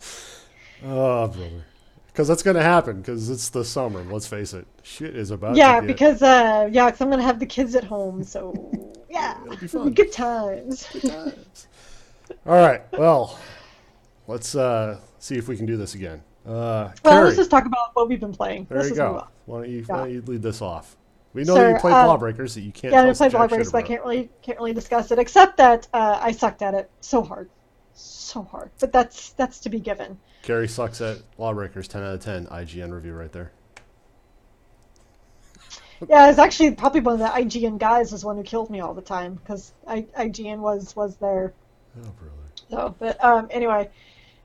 Oh, 0.85 1.29
brother. 1.29 1.65
Because 2.07 2.27
that's 2.27 2.43
going 2.43 2.57
to 2.57 2.63
happen 2.63 3.01
because 3.01 3.31
it's 3.31 3.51
the 3.51 3.65
summer. 3.65 4.03
Let's 4.03 4.27
face 4.27 4.53
it. 4.53 4.67
Shit 4.83 5.17
is 5.17 5.31
about 5.31 5.57
yeah, 5.57 5.77
to 5.77 5.81
get... 5.81 5.87
because, 5.87 6.23
uh, 6.23 6.69
yeah, 6.73 6.87
because 6.87 7.01
I'm 7.01 7.09
going 7.09 7.21
to 7.21 7.25
have 7.25 7.39
the 7.39 7.47
kids 7.47 7.75
at 7.75 7.85
home. 7.85 8.25
So, 8.25 8.53
yeah. 9.11 9.41
It'll 9.45 9.57
be 9.57 9.67
fun. 9.67 9.93
Good 9.93 10.13
times. 10.13 10.87
Good 10.93 11.03
times. 11.03 11.69
All 12.47 12.57
right. 12.57 12.83
Well, 12.93 13.39
let's 14.27 14.55
uh, 14.55 14.99
see 15.19 15.37
if 15.37 15.49
we 15.49 15.57
can 15.57 15.67
do 15.67 15.77
this 15.77 15.95
again. 15.95 16.23
Uh, 16.47 16.51
well, 16.51 16.95
Carrie, 17.05 17.25
let's 17.27 17.37
just 17.37 17.51
talk 17.51 17.67
about 17.67 17.91
what 17.95 18.09
we've 18.09 18.21
been 18.21 18.35
playing. 18.35 18.67
there 18.69 18.79
let's 18.79 18.91
you 18.91 18.97
go. 18.97 19.27
Why 19.47 19.61
don't 19.61 19.71
you, 19.71 19.79
Yeah. 19.79 19.85
why 19.89 19.99
don't 19.99 20.11
you 20.13 20.23
lead 20.23 20.43
this 20.43 20.63
off? 20.63 20.97
We 21.33 21.45
know 21.45 21.55
Sure, 21.55 21.70
you 21.70 21.76
played 21.76 21.95
uh, 21.95 22.09
Lawbreakers 22.09 22.55
that 22.55 22.62
you 22.62 22.72
can't 22.72 22.93
Yeah, 22.93 23.03
I 23.03 23.09
us 23.09 23.18
played 23.18 23.33
Lawbreakers, 23.33 23.70
but 23.70 23.85
I 23.85 23.87
can't 23.87 24.03
really 24.03 24.31
can't 24.43 24.59
really 24.59 24.72
discuss 24.72 25.11
it, 25.12 25.18
except 25.18 25.57
that 25.59 25.87
uh, 25.93 26.18
I 26.20 26.33
sucked 26.33 26.62
at 26.62 26.74
it 26.74 26.91
so 27.01 27.22
hard, 27.22 27.49
so 27.95 28.43
hard. 28.43 28.70
But 28.81 28.93
that's 28.93 29.31
that's 29.33 29.61
to 29.61 29.68
be 29.68 29.78
given. 29.78 30.18
Carrie 30.43 30.68
sucks 30.68 31.01
at 31.01 31.18
Lawbreakers. 31.39 31.87
10 31.87 32.03
out 32.03 32.14
of 32.14 32.20
10. 32.20 32.47
IGN 32.47 32.93
review 32.93 33.12
right 33.12 33.31
there. 33.31 33.53
Yeah, 36.09 36.31
it's 36.31 36.39
actually 36.39 36.72
probably 36.72 37.01
one 37.01 37.14
of 37.14 37.20
the 37.20 37.26
IGN 37.26 37.78
guys 37.78 38.12
is 38.12 38.24
one 38.24 38.37
who 38.37 38.43
killed 38.43 38.70
me 38.70 38.81
all 38.81 38.95
the 38.95 39.03
time 39.03 39.35
because 39.35 39.72
IGN 39.87 40.59
was 40.59 40.97
was 40.97 41.16
there. 41.16 41.53
Oh, 41.99 42.11
brother. 42.18 42.35
So, 42.70 42.95
but 42.99 43.22
um, 43.22 43.49
anyway, 43.51 43.91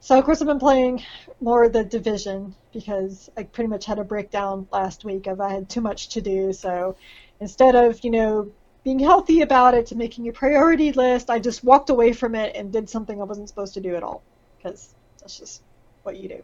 so 0.06 0.20
of 0.20 0.24
course 0.24 0.40
I've 0.40 0.48
been 0.48 0.60
playing 0.60 1.02
more 1.42 1.64
of 1.64 1.74
the 1.74 1.84
Division 1.84 2.54
because 2.72 3.28
I 3.36 3.42
pretty 3.42 3.70
much 3.70 3.86
had 3.86 3.98
a 3.98 4.04
breakdown 4.04 4.68
last 4.72 5.04
week 5.04 5.26
of 5.26 5.42
I 5.42 5.52
had 5.52 5.68
too 5.68 5.82
much 5.82 6.10
to 6.10 6.22
do. 6.22 6.54
So 6.54 6.96
instead 7.40 7.74
of 7.74 8.04
you 8.04 8.12
know 8.12 8.52
being 8.84 9.00
healthy 9.00 9.42
about 9.42 9.74
it 9.74 9.88
to 9.88 9.96
making 9.96 10.28
a 10.28 10.32
priority 10.32 10.92
list, 10.92 11.32
I 11.32 11.40
just 11.40 11.64
walked 11.64 11.90
away 11.90 12.14
from 12.14 12.36
it 12.36 12.56
and 12.56 12.72
did 12.72 12.88
something 12.88 13.20
I 13.20 13.24
wasn't 13.24 13.50
supposed 13.50 13.74
to 13.74 13.82
do 13.82 13.96
at 13.96 14.04
all 14.04 14.22
because 14.58 14.94
that's 15.22 15.40
just 15.40 15.64
what 16.04 16.18
you 16.18 16.30
do. 16.30 16.44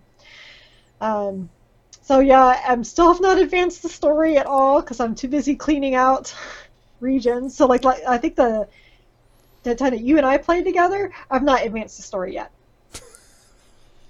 Um, 1.00 1.52
so 2.02 2.20
yeah, 2.20 2.64
I'm 2.68 2.84
still 2.84 3.14
have 3.14 3.22
not 3.22 3.38
advanced 3.38 3.84
the 3.84 3.90
story 3.90 4.40
at 4.40 4.48
all 4.48 4.82
because 4.82 5.00
I'm 5.00 5.14
too 5.14 5.28
busy 5.28 5.56
cleaning 5.56 5.94
out 5.94 6.34
regions. 7.00 7.58
So 7.58 7.68
like, 7.68 7.84
like 7.84 8.02
I 8.08 8.18
think 8.18 8.36
the 8.38 8.68
the 9.62 9.76
time 9.76 9.92
that 9.92 10.02
you 10.02 10.18
and 10.18 10.26
I 10.26 10.40
played 10.40 10.66
together, 10.66 11.12
I've 11.30 11.44
not 11.44 11.64
advanced 11.64 11.98
the 11.98 12.04
story 12.04 12.34
yet. 12.34 12.52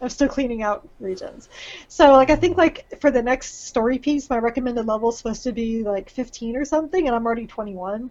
I'm 0.01 0.09
still 0.09 0.27
cleaning 0.27 0.63
out 0.63 0.87
regions. 0.99 1.47
So 1.87 2.13
like 2.13 2.29
I 2.31 2.35
think 2.35 2.57
like 2.57 2.99
for 2.99 3.11
the 3.11 3.21
next 3.21 3.67
story 3.67 3.99
piece, 3.99 4.29
my 4.29 4.37
recommended 4.37 4.87
level 4.87 5.09
is 5.09 5.17
supposed 5.17 5.43
to 5.43 5.51
be 5.51 5.83
like 5.83 6.09
15 6.09 6.55
or 6.57 6.65
something, 6.65 7.07
and 7.07 7.15
I'm 7.15 7.25
already 7.25 7.45
21. 7.45 8.09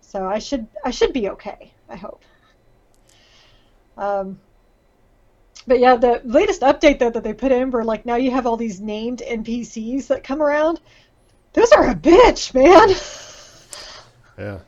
So 0.00 0.26
I 0.26 0.38
should 0.38 0.66
I 0.84 0.90
should 0.90 1.12
be 1.12 1.30
okay. 1.30 1.72
I 1.88 1.96
hope. 1.96 2.22
Um, 3.96 4.38
but 5.66 5.80
yeah, 5.80 5.96
the 5.96 6.20
latest 6.24 6.60
update 6.60 6.98
though 6.98 7.10
that 7.10 7.24
they 7.24 7.32
put 7.32 7.52
in 7.52 7.70
where 7.70 7.84
like 7.84 8.04
now 8.04 8.16
you 8.16 8.30
have 8.30 8.46
all 8.46 8.56
these 8.56 8.80
named 8.80 9.22
NPCs 9.26 10.08
that 10.08 10.24
come 10.24 10.42
around. 10.42 10.80
Those 11.54 11.72
are 11.72 11.88
a 11.88 11.94
bitch, 11.94 12.52
man. 12.52 12.94
Yeah. 14.36 14.58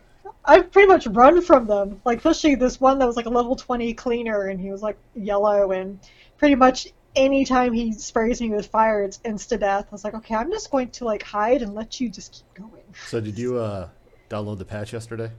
I've 0.47 0.71
pretty 0.71 0.89
much 0.89 1.07
run 1.09 1.43
from 1.43 1.67
them. 1.67 2.01
Like 2.05 2.19
especially 2.19 2.55
this 2.55 2.81
one 2.81 2.99
that 3.01 3.07
was 3.07 3.17
like 3.17 3.27
a 3.27 3.31
level 3.31 3.57
20 3.57 3.93
cleaner 3.95 4.47
and 4.47 4.61
he 4.61 4.71
was 4.71 4.83
like 4.83 4.97
yellow 5.15 5.73
and 5.73 5.99
pretty 6.39 6.55
much 6.55 6.89
anytime 7.17 7.73
he 7.73 7.93
sprays 7.93 8.41
me 8.41 8.51
with 8.51 8.67
fire 8.67 9.03
it's 9.03 9.19
insta 9.19 9.59
death. 9.59 9.87
I 9.91 9.93
was 9.93 10.05
like, 10.05 10.15
okay, 10.15 10.35
I'm 10.35 10.51
just 10.51 10.71
going 10.71 10.91
to 10.91 11.05
like 11.05 11.23
hide 11.23 11.63
and 11.63 11.75
let 11.75 12.01
you 12.01 12.09
just 12.09 12.33
keep 12.33 12.55
going. 12.55 12.83
So 13.07 13.21
did 13.21 13.39
you 13.39 13.59
uh, 13.59 13.89
download 14.31 14.59
the 14.59 14.65
patch 14.65 14.93
yesterday? 14.93 15.31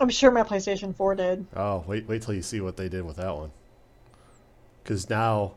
I'm 0.00 0.10
sure 0.10 0.30
my 0.30 0.42
PlayStation 0.42 0.94
4 0.94 1.14
did. 1.14 1.46
Oh, 1.54 1.84
wait, 1.86 2.08
wait 2.08 2.22
till 2.22 2.34
you 2.34 2.42
see 2.42 2.60
what 2.60 2.76
they 2.76 2.88
did 2.88 3.04
with 3.04 3.16
that 3.16 3.36
one. 3.36 3.52
Because 4.82 5.08
now, 5.08 5.54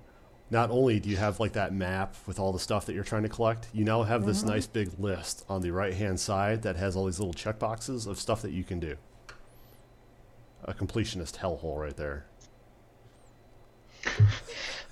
not 0.50 0.70
only 0.70 1.00
do 1.00 1.10
you 1.10 1.18
have 1.18 1.40
like 1.40 1.54
that 1.54 1.74
map 1.74 2.16
with 2.28 2.40
all 2.40 2.52
the 2.52 2.60
stuff 2.60 2.86
that 2.86 2.94
you're 2.94 3.04
trying 3.04 3.24
to 3.24 3.30
collect, 3.30 3.68
you 3.74 3.84
now 3.84 4.04
have 4.04 4.26
this 4.26 4.44
nice 4.44 4.68
big 4.68 4.92
list 5.00 5.44
on 5.50 5.62
the 5.62 5.72
right 5.72 5.94
hand 5.94 6.20
side 6.20 6.62
that 6.62 6.76
has 6.76 6.96
all 6.96 7.06
these 7.06 7.20
little 7.20 7.34
checkboxes 7.34 8.08
of 8.08 8.20
stuff 8.20 8.42
that 8.42 8.52
you 8.52 8.64
can 8.64 8.80
do. 8.80 8.96
A 10.64 10.74
completionist 10.74 11.38
hellhole 11.38 11.80
right 11.80 11.96
there. 11.98 12.26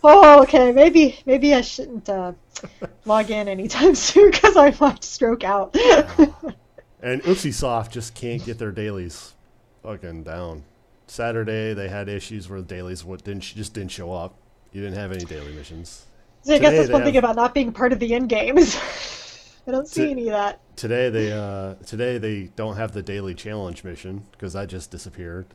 Oh, 0.04 0.42
okay. 0.44 0.72
Maybe 0.74 1.18
maybe 1.26 1.54
I 1.54 1.62
shouldn't 1.62 2.10
uh, 2.10 2.34
log 3.06 3.32
in 3.32 3.48
anytime 3.48 3.96
soon 3.96 4.32
because 4.32 4.58
I 4.58 4.76
might 4.80 5.04
stroke 5.04 5.44
out. 5.44 5.76
And 7.02 7.22
Oopsie 7.24 7.54
Soft 7.54 7.94
just 7.94 8.14
can't 8.14 8.44
get 8.44 8.60
their 8.60 8.72
dailies 8.72 9.34
fucking 9.82 10.24
down. 10.24 10.64
Saturday 11.08 11.74
they 11.74 11.90
had 11.90 12.10
issues 12.10 12.50
where 12.50 12.62
the 12.62 12.68
dailies 12.68 13.06
would, 13.06 13.24
didn't 13.24 13.44
just 13.44 13.74
didn't 13.74 13.92
show 13.92 14.12
up. 14.12 14.36
You 14.74 14.82
didn't 14.82 14.98
have 14.98 15.12
any 15.12 15.26
daily 15.26 15.54
missions. 15.54 16.06
so 16.42 16.56
I 16.56 16.60
guess 16.60 16.74
that's 16.74 16.92
one 16.92 17.04
thing 17.04 17.14
have- 17.14 17.24
about 17.24 17.36
not 17.36 17.54
being 17.54 17.72
part 17.72 17.94
of 17.94 18.00
the 18.00 18.14
end 18.14 18.30
games. 18.30 18.76
I 19.68 19.72
don't 19.72 19.88
see 19.88 20.06
To- 20.06 20.12
any 20.12 20.28
of 20.28 20.34
that. 20.34 20.60
Today 20.76 21.10
they 21.10 21.32
uh, 21.32 21.76
today 21.86 22.18
they 22.18 22.50
don't 22.56 22.76
have 22.76 22.92
the 22.92 23.02
daily 23.04 23.34
challenge 23.36 23.84
mission 23.84 24.24
because 24.32 24.54
that 24.54 24.68
just 24.68 24.92
disappeared. 24.92 25.46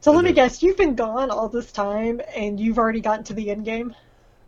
So 0.00 0.12
let 0.12 0.24
me 0.24 0.32
guess, 0.32 0.62
you've 0.62 0.76
been 0.76 0.94
gone 0.94 1.30
all 1.30 1.48
this 1.48 1.72
time 1.72 2.20
and 2.36 2.60
you've 2.60 2.78
already 2.78 3.00
gotten 3.00 3.24
to 3.24 3.34
the 3.34 3.50
end 3.50 3.64
game? 3.64 3.94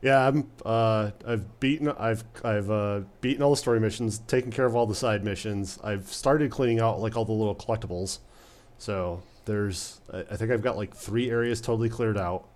Yeah, 0.03 0.29
I'm. 0.29 0.49
Uh, 0.65 1.11
I've 1.27 1.59
beaten. 1.59 1.89
I've. 1.89 2.23
I've 2.45 2.71
uh, 2.71 3.01
beaten 3.21 3.43
all 3.43 3.51
the 3.51 3.57
story 3.57 3.81
missions, 3.81 4.21
taken 4.21 4.53
care 4.53 4.65
of 4.67 4.77
all 4.77 4.87
the 4.87 4.95
side 4.95 5.25
missions. 5.25 5.79
I've 5.83 6.07
started 6.13 6.51
cleaning 6.53 6.79
out 6.81 7.01
like 7.01 7.17
all 7.17 7.25
the 7.25 7.33
little 7.33 7.57
collectibles. 7.57 8.21
So 8.79 9.21
there's. 9.45 10.01
I 10.13 10.21
I 10.21 10.37
think 10.37 10.53
I've 10.53 10.63
got 10.63 10.77
like 10.77 10.95
three 10.95 11.29
areas 11.31 11.61
totally 11.61 11.89
cleared 11.89 12.17
out. 12.17 12.47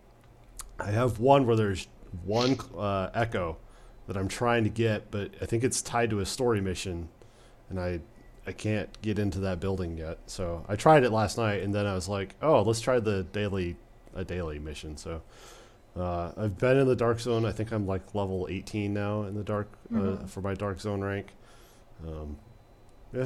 I 0.82 0.90
have 0.90 1.20
one 1.20 1.46
where 1.46 1.56
there's 1.56 1.86
one 2.24 2.58
uh, 2.76 3.10
echo 3.14 3.56
that 4.08 4.16
I'm 4.16 4.28
trying 4.28 4.64
to 4.64 4.70
get, 4.70 5.10
but 5.10 5.30
I 5.40 5.46
think 5.46 5.64
it's 5.64 5.80
tied 5.80 6.10
to 6.10 6.20
a 6.20 6.26
story 6.26 6.60
mission, 6.60 7.08
and 7.70 7.78
I. 7.80 8.00
I 8.44 8.50
can't 8.50 9.00
get 9.02 9.20
into 9.20 9.38
that 9.38 9.60
building 9.60 9.96
yet. 9.96 10.18
So 10.26 10.64
I 10.68 10.74
tried 10.74 11.04
it 11.04 11.12
last 11.12 11.38
night, 11.38 11.62
and 11.62 11.72
then 11.72 11.86
I 11.86 11.94
was 11.94 12.08
like, 12.08 12.34
"Oh, 12.42 12.62
let's 12.62 12.80
try 12.80 12.98
the 12.98 13.22
daily, 13.22 13.76
a 14.16 14.24
daily 14.24 14.58
mission." 14.58 14.96
So 14.96 15.22
uh, 15.96 16.32
I've 16.36 16.58
been 16.58 16.76
in 16.76 16.88
the 16.88 16.96
dark 16.96 17.20
zone. 17.20 17.44
I 17.46 17.52
think 17.52 17.70
I'm 17.70 17.86
like 17.86 18.16
level 18.16 18.48
18 18.50 18.92
now 18.92 19.22
in 19.22 19.34
the 19.36 19.44
dark 19.44 19.68
uh, 19.94 20.16
for 20.26 20.40
my 20.40 20.54
dark 20.54 20.80
zone 20.80 21.02
rank. 21.02 21.28
Um, 22.04 22.36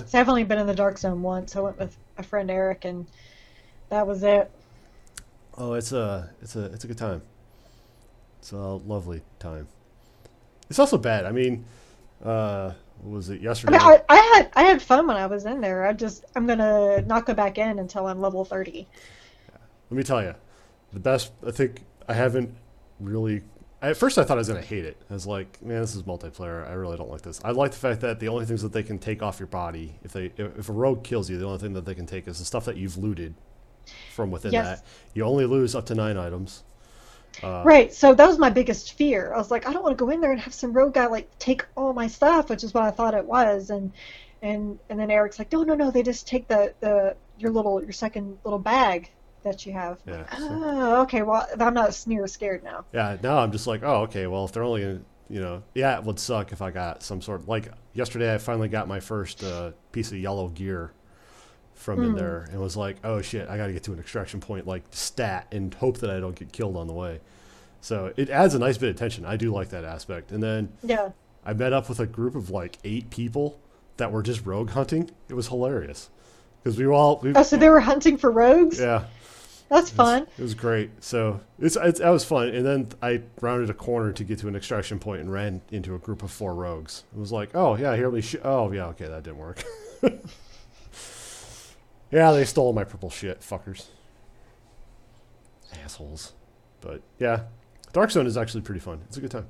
So 0.04 0.18
I've 0.20 0.28
only 0.28 0.44
been 0.44 0.58
in 0.58 0.66
the 0.66 0.74
dark 0.74 0.98
zone 0.98 1.22
once. 1.22 1.56
I 1.56 1.60
went 1.60 1.78
with 1.78 1.96
a 2.18 2.22
friend 2.22 2.50
Eric 2.50 2.84
and 2.84 3.06
that 3.88 4.06
was 4.06 4.22
it. 4.22 4.50
oh, 5.56 5.72
it's 5.72 5.92
a 5.92 6.28
it's 6.42 6.56
a 6.56 6.64
it's 6.66 6.84
a 6.84 6.88
good 6.88 6.98
time. 6.98 7.22
It's 8.46 8.52
a 8.52 8.56
lovely 8.58 9.22
time. 9.40 9.66
It's 10.70 10.78
also 10.78 10.98
bad. 10.98 11.26
I 11.26 11.32
mean, 11.32 11.64
uh, 12.24 12.74
what 13.02 13.10
was 13.16 13.28
it 13.28 13.40
yesterday? 13.40 13.76
I 13.76 13.88
mean, 13.90 14.00
I, 14.08 14.14
I 14.14 14.16
had 14.36 14.50
I 14.54 14.62
had 14.62 14.80
fun 14.80 15.08
when 15.08 15.16
I 15.16 15.26
was 15.26 15.46
in 15.46 15.60
there. 15.60 15.84
I 15.84 15.92
just 15.92 16.24
I'm 16.36 16.46
gonna 16.46 17.02
not 17.02 17.26
go 17.26 17.34
back 17.34 17.58
in 17.58 17.80
until 17.80 18.06
I'm 18.06 18.20
level 18.20 18.44
30. 18.44 18.86
Let 19.90 19.96
me 19.96 20.04
tell 20.04 20.22
you, 20.22 20.32
the 20.92 21.00
best. 21.00 21.32
I 21.44 21.50
think 21.50 21.82
I 22.08 22.14
haven't 22.14 22.54
really. 23.00 23.42
At 23.82 23.96
first, 23.96 24.16
I 24.16 24.22
thought 24.22 24.36
I 24.36 24.42
was 24.42 24.46
gonna 24.46 24.62
hate 24.62 24.84
it. 24.84 24.96
I 25.10 25.14
was 25.14 25.26
like, 25.26 25.60
man, 25.60 25.80
this 25.80 25.96
is 25.96 26.04
multiplayer. 26.04 26.70
I 26.70 26.74
really 26.74 26.96
don't 26.96 27.10
like 27.10 27.22
this. 27.22 27.40
I 27.42 27.50
like 27.50 27.72
the 27.72 27.78
fact 27.78 28.00
that 28.02 28.20
the 28.20 28.28
only 28.28 28.44
things 28.46 28.62
that 28.62 28.72
they 28.72 28.84
can 28.84 29.00
take 29.00 29.24
off 29.24 29.40
your 29.40 29.48
body, 29.48 29.98
if 30.04 30.12
they 30.12 30.26
if, 30.36 30.56
if 30.56 30.68
a 30.68 30.72
rogue 30.72 31.02
kills 31.02 31.28
you, 31.28 31.36
the 31.36 31.46
only 31.46 31.58
thing 31.58 31.72
that 31.72 31.84
they 31.84 31.96
can 31.96 32.06
take 32.06 32.28
is 32.28 32.38
the 32.38 32.44
stuff 32.44 32.64
that 32.66 32.76
you've 32.76 32.96
looted 32.96 33.34
from 34.14 34.30
within 34.30 34.52
Yes. 34.52 34.82
that. 34.82 34.86
You 35.14 35.24
only 35.24 35.46
lose 35.46 35.74
up 35.74 35.86
to 35.86 35.96
nine 35.96 36.16
items. 36.16 36.62
Uh, 37.42 37.62
Right, 37.64 37.92
so 37.92 38.14
that 38.14 38.26
was 38.26 38.38
my 38.38 38.50
biggest 38.50 38.92
fear. 38.94 39.32
I 39.34 39.38
was 39.38 39.50
like, 39.50 39.66
I 39.66 39.72
don't 39.72 39.82
want 39.82 39.96
to 39.96 40.04
go 40.04 40.10
in 40.10 40.20
there 40.20 40.32
and 40.32 40.40
have 40.40 40.54
some 40.54 40.72
rogue 40.72 40.94
guy 40.94 41.06
like 41.06 41.28
take 41.38 41.64
all 41.76 41.92
my 41.92 42.06
stuff, 42.06 42.48
which 42.50 42.64
is 42.64 42.72
what 42.74 42.84
I 42.84 42.90
thought 42.90 43.14
it 43.14 43.24
was, 43.24 43.70
and 43.70 43.92
and 44.42 44.78
and 44.88 44.98
then 44.98 45.10
Eric's 45.10 45.38
like, 45.38 45.52
no, 45.52 45.62
no, 45.62 45.74
no, 45.74 45.90
they 45.90 46.02
just 46.02 46.26
take 46.26 46.48
the 46.48 46.74
the 46.80 47.16
your 47.38 47.50
little 47.50 47.82
your 47.82 47.92
second 47.92 48.38
little 48.44 48.58
bag 48.58 49.10
that 49.42 49.64
you 49.64 49.72
have. 49.72 49.98
Yeah, 50.06 50.24
Oh, 50.38 51.02
okay. 51.02 51.22
Well, 51.22 51.46
I'm 51.58 51.74
not 51.74 52.04
near 52.06 52.26
scared 52.26 52.64
now. 52.64 52.84
Yeah, 52.92 53.16
now 53.22 53.38
I'm 53.38 53.52
just 53.52 53.66
like, 53.66 53.82
oh, 53.82 54.02
okay. 54.02 54.26
Well, 54.26 54.44
if 54.44 54.52
they're 54.52 54.62
only 54.64 54.82
gonna, 54.82 55.00
you 55.28 55.40
know, 55.40 55.62
yeah, 55.74 55.98
it 55.98 56.04
would 56.04 56.18
suck 56.18 56.52
if 56.52 56.60
I 56.62 56.70
got 56.70 57.02
some 57.02 57.20
sort 57.22 57.40
of 57.40 57.48
like 57.48 57.70
yesterday. 57.92 58.34
I 58.34 58.38
finally 58.38 58.68
got 58.68 58.88
my 58.88 59.00
first 59.00 59.42
uh, 59.44 59.72
piece 59.92 60.10
of 60.12 60.18
yellow 60.18 60.48
gear 60.48 60.92
from 61.76 62.02
in 62.02 62.10
hmm. 62.10 62.16
there, 62.16 62.48
and 62.50 62.60
was 62.60 62.76
like, 62.76 62.96
oh 63.04 63.22
shit, 63.22 63.48
I 63.48 63.56
got 63.56 63.68
to 63.68 63.72
get 63.72 63.84
to 63.84 63.92
an 63.92 63.98
extraction 63.98 64.40
point 64.40 64.66
like 64.66 64.82
stat 64.90 65.46
and 65.52 65.72
hope 65.74 65.98
that 65.98 66.10
I 66.10 66.18
don't 66.20 66.34
get 66.34 66.52
killed 66.52 66.76
on 66.76 66.86
the 66.86 66.94
way. 66.94 67.20
So 67.80 68.12
it 68.16 68.30
adds 68.30 68.54
a 68.54 68.58
nice 68.58 68.78
bit 68.78 68.90
of 68.90 68.96
tension. 68.96 69.24
I 69.24 69.36
do 69.36 69.52
like 69.52 69.68
that 69.68 69.84
aspect. 69.84 70.32
And 70.32 70.42
then 70.42 70.72
Yeah. 70.82 71.10
I 71.44 71.52
met 71.52 71.72
up 71.72 71.88
with 71.88 72.00
a 72.00 72.06
group 72.06 72.34
of 72.34 72.50
like 72.50 72.78
eight 72.82 73.10
people 73.10 73.60
that 73.98 74.10
were 74.10 74.22
just 74.22 74.44
rogue 74.44 74.70
hunting. 74.70 75.10
It 75.28 75.34
was 75.34 75.48
hilarious 75.48 76.10
because 76.62 76.76
we 76.76 76.86
were 76.86 76.92
all 76.92 77.20
we, 77.22 77.32
Oh, 77.34 77.42
so 77.44 77.56
they 77.56 77.70
were 77.70 77.80
hunting 77.80 78.16
for 78.16 78.30
rogues. 78.30 78.80
yeah. 78.80 79.04
That's 79.68 79.90
It 79.90 79.98
was- 79.98 80.06
fun. 80.08 80.26
It 80.38 80.42
was 80.42 80.54
great. 80.54 80.90
So 81.04 81.40
it's, 81.60 81.76
it's 81.76 82.00
that 82.00 82.10
was 82.10 82.24
fun. 82.24 82.48
And 82.48 82.66
then 82.66 82.88
I 83.02 83.22
rounded 83.40 83.70
a 83.70 83.74
corner 83.74 84.12
to 84.12 84.24
get 84.24 84.38
to 84.40 84.48
an 84.48 84.56
extraction 84.56 84.98
point 84.98 85.20
and 85.20 85.32
ran 85.32 85.60
into 85.70 85.94
a 85.94 85.98
group 85.98 86.22
of 86.22 86.30
four 86.32 86.54
rogues. 86.54 87.04
It 87.14 87.18
was 87.20 87.30
like, 87.30 87.54
oh 87.54 87.76
yeah, 87.76 87.94
here 87.94 88.10
we. 88.10 88.20
Sh- 88.20 88.36
oh 88.42 88.72
yeah, 88.72 88.86
okay, 88.86 89.06
that 89.06 89.22
didn't 89.22 89.38
work. 89.38 89.62
yeah, 92.10 92.32
they 92.32 92.44
stole 92.44 92.72
my 92.72 92.84
purple 92.84 93.10
shit, 93.10 93.40
fuckers, 93.40 93.86
assholes. 95.84 96.32
But 96.80 97.02
yeah, 97.18 97.44
Dark 97.92 98.10
Zone 98.10 98.26
is 98.26 98.36
actually 98.36 98.62
pretty 98.62 98.80
fun. 98.80 99.00
It's 99.08 99.16
a 99.16 99.20
good 99.20 99.30
time. 99.30 99.48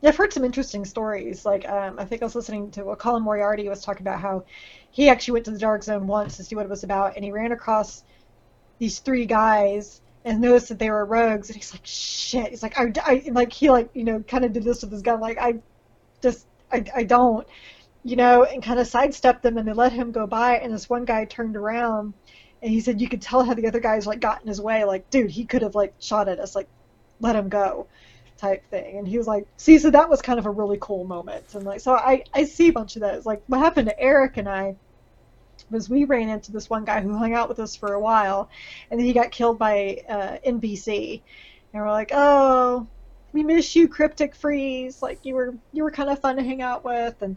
Yeah, 0.00 0.08
I've 0.08 0.16
heard 0.16 0.32
some 0.32 0.44
interesting 0.44 0.84
stories. 0.84 1.46
Like, 1.46 1.68
um, 1.68 1.98
I 1.98 2.04
think 2.04 2.22
I 2.22 2.24
was 2.24 2.34
listening 2.34 2.72
to 2.72 2.84
what 2.84 2.98
Colin 2.98 3.22
Moriarty 3.22 3.68
was 3.68 3.84
talking 3.84 4.02
about 4.02 4.20
how 4.20 4.44
he 4.90 5.08
actually 5.08 5.34
went 5.34 5.44
to 5.44 5.52
the 5.52 5.58
Dark 5.58 5.84
Zone 5.84 6.08
once 6.08 6.36
to 6.38 6.44
see 6.44 6.56
what 6.56 6.64
it 6.66 6.70
was 6.70 6.82
about, 6.82 7.14
and 7.14 7.24
he 7.24 7.30
ran 7.30 7.52
across 7.52 8.02
these 8.78 8.98
three 8.98 9.26
guys 9.26 10.00
and 10.24 10.40
noticed 10.40 10.68
that 10.70 10.78
they 10.78 10.90
were 10.90 11.04
rogues, 11.04 11.50
and 11.50 11.56
he's 11.56 11.72
like, 11.72 11.82
"Shit!" 11.84 12.50
He's 12.50 12.62
like, 12.62 12.78
"I, 12.78 12.92
I 13.04 13.22
like 13.30 13.52
he 13.52 13.70
like 13.70 13.90
you 13.94 14.04
know 14.04 14.20
kind 14.20 14.44
of 14.44 14.52
did 14.52 14.64
this 14.64 14.82
with 14.82 14.90
his 14.90 15.02
gun, 15.02 15.20
like 15.20 15.38
I 15.38 15.60
just 16.20 16.46
I, 16.72 16.84
I 16.94 17.02
don't, 17.04 17.46
you 18.04 18.16
know, 18.16 18.44
and 18.44 18.62
kind 18.62 18.80
of 18.80 18.86
sidestepped 18.86 19.42
them, 19.42 19.58
and 19.58 19.66
they 19.66 19.72
let 19.72 19.92
him 19.92 20.12
go 20.12 20.26
by, 20.26 20.56
and 20.56 20.72
this 20.72 20.88
one 20.88 21.04
guy 21.04 21.24
turned 21.24 21.56
around, 21.56 22.14
and 22.62 22.70
he 22.70 22.80
said 22.80 23.00
you 23.00 23.08
could 23.08 23.22
tell 23.22 23.44
how 23.44 23.54
the 23.54 23.66
other 23.66 23.80
guys 23.80 24.06
like 24.06 24.20
got 24.20 24.42
in 24.42 24.48
his 24.48 24.60
way, 24.60 24.84
like, 24.84 25.10
dude, 25.10 25.30
he 25.30 25.44
could 25.44 25.62
have 25.62 25.74
like 25.74 25.94
shot 25.98 26.28
at 26.28 26.38
us, 26.38 26.54
like, 26.54 26.68
let 27.20 27.36
him 27.36 27.48
go 27.48 27.86
type 28.38 28.68
thing. 28.70 28.98
And 28.98 29.06
he 29.06 29.18
was 29.18 29.26
like, 29.26 29.46
see, 29.56 29.78
so 29.78 29.90
that 29.90 30.10
was 30.10 30.20
kind 30.20 30.38
of 30.38 30.46
a 30.46 30.50
really 30.50 30.78
cool 30.80 31.04
moment. 31.04 31.54
And 31.54 31.64
like, 31.64 31.80
so 31.80 31.94
I, 31.94 32.24
I 32.34 32.44
see 32.44 32.68
a 32.68 32.72
bunch 32.72 32.96
of 32.96 33.02
those. 33.02 33.24
Like, 33.24 33.42
what 33.46 33.60
happened 33.60 33.88
to 33.88 33.98
Eric 33.98 34.36
and 34.36 34.48
I 34.48 34.76
was 35.70 35.88
we 35.88 36.04
ran 36.04 36.28
into 36.28 36.52
this 36.52 36.68
one 36.68 36.84
guy 36.84 37.00
who 37.00 37.16
hung 37.16 37.34
out 37.34 37.48
with 37.48 37.60
us 37.60 37.76
for 37.76 37.92
a 37.92 38.00
while, 38.00 38.50
and 38.90 38.98
then 38.98 39.06
he 39.06 39.12
got 39.12 39.30
killed 39.30 39.58
by 39.58 39.98
uh, 40.08 40.36
NPC. 40.46 41.22
And 41.72 41.82
we're 41.82 41.90
like, 41.90 42.10
oh, 42.12 42.86
we 43.32 43.42
miss 43.42 43.74
you, 43.74 43.88
Cryptic 43.88 44.34
Freeze. 44.34 45.00
Like, 45.00 45.24
you 45.24 45.34
were 45.34 45.54
you 45.72 45.84
were 45.84 45.90
kind 45.90 46.10
of 46.10 46.20
fun 46.20 46.36
to 46.36 46.42
hang 46.42 46.62
out 46.62 46.84
with. 46.84 47.22
And 47.22 47.36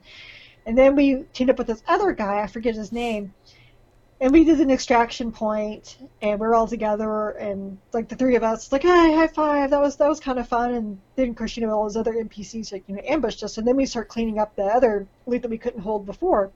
and 0.66 0.78
then 0.78 0.95
we 0.95 1.24
teamed 1.34 1.49
up 1.49 1.57
with 1.57 1.68
this 1.68 1.84
other 1.88 2.11
guy, 2.11 2.41
I 2.41 2.47
forget 2.47 2.76
his 2.76 2.91
name. 2.91 3.34
And 4.22 4.32
we 4.32 4.45
did 4.45 4.61
an 4.61 4.72
extraction 4.72 5.32
point, 5.32 5.97
and 6.22 6.39
we 6.39 6.47
are 6.47 6.55
all 6.55 6.68
together, 6.68 7.32
and 7.32 7.78
like 7.91 8.07
the 8.07 8.16
three 8.16 8.36
of 8.38 8.43
us, 8.43 8.72
like, 8.72 8.84
hey, 8.84 9.13
high 9.13 9.28
five, 9.28 9.72
that 9.72 9.82
was 9.82 9.97
that 9.97 10.07
was 10.07 10.22
kind 10.22 10.39
of 10.39 10.47
fun. 10.47 10.74
And 10.74 10.99
then, 11.18 11.30
of 11.30 11.36
course, 11.36 11.57
you 11.57 11.68
know, 11.68 11.74
all 11.74 11.84
those 11.84 11.97
other 11.97 12.13
NPCs 12.13 12.72
like 12.72 12.86
you 12.88 12.95
know 12.95 13.01
ambushed 13.05 13.43
us, 13.43 13.57
and 13.57 13.68
then 13.68 13.76
we 13.76 13.86
start 13.86 14.07
cleaning 14.07 14.39
up 14.39 14.55
the 14.55 14.63
other 14.63 15.05
loot 15.26 15.41
that 15.41 15.51
we 15.51 15.57
couldn't 15.57 15.82
hold 15.82 16.05
before. 16.05 16.49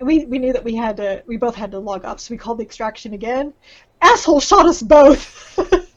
And 0.00 0.08
we, 0.08 0.24
we 0.24 0.38
knew 0.38 0.52
that 0.52 0.64
we 0.64 0.74
had 0.74 0.96
to, 0.96 1.22
we 1.26 1.36
both 1.36 1.54
had 1.54 1.70
to 1.72 1.78
log 1.78 2.04
off, 2.04 2.20
so 2.20 2.32
we 2.32 2.38
called 2.38 2.58
the 2.58 2.64
extraction 2.64 3.12
again. 3.12 3.52
Asshole 4.00 4.40
shot 4.40 4.66
us 4.66 4.82
both. 4.82 5.58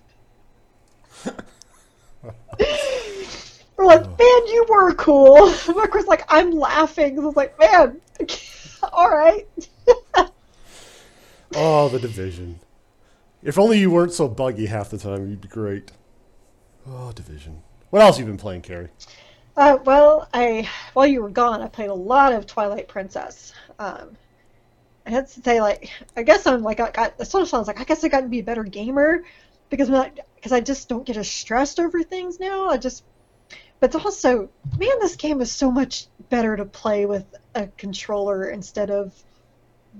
We're 3.77 3.85
like, 3.85 4.01
man, 4.01 4.47
you 4.47 4.65
were 4.67 4.93
cool. 4.95 5.53
Mark 5.75 5.93
was 5.93 6.07
like, 6.07 6.23
I'm 6.29 6.51
laughing. 6.51 7.17
I 7.17 7.21
was 7.21 7.35
like, 7.35 7.57
man, 7.59 8.01
all 8.91 9.09
right. 9.09 9.47
Oh, 11.55 11.87
the 11.87 11.97
division. 11.97 12.59
If 13.41 13.57
only 13.57 13.79
you 13.79 13.89
weren't 13.89 14.11
so 14.11 14.27
buggy 14.27 14.65
half 14.65 14.89
the 14.89 14.97
time, 14.97 15.29
you'd 15.29 15.39
be 15.39 15.47
great. 15.47 15.93
Oh, 16.85 17.13
division. 17.13 17.63
What 17.89 18.01
else 18.01 18.17
have 18.17 18.27
you 18.27 18.31
been 18.31 18.37
playing, 18.37 18.61
Carrie? 18.63 18.89
Uh, 19.55 19.77
well, 19.85 20.27
I 20.33 20.69
while 20.93 21.07
you 21.07 21.21
were 21.21 21.29
gone, 21.29 21.61
I 21.61 21.67
played 21.67 21.89
a 21.89 21.93
lot 21.93 22.33
of 22.33 22.45
Twilight 22.45 22.87
Princess. 22.87 23.53
Um, 23.79 24.17
I 25.05 25.11
had 25.11 25.27
to 25.29 25.41
say, 25.41 25.61
like, 25.61 25.89
I 26.15 26.23
guess 26.23 26.45
I'm 26.45 26.63
like, 26.63 26.79
I 26.79 26.91
got. 26.91 27.13
It 27.17 27.25
sort 27.25 27.41
of 27.43 27.47
sounds 27.47 27.67
like 27.67 27.79
I 27.79 27.85
guess 27.85 28.03
I 28.03 28.09
got 28.09 28.21
to 28.21 28.27
be 28.27 28.39
a 28.39 28.43
better 28.43 28.63
gamer 28.63 29.23
because 29.69 29.87
I'm 29.87 29.95
not 29.95 30.19
because 30.35 30.51
I 30.51 30.59
just 30.59 30.89
don't 30.89 31.05
get 31.05 31.17
as 31.17 31.29
stressed 31.29 31.79
over 31.79 32.03
things 32.03 32.39
now. 32.39 32.67
I 32.69 32.77
just, 32.77 33.03
but 33.79 33.95
also, 33.95 34.49
man, 34.77 34.99
this 34.99 35.15
game 35.15 35.41
is 35.41 35.51
so 35.51 35.71
much 35.71 36.07
better 36.29 36.55
to 36.57 36.65
play 36.65 37.05
with 37.05 37.25
a 37.55 37.67
controller 37.77 38.49
instead 38.49 38.89
of 38.89 39.13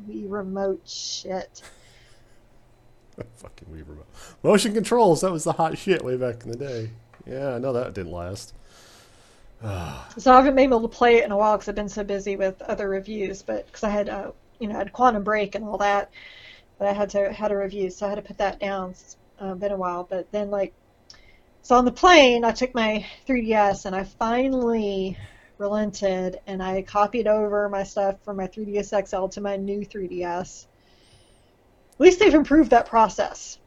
Wii 0.07 0.25
remote 0.27 0.81
shit. 0.85 1.61
Fucking 3.37 3.67
Wii 3.69 3.87
remote. 3.87 4.07
Motion 4.43 4.73
controls, 4.73 5.21
that 5.21 5.31
was 5.31 5.43
the 5.43 5.53
hot 5.53 5.77
shit 5.77 6.03
way 6.03 6.17
back 6.17 6.43
in 6.43 6.51
the 6.51 6.57
day. 6.57 6.91
Yeah, 7.25 7.55
I 7.55 7.57
know 7.57 7.73
that 7.73 7.93
didn't 7.93 8.11
last. 8.11 8.53
So 10.17 10.33
I 10.33 10.37
haven't 10.37 10.55
been 10.55 10.65
able 10.65 10.81
to 10.81 10.87
play 10.87 11.17
it 11.17 11.25
in 11.25 11.31
a 11.31 11.37
while 11.37 11.57
because 11.57 11.69
I've 11.69 11.75
been 11.75 11.89
so 11.89 12.03
busy 12.03 12.35
with 12.35 12.61
other 12.61 12.89
reviews. 12.89 13.41
But 13.43 13.65
because 13.67 13.83
I 13.83 13.89
had, 13.89 14.09
uh, 14.09 14.31
you 14.59 14.67
know, 14.67 14.75
I 14.75 14.79
had 14.79 14.93
Quantum 14.93 15.23
Break 15.23 15.55
and 15.55 15.63
all 15.65 15.77
that, 15.77 16.11
but 16.77 16.87
I 16.87 16.93
had 16.93 17.09
to 17.11 17.31
had 17.31 17.51
a 17.51 17.57
review, 17.57 17.89
so 17.89 18.05
I 18.05 18.09
had 18.09 18.15
to 18.15 18.21
put 18.21 18.37
that 18.39 18.59
down. 18.59 18.91
It's 18.91 19.17
uh, 19.39 19.53
been 19.53 19.71
a 19.71 19.77
while, 19.77 20.07
but 20.09 20.31
then 20.31 20.49
like, 20.49 20.73
so 21.67 21.75
on 21.75 21.83
the 21.83 21.91
plane, 21.91 22.45
I 22.45 22.53
took 22.53 22.73
my 22.73 23.05
3DS 23.27 23.85
and 23.85 23.93
I 23.93 24.05
finally 24.05 25.17
relented 25.57 26.39
and 26.47 26.63
I 26.63 26.81
copied 26.81 27.27
over 27.27 27.67
my 27.67 27.83
stuff 27.83 28.23
from 28.23 28.37
my 28.37 28.47
3DS 28.47 29.05
XL 29.05 29.27
to 29.27 29.41
my 29.41 29.57
new 29.57 29.81
3DS. 29.81 30.65
At 31.91 31.99
least 31.99 32.19
they've 32.19 32.33
improved 32.33 32.69
that 32.69 32.85
process, 32.85 33.59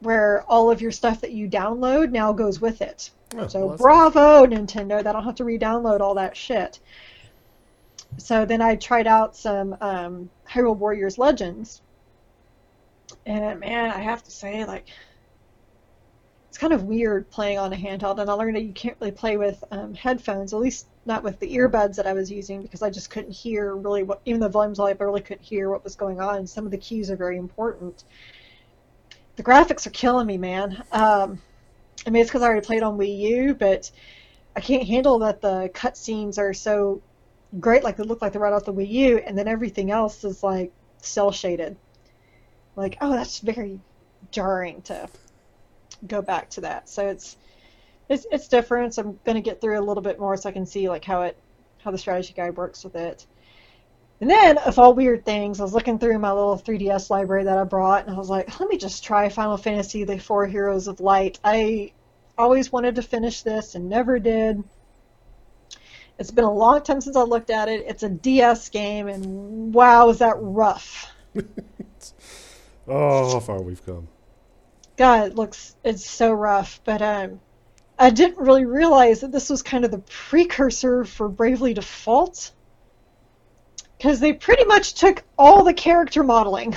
where 0.00 0.44
all 0.48 0.70
of 0.70 0.80
your 0.80 0.92
stuff 0.92 1.20
that 1.20 1.32
you 1.32 1.46
download 1.46 2.10
now 2.10 2.32
goes 2.32 2.58
with 2.58 2.80
it. 2.80 3.10
Oh, 3.36 3.46
So 3.48 3.66
well, 3.66 3.76
bravo, 3.76 4.46
Nintendo! 4.46 5.02
That 5.02 5.08
I 5.08 5.12
don't 5.12 5.24
have 5.24 5.34
to 5.34 5.44
re-download 5.44 6.00
all 6.00 6.14
that 6.14 6.34
shit. 6.34 6.80
So 8.16 8.46
then 8.46 8.62
I 8.62 8.76
tried 8.76 9.06
out 9.06 9.36
some 9.36 9.76
um, 9.82 10.30
Hyrule 10.48 10.78
Warriors 10.78 11.18
Legends, 11.18 11.82
and 13.26 13.60
man, 13.60 13.90
I 13.90 13.98
have 13.98 14.22
to 14.22 14.30
say, 14.30 14.64
like, 14.64 14.86
it's 16.52 16.58
kind 16.58 16.74
of 16.74 16.82
weird 16.82 17.30
playing 17.30 17.58
on 17.58 17.72
a 17.72 17.76
handheld. 17.76 18.18
And 18.18 18.28
I 18.28 18.34
learned 18.34 18.56
that 18.56 18.62
you 18.62 18.74
can't 18.74 18.94
really 19.00 19.10
play 19.10 19.38
with 19.38 19.64
um, 19.70 19.94
headphones, 19.94 20.52
at 20.52 20.60
least 20.60 20.86
not 21.06 21.22
with 21.22 21.40
the 21.40 21.50
earbuds 21.56 21.96
that 21.96 22.06
I 22.06 22.12
was 22.12 22.30
using, 22.30 22.60
because 22.60 22.82
I 22.82 22.90
just 22.90 23.08
couldn't 23.08 23.32
hear 23.32 23.74
really 23.74 24.02
what, 24.02 24.20
even 24.26 24.38
the 24.38 24.50
volume's 24.50 24.78
all 24.78 24.86
I 24.86 24.94
really 25.00 25.22
couldn't 25.22 25.42
hear 25.42 25.70
what 25.70 25.82
was 25.82 25.96
going 25.96 26.20
on. 26.20 26.46
Some 26.46 26.66
of 26.66 26.70
the 26.70 26.76
cues 26.76 27.10
are 27.10 27.16
very 27.16 27.38
important. 27.38 28.04
The 29.36 29.42
graphics 29.42 29.86
are 29.86 29.90
killing 29.92 30.26
me, 30.26 30.36
man. 30.36 30.84
Um, 30.92 31.40
I 32.06 32.10
mean, 32.10 32.20
it's 32.20 32.28
because 32.28 32.42
I 32.42 32.48
already 32.48 32.66
played 32.66 32.82
on 32.82 32.98
Wii 32.98 33.18
U, 33.18 33.54
but 33.54 33.90
I 34.54 34.60
can't 34.60 34.86
handle 34.86 35.20
that 35.20 35.40
the 35.40 35.70
cutscenes 35.72 36.36
are 36.36 36.52
so 36.52 37.00
great, 37.60 37.82
like 37.82 37.96
they 37.96 38.04
look 38.04 38.20
like 38.20 38.32
they're 38.32 38.42
right 38.42 38.52
off 38.52 38.66
the 38.66 38.74
Wii 38.74 38.90
U, 38.90 39.22
and 39.26 39.38
then 39.38 39.48
everything 39.48 39.90
else 39.90 40.22
is 40.22 40.42
like 40.42 40.70
cel 40.98 41.32
shaded. 41.32 41.78
Like, 42.76 42.98
oh, 43.00 43.12
that's 43.12 43.38
very 43.38 43.80
jarring 44.30 44.82
to 44.82 45.08
go 46.06 46.22
back 46.22 46.50
to 46.50 46.62
that. 46.62 46.88
So 46.88 47.08
it's 47.08 47.36
it's 48.08 48.26
it's 48.30 48.48
different. 48.48 48.94
So 48.94 49.02
I'm 49.02 49.20
gonna 49.24 49.40
get 49.40 49.60
through 49.60 49.78
a 49.78 49.84
little 49.84 50.02
bit 50.02 50.18
more 50.18 50.36
so 50.36 50.48
I 50.48 50.52
can 50.52 50.66
see 50.66 50.88
like 50.88 51.04
how 51.04 51.22
it 51.22 51.36
how 51.82 51.90
the 51.90 51.98
strategy 51.98 52.32
guide 52.34 52.56
works 52.56 52.84
with 52.84 52.96
it. 52.96 53.26
And 54.20 54.30
then, 54.30 54.58
of 54.58 54.78
all 54.78 54.94
weird 54.94 55.24
things, 55.24 55.58
I 55.58 55.64
was 55.64 55.74
looking 55.74 55.98
through 55.98 56.16
my 56.20 56.30
little 56.30 56.56
3DS 56.56 57.10
library 57.10 57.42
that 57.42 57.58
I 57.58 57.64
brought, 57.64 58.06
and 58.06 58.14
I 58.14 58.16
was 58.16 58.30
like, 58.30 58.60
let 58.60 58.68
me 58.68 58.78
just 58.78 59.02
try 59.02 59.28
Final 59.28 59.56
Fantasy: 59.56 60.04
The 60.04 60.18
Four 60.18 60.46
Heroes 60.46 60.86
of 60.86 61.00
Light. 61.00 61.40
I 61.42 61.92
always 62.38 62.70
wanted 62.70 62.94
to 62.96 63.02
finish 63.02 63.42
this 63.42 63.74
and 63.74 63.88
never 63.88 64.18
did. 64.20 64.62
It's 66.18 66.30
been 66.30 66.44
a 66.44 66.52
long 66.52 66.82
time 66.82 67.00
since 67.00 67.16
I 67.16 67.22
looked 67.22 67.50
at 67.50 67.68
it. 67.68 67.84
It's 67.86 68.04
a 68.04 68.08
DS 68.08 68.68
game, 68.68 69.08
and 69.08 69.74
wow, 69.74 70.08
is 70.10 70.18
that 70.18 70.36
rough! 70.38 71.10
Oh, 72.88 73.32
how 73.32 73.40
far 73.40 73.62
we've 73.62 73.84
come. 73.84 74.08
God, 74.96 75.28
it 75.28 75.34
looks 75.34 75.74
it's 75.84 76.08
so 76.08 76.32
rough. 76.32 76.80
But 76.84 77.02
um, 77.02 77.40
I 77.98 78.10
didn't 78.10 78.38
really 78.38 78.64
realize 78.64 79.20
that 79.20 79.32
this 79.32 79.50
was 79.50 79.62
kind 79.62 79.84
of 79.84 79.90
the 79.90 79.98
precursor 79.98 81.04
for 81.04 81.28
Bravely 81.28 81.74
Default, 81.74 82.52
because 83.96 84.20
they 84.20 84.32
pretty 84.32 84.64
much 84.64 84.94
took 84.94 85.22
all 85.38 85.64
the 85.64 85.74
character 85.74 86.22
modeling 86.22 86.76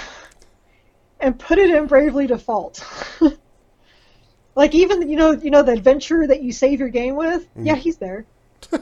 and 1.20 1.38
put 1.38 1.58
it 1.58 1.70
in 1.70 1.88
Bravely 1.88 2.28
Default. 2.28 2.84
like 4.56 4.74
even 4.76 5.10
you 5.10 5.16
know 5.16 5.32
you 5.32 5.52
know 5.52 5.64
the 5.64 5.74
adventurer 5.74 6.28
that 6.28 6.42
you 6.42 6.52
save 6.52 6.80
your 6.80 6.90
game 6.90 7.16
with, 7.16 7.48
yeah, 7.56 7.76
he's 7.76 7.98
there. 7.98 8.26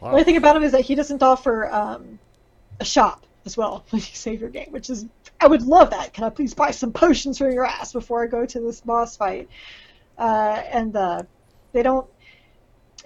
The 0.00 0.06
only 0.06 0.24
thing 0.24 0.36
about 0.36 0.56
him 0.56 0.62
is 0.62 0.72
that 0.72 0.80
he 0.80 0.94
doesn't 0.94 1.22
offer 1.22 1.70
um, 1.70 2.18
a 2.80 2.84
shop 2.84 3.26
as 3.44 3.56
well 3.56 3.84
when 3.90 4.00
you 4.00 4.08
save 4.12 4.40
your 4.40 4.50
game, 4.50 4.68
which 4.70 4.90
is 4.90 5.06
I 5.40 5.46
would 5.46 5.62
love 5.62 5.90
that. 5.90 6.12
Can 6.12 6.24
I 6.24 6.30
please 6.30 6.52
buy 6.52 6.70
some 6.70 6.92
potions 6.92 7.38
for 7.38 7.50
your 7.50 7.64
ass 7.64 7.92
before 7.92 8.22
I 8.22 8.26
go 8.26 8.44
to 8.44 8.60
this 8.60 8.82
boss 8.82 9.16
fight? 9.16 9.48
Uh, 10.18 10.62
and 10.70 10.94
uh, 10.94 11.22
they 11.72 11.82
don't. 11.82 12.06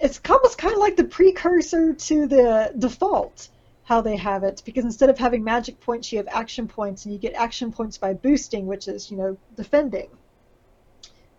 It's 0.01 0.19
almost 0.29 0.57
kind 0.57 0.73
of 0.73 0.79
like 0.79 0.97
the 0.97 1.05
precursor 1.05 1.93
to 1.93 2.27
the 2.27 2.73
default 2.77 3.47
how 3.85 4.01
they 4.01 4.17
have 4.17 4.43
it 4.43 4.61
because 4.65 4.83
instead 4.83 5.09
of 5.09 5.17
having 5.17 5.43
magic 5.43 5.79
points, 5.79 6.11
you 6.11 6.17
have 6.17 6.27
action 6.27 6.67
points, 6.67 7.05
and 7.05 7.13
you 7.13 7.19
get 7.19 7.33
action 7.35 7.71
points 7.71 7.97
by 7.97 8.13
boosting, 8.13 8.65
which 8.65 8.87
is 8.87 9.09
you 9.09 9.17
know 9.17 9.37
defending. 9.55 10.09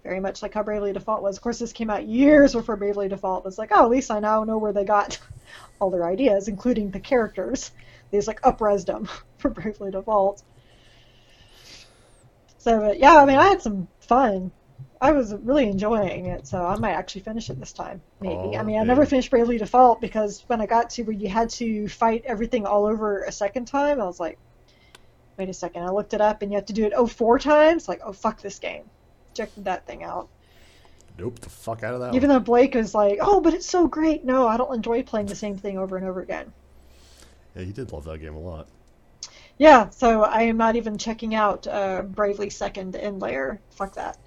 Very 0.02 0.20
much 0.20 0.40
like 0.40 0.54
how 0.54 0.62
Bravely 0.62 0.92
Default 0.92 1.22
was. 1.22 1.36
Of 1.36 1.42
course, 1.42 1.58
this 1.58 1.72
came 1.72 1.90
out 1.90 2.06
years 2.06 2.52
before 2.52 2.76
Bravely 2.76 3.08
Default 3.08 3.44
was 3.44 3.58
like, 3.58 3.70
oh, 3.72 3.84
at 3.84 3.90
least 3.90 4.12
I 4.12 4.20
now 4.20 4.44
know 4.44 4.56
where 4.56 4.72
they 4.72 4.84
got 4.84 5.18
all 5.80 5.90
their 5.90 6.06
ideas, 6.06 6.46
including 6.48 6.90
the 6.90 7.00
characters. 7.00 7.72
They 8.10 8.18
just 8.18 8.28
like 8.28 8.40
upresed 8.42 8.86
them 8.86 9.08
for 9.38 9.50
Bravely 9.50 9.90
Default. 9.90 10.42
So, 12.66 12.80
but 12.80 12.98
yeah, 12.98 13.18
I 13.18 13.24
mean, 13.24 13.38
I 13.38 13.46
had 13.46 13.62
some 13.62 13.86
fun. 14.00 14.50
I 15.00 15.12
was 15.12 15.32
really 15.32 15.68
enjoying 15.68 16.26
it, 16.26 16.48
so 16.48 16.66
I 16.66 16.76
might 16.76 16.94
actually 16.94 17.20
finish 17.20 17.48
it 17.48 17.60
this 17.60 17.72
time. 17.72 18.02
Maybe. 18.20 18.34
Oh, 18.34 18.56
I 18.56 18.64
mean, 18.64 18.80
I 18.80 18.82
never 18.82 19.06
finished 19.06 19.30
Bravely 19.30 19.56
Default 19.56 20.00
because 20.00 20.42
when 20.48 20.60
I 20.60 20.66
got 20.66 20.90
to 20.90 21.04
where 21.04 21.14
you 21.14 21.28
had 21.28 21.48
to 21.50 21.86
fight 21.86 22.24
everything 22.26 22.66
all 22.66 22.86
over 22.86 23.22
a 23.22 23.30
second 23.30 23.66
time, 23.66 24.00
I 24.00 24.04
was 24.04 24.18
like, 24.18 24.36
wait 25.36 25.48
a 25.48 25.54
second. 25.54 25.84
I 25.84 25.90
looked 25.90 26.12
it 26.12 26.20
up, 26.20 26.42
and 26.42 26.50
you 26.50 26.56
have 26.56 26.66
to 26.66 26.72
do 26.72 26.84
it 26.86 26.92
oh 26.96 27.06
four 27.06 27.38
times. 27.38 27.88
Like, 27.88 28.00
oh 28.04 28.12
fuck 28.12 28.42
this 28.42 28.58
game. 28.58 28.82
Checked 29.32 29.62
that 29.62 29.86
thing 29.86 30.02
out. 30.02 30.28
Nope, 31.20 31.38
the 31.38 31.50
fuck 31.50 31.84
out 31.84 31.94
of 31.94 32.00
that. 32.00 32.16
Even 32.16 32.30
one. 32.30 32.38
though 32.38 32.44
Blake 32.44 32.74
was 32.74 32.96
like, 32.96 33.18
oh, 33.20 33.40
but 33.40 33.54
it's 33.54 33.68
so 33.70 33.86
great. 33.86 34.24
No, 34.24 34.48
I 34.48 34.56
don't 34.56 34.74
enjoy 34.74 35.04
playing 35.04 35.26
the 35.26 35.36
same 35.36 35.56
thing 35.56 35.78
over 35.78 35.96
and 35.96 36.04
over 36.04 36.20
again. 36.20 36.52
Yeah, 37.54 37.62
he 37.62 37.70
did 37.70 37.92
love 37.92 38.02
that 38.06 38.18
game 38.18 38.34
a 38.34 38.40
lot. 38.40 38.66
Yeah, 39.58 39.88
so 39.90 40.22
I 40.22 40.42
am 40.42 40.56
not 40.56 40.76
even 40.76 40.98
checking 40.98 41.34
out 41.34 41.66
uh, 41.66 42.02
Bravely 42.02 42.50
Second 42.50 42.96
End 42.96 43.20
Layer. 43.20 43.60
Fuck 43.70 43.94
that. 43.94 44.18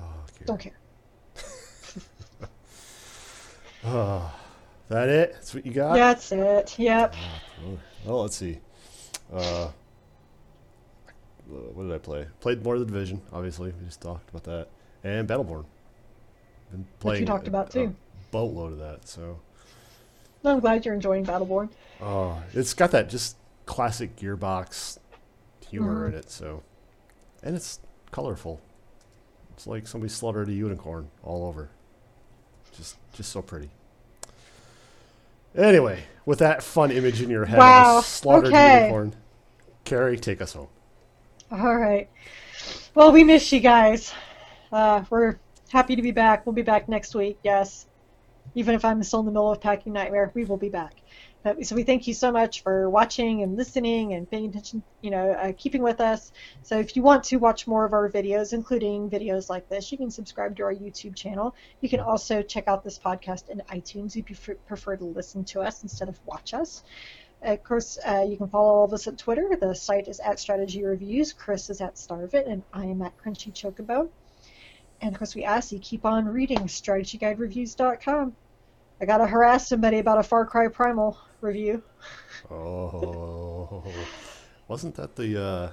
Oh, 0.00 0.04
okay. 0.30 0.44
Don't 0.46 0.60
care. 0.60 0.72
Oh, 3.84 4.32
that 4.88 5.08
it? 5.08 5.32
That's 5.34 5.54
what 5.54 5.66
you 5.66 5.72
got? 5.72 5.94
That's 5.94 6.32
it. 6.32 6.78
Yep. 6.78 7.14
Oh, 7.66 7.78
Well, 8.04 8.22
let's 8.22 8.36
see. 8.36 8.58
Uh, 9.32 9.68
what 11.46 11.82
did 11.84 11.92
I 11.92 11.98
play? 11.98 12.26
Played 12.40 12.64
more 12.64 12.74
of 12.74 12.80
the 12.80 12.86
Division, 12.86 13.20
obviously. 13.32 13.72
We 13.78 13.84
just 13.84 14.00
talked 14.00 14.30
about 14.30 14.44
that. 14.44 14.68
And 15.02 15.28
Battleborn. 15.28 15.66
Been 16.70 16.86
Which 17.02 17.20
you 17.20 17.26
talked 17.26 17.46
about 17.48 17.68
a 17.70 17.72
too. 17.72 17.94
boatload 18.30 18.72
of 18.72 18.78
that. 18.78 19.06
So, 19.06 19.38
I'm 20.44 20.60
glad 20.60 20.84
you're 20.84 20.94
enjoying 20.94 21.24
Battleborn. 21.24 21.70
oh, 22.00 22.42
it's 22.52 22.74
got 22.74 22.90
that 22.90 23.08
just 23.08 23.36
classic 23.66 24.16
Gearbox 24.16 24.98
humor 25.68 26.04
Mhm. 26.06 26.12
in 26.12 26.18
it. 26.18 26.30
So, 26.30 26.62
and 27.42 27.56
it's 27.56 27.80
colorful. 28.10 28.60
It's 29.54 29.66
like 29.66 29.86
somebody 29.86 30.10
slaughtered 30.12 30.48
a 30.48 30.52
unicorn 30.52 31.08
all 31.22 31.46
over. 31.46 31.70
Just, 32.76 32.96
just 33.12 33.30
so 33.32 33.40
pretty. 33.40 33.70
Anyway, 35.56 36.02
with 36.26 36.40
that 36.40 36.62
fun 36.62 36.90
image 36.90 37.22
in 37.22 37.30
your 37.30 37.44
head 37.44 37.58
of 37.58 37.64
Wow, 37.64 38.00
slaughtered 38.00 38.46
okay. 38.48 38.80
unicorn, 38.80 39.14
Carrie, 39.84 40.18
take 40.18 40.42
us 40.42 40.52
home. 40.54 40.66
All 41.52 41.76
right. 41.76 42.08
Well, 42.94 43.12
we 43.12 43.22
miss 43.22 43.52
you 43.52 43.60
guys. 43.60 44.12
Uh, 44.72 45.04
we're 45.10 45.36
happy 45.68 45.94
to 45.94 46.02
be 46.02 46.10
back. 46.10 46.44
We'll 46.44 46.54
be 46.54 46.62
back 46.62 46.88
next 46.88 47.14
week, 47.14 47.38
yes. 47.44 47.86
Even 48.54 48.74
if 48.74 48.84
I'm 48.84 49.02
still 49.02 49.20
in 49.20 49.26
the 49.26 49.32
middle 49.32 49.50
of 49.50 49.60
packing 49.60 49.92
nightmare, 49.92 50.30
we 50.34 50.44
will 50.44 50.56
be 50.56 50.68
back. 50.68 50.94
So 51.62 51.76
we 51.76 51.82
thank 51.82 52.06
you 52.06 52.14
so 52.14 52.32
much 52.32 52.62
for 52.62 52.88
watching 52.88 53.42
and 53.42 53.54
listening 53.54 54.14
and 54.14 54.30
paying 54.30 54.46
attention, 54.48 54.82
you 55.02 55.10
know, 55.10 55.32
uh, 55.32 55.52
keeping 55.58 55.82
with 55.82 56.00
us. 56.00 56.32
So 56.62 56.78
if 56.78 56.96
you 56.96 57.02
want 57.02 57.24
to 57.24 57.36
watch 57.36 57.66
more 57.66 57.84
of 57.84 57.92
our 57.92 58.08
videos, 58.10 58.54
including 58.54 59.10
videos 59.10 59.50
like 59.50 59.68
this, 59.68 59.92
you 59.92 59.98
can 59.98 60.10
subscribe 60.10 60.56
to 60.56 60.62
our 60.62 60.74
YouTube 60.74 61.14
channel. 61.14 61.54
You 61.82 61.90
can 61.90 62.00
also 62.00 62.40
check 62.40 62.66
out 62.66 62.82
this 62.82 62.98
podcast 62.98 63.50
in 63.50 63.58
iTunes 63.70 64.16
if 64.16 64.16
you 64.16 64.36
prefer- 64.36 64.54
prefer 64.66 64.96
to 64.96 65.04
listen 65.04 65.44
to 65.46 65.60
us 65.60 65.82
instead 65.82 66.08
of 66.08 66.18
watch 66.24 66.54
us. 66.54 66.82
Of 67.42 67.62
course, 67.62 67.98
uh, 68.06 68.24
you 68.26 68.38
can 68.38 68.48
follow 68.48 68.76
all 68.76 68.84
of 68.84 68.94
us 68.94 69.06
at 69.06 69.18
Twitter. 69.18 69.54
The 69.60 69.74
site 69.74 70.08
is 70.08 70.20
at 70.20 70.40
Strategy 70.40 70.82
Reviews. 70.82 71.34
Chris 71.34 71.68
is 71.68 71.82
at 71.82 71.96
Starvit, 71.96 72.50
and 72.50 72.62
I 72.72 72.86
am 72.86 73.02
at 73.02 73.18
Crunchy 73.18 73.52
Chocobo. 73.52 74.08
And 75.02 75.12
of 75.12 75.18
course, 75.18 75.34
we 75.34 75.44
ask 75.44 75.70
you 75.70 75.78
keep 75.78 76.06
on 76.06 76.24
reading 76.24 76.60
StrategyGuideReviews.com. 76.60 78.34
I 79.00 79.06
gotta 79.06 79.26
harass 79.26 79.68
somebody 79.68 79.98
about 79.98 80.18
a 80.18 80.22
Far 80.22 80.46
Cry 80.46 80.68
Primal 80.68 81.18
review. 81.40 81.82
Oh, 82.50 83.84
wasn't 84.68 84.94
that 84.96 85.16
the 85.16 85.42
uh, 85.42 85.70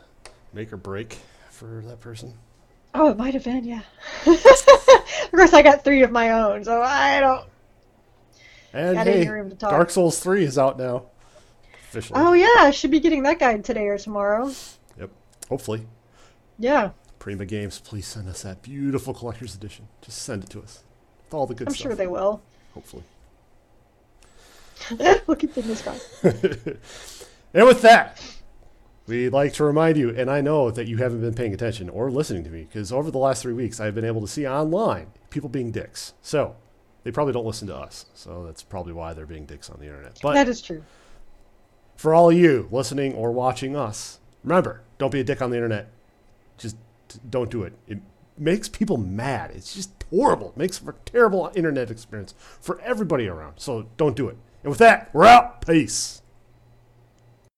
make 0.53 0.71
or 0.73 0.77
break 0.77 1.17
for 1.49 1.83
that 1.85 1.99
person? 1.99 2.33
Oh, 2.93 3.09
it 3.09 3.17
might 3.17 3.33
have 3.33 3.43
been, 3.43 3.63
yeah. 3.63 3.81
of 4.25 5.31
course, 5.31 5.53
I 5.53 5.61
got 5.61 5.83
three 5.83 6.03
of 6.03 6.11
my 6.11 6.31
own, 6.31 6.63
so 6.65 6.81
I 6.81 7.19
don't. 7.19 7.47
And 8.73 8.95
Got 8.95 9.07
hey, 9.07 9.21
any 9.21 9.29
room 9.29 9.49
to 9.49 9.55
talk. 9.55 9.71
Dark 9.71 9.89
Souls 9.89 10.19
3 10.19 10.43
is 10.43 10.57
out 10.57 10.77
now. 10.77 11.05
Officially. 11.89 12.19
Oh 12.21 12.33
yeah, 12.33 12.47
I 12.57 12.71
should 12.71 12.91
be 12.91 13.01
getting 13.01 13.23
that 13.23 13.39
guide 13.39 13.65
today 13.65 13.87
or 13.87 13.97
tomorrow. 13.97 14.51
Yep, 14.97 15.09
hopefully. 15.49 15.87
Yeah, 16.57 16.91
Prima 17.19 17.45
Games, 17.45 17.79
please 17.79 18.07
send 18.07 18.29
us 18.29 18.43
that 18.43 18.61
beautiful 18.61 19.13
collector's 19.13 19.55
edition. 19.55 19.87
Just 20.01 20.21
send 20.21 20.43
it 20.45 20.49
to 20.51 20.61
us. 20.61 20.83
With 21.25 21.33
all 21.33 21.45
the 21.47 21.53
good 21.53 21.69
stuff. 21.69 21.85
I'm 21.85 21.89
sure 21.89 21.95
they 21.95 22.07
will. 22.07 22.41
Hopefully. 22.73 23.03
Look 25.27 25.43
at 25.43 25.53
this 25.53 25.81
guy. 25.83 25.97
and 27.53 27.65
with 27.67 27.81
that, 27.81 28.21
we'd 29.07 29.29
like 29.29 29.53
to 29.53 29.63
remind 29.63 29.97
you, 29.97 30.09
and 30.09 30.29
I 30.29 30.41
know 30.41 30.71
that 30.71 30.87
you 30.87 30.97
haven't 30.97 31.21
been 31.21 31.33
paying 31.33 31.53
attention 31.53 31.89
or 31.89 32.09
listening 32.11 32.43
to 32.45 32.49
me, 32.49 32.63
because 32.63 32.91
over 32.91 33.11
the 33.11 33.17
last 33.17 33.41
three 33.41 33.53
weeks, 33.53 33.79
I've 33.79 33.95
been 33.95 34.05
able 34.05 34.21
to 34.21 34.27
see 34.27 34.47
online 34.47 35.07
people 35.29 35.49
being 35.49 35.71
dicks. 35.71 36.13
So 36.21 36.55
they 37.03 37.11
probably 37.11 37.33
don't 37.33 37.45
listen 37.45 37.67
to 37.67 37.75
us. 37.75 38.05
So 38.13 38.45
that's 38.45 38.63
probably 38.63 38.93
why 38.93 39.13
they're 39.13 39.25
being 39.25 39.45
dicks 39.45 39.69
on 39.69 39.79
the 39.79 39.85
internet. 39.85 40.19
But 40.21 40.33
That 40.33 40.47
is 40.49 40.61
true. 40.61 40.83
for 41.95 42.13
all 42.13 42.29
of 42.31 42.37
you 42.37 42.67
listening 42.71 43.13
or 43.13 43.31
watching 43.31 43.75
us, 43.75 44.19
remember, 44.43 44.81
don't 44.97 45.11
be 45.11 45.19
a 45.19 45.23
dick 45.23 45.41
on 45.41 45.51
the 45.51 45.57
internet. 45.57 45.89
Just 46.57 46.75
don't 47.29 47.49
do 47.49 47.63
it. 47.63 47.73
It 47.87 47.99
makes 48.37 48.67
people 48.69 48.97
mad. 48.97 49.51
It's 49.53 49.73
just 49.75 49.91
horrible. 50.11 50.53
Makes 50.55 50.77
for 50.77 50.95
terrible 51.05 51.51
internet 51.55 51.89
experience 51.89 52.35
for 52.59 52.79
everybody 52.81 53.27
around. 53.27 53.55
So 53.57 53.87
don't 53.97 54.15
do 54.15 54.29
it. 54.29 54.37
And 54.63 54.69
with 54.69 54.79
that, 54.79 55.09
we're 55.13 55.25
out. 55.25 55.65
Peace. 55.65 56.20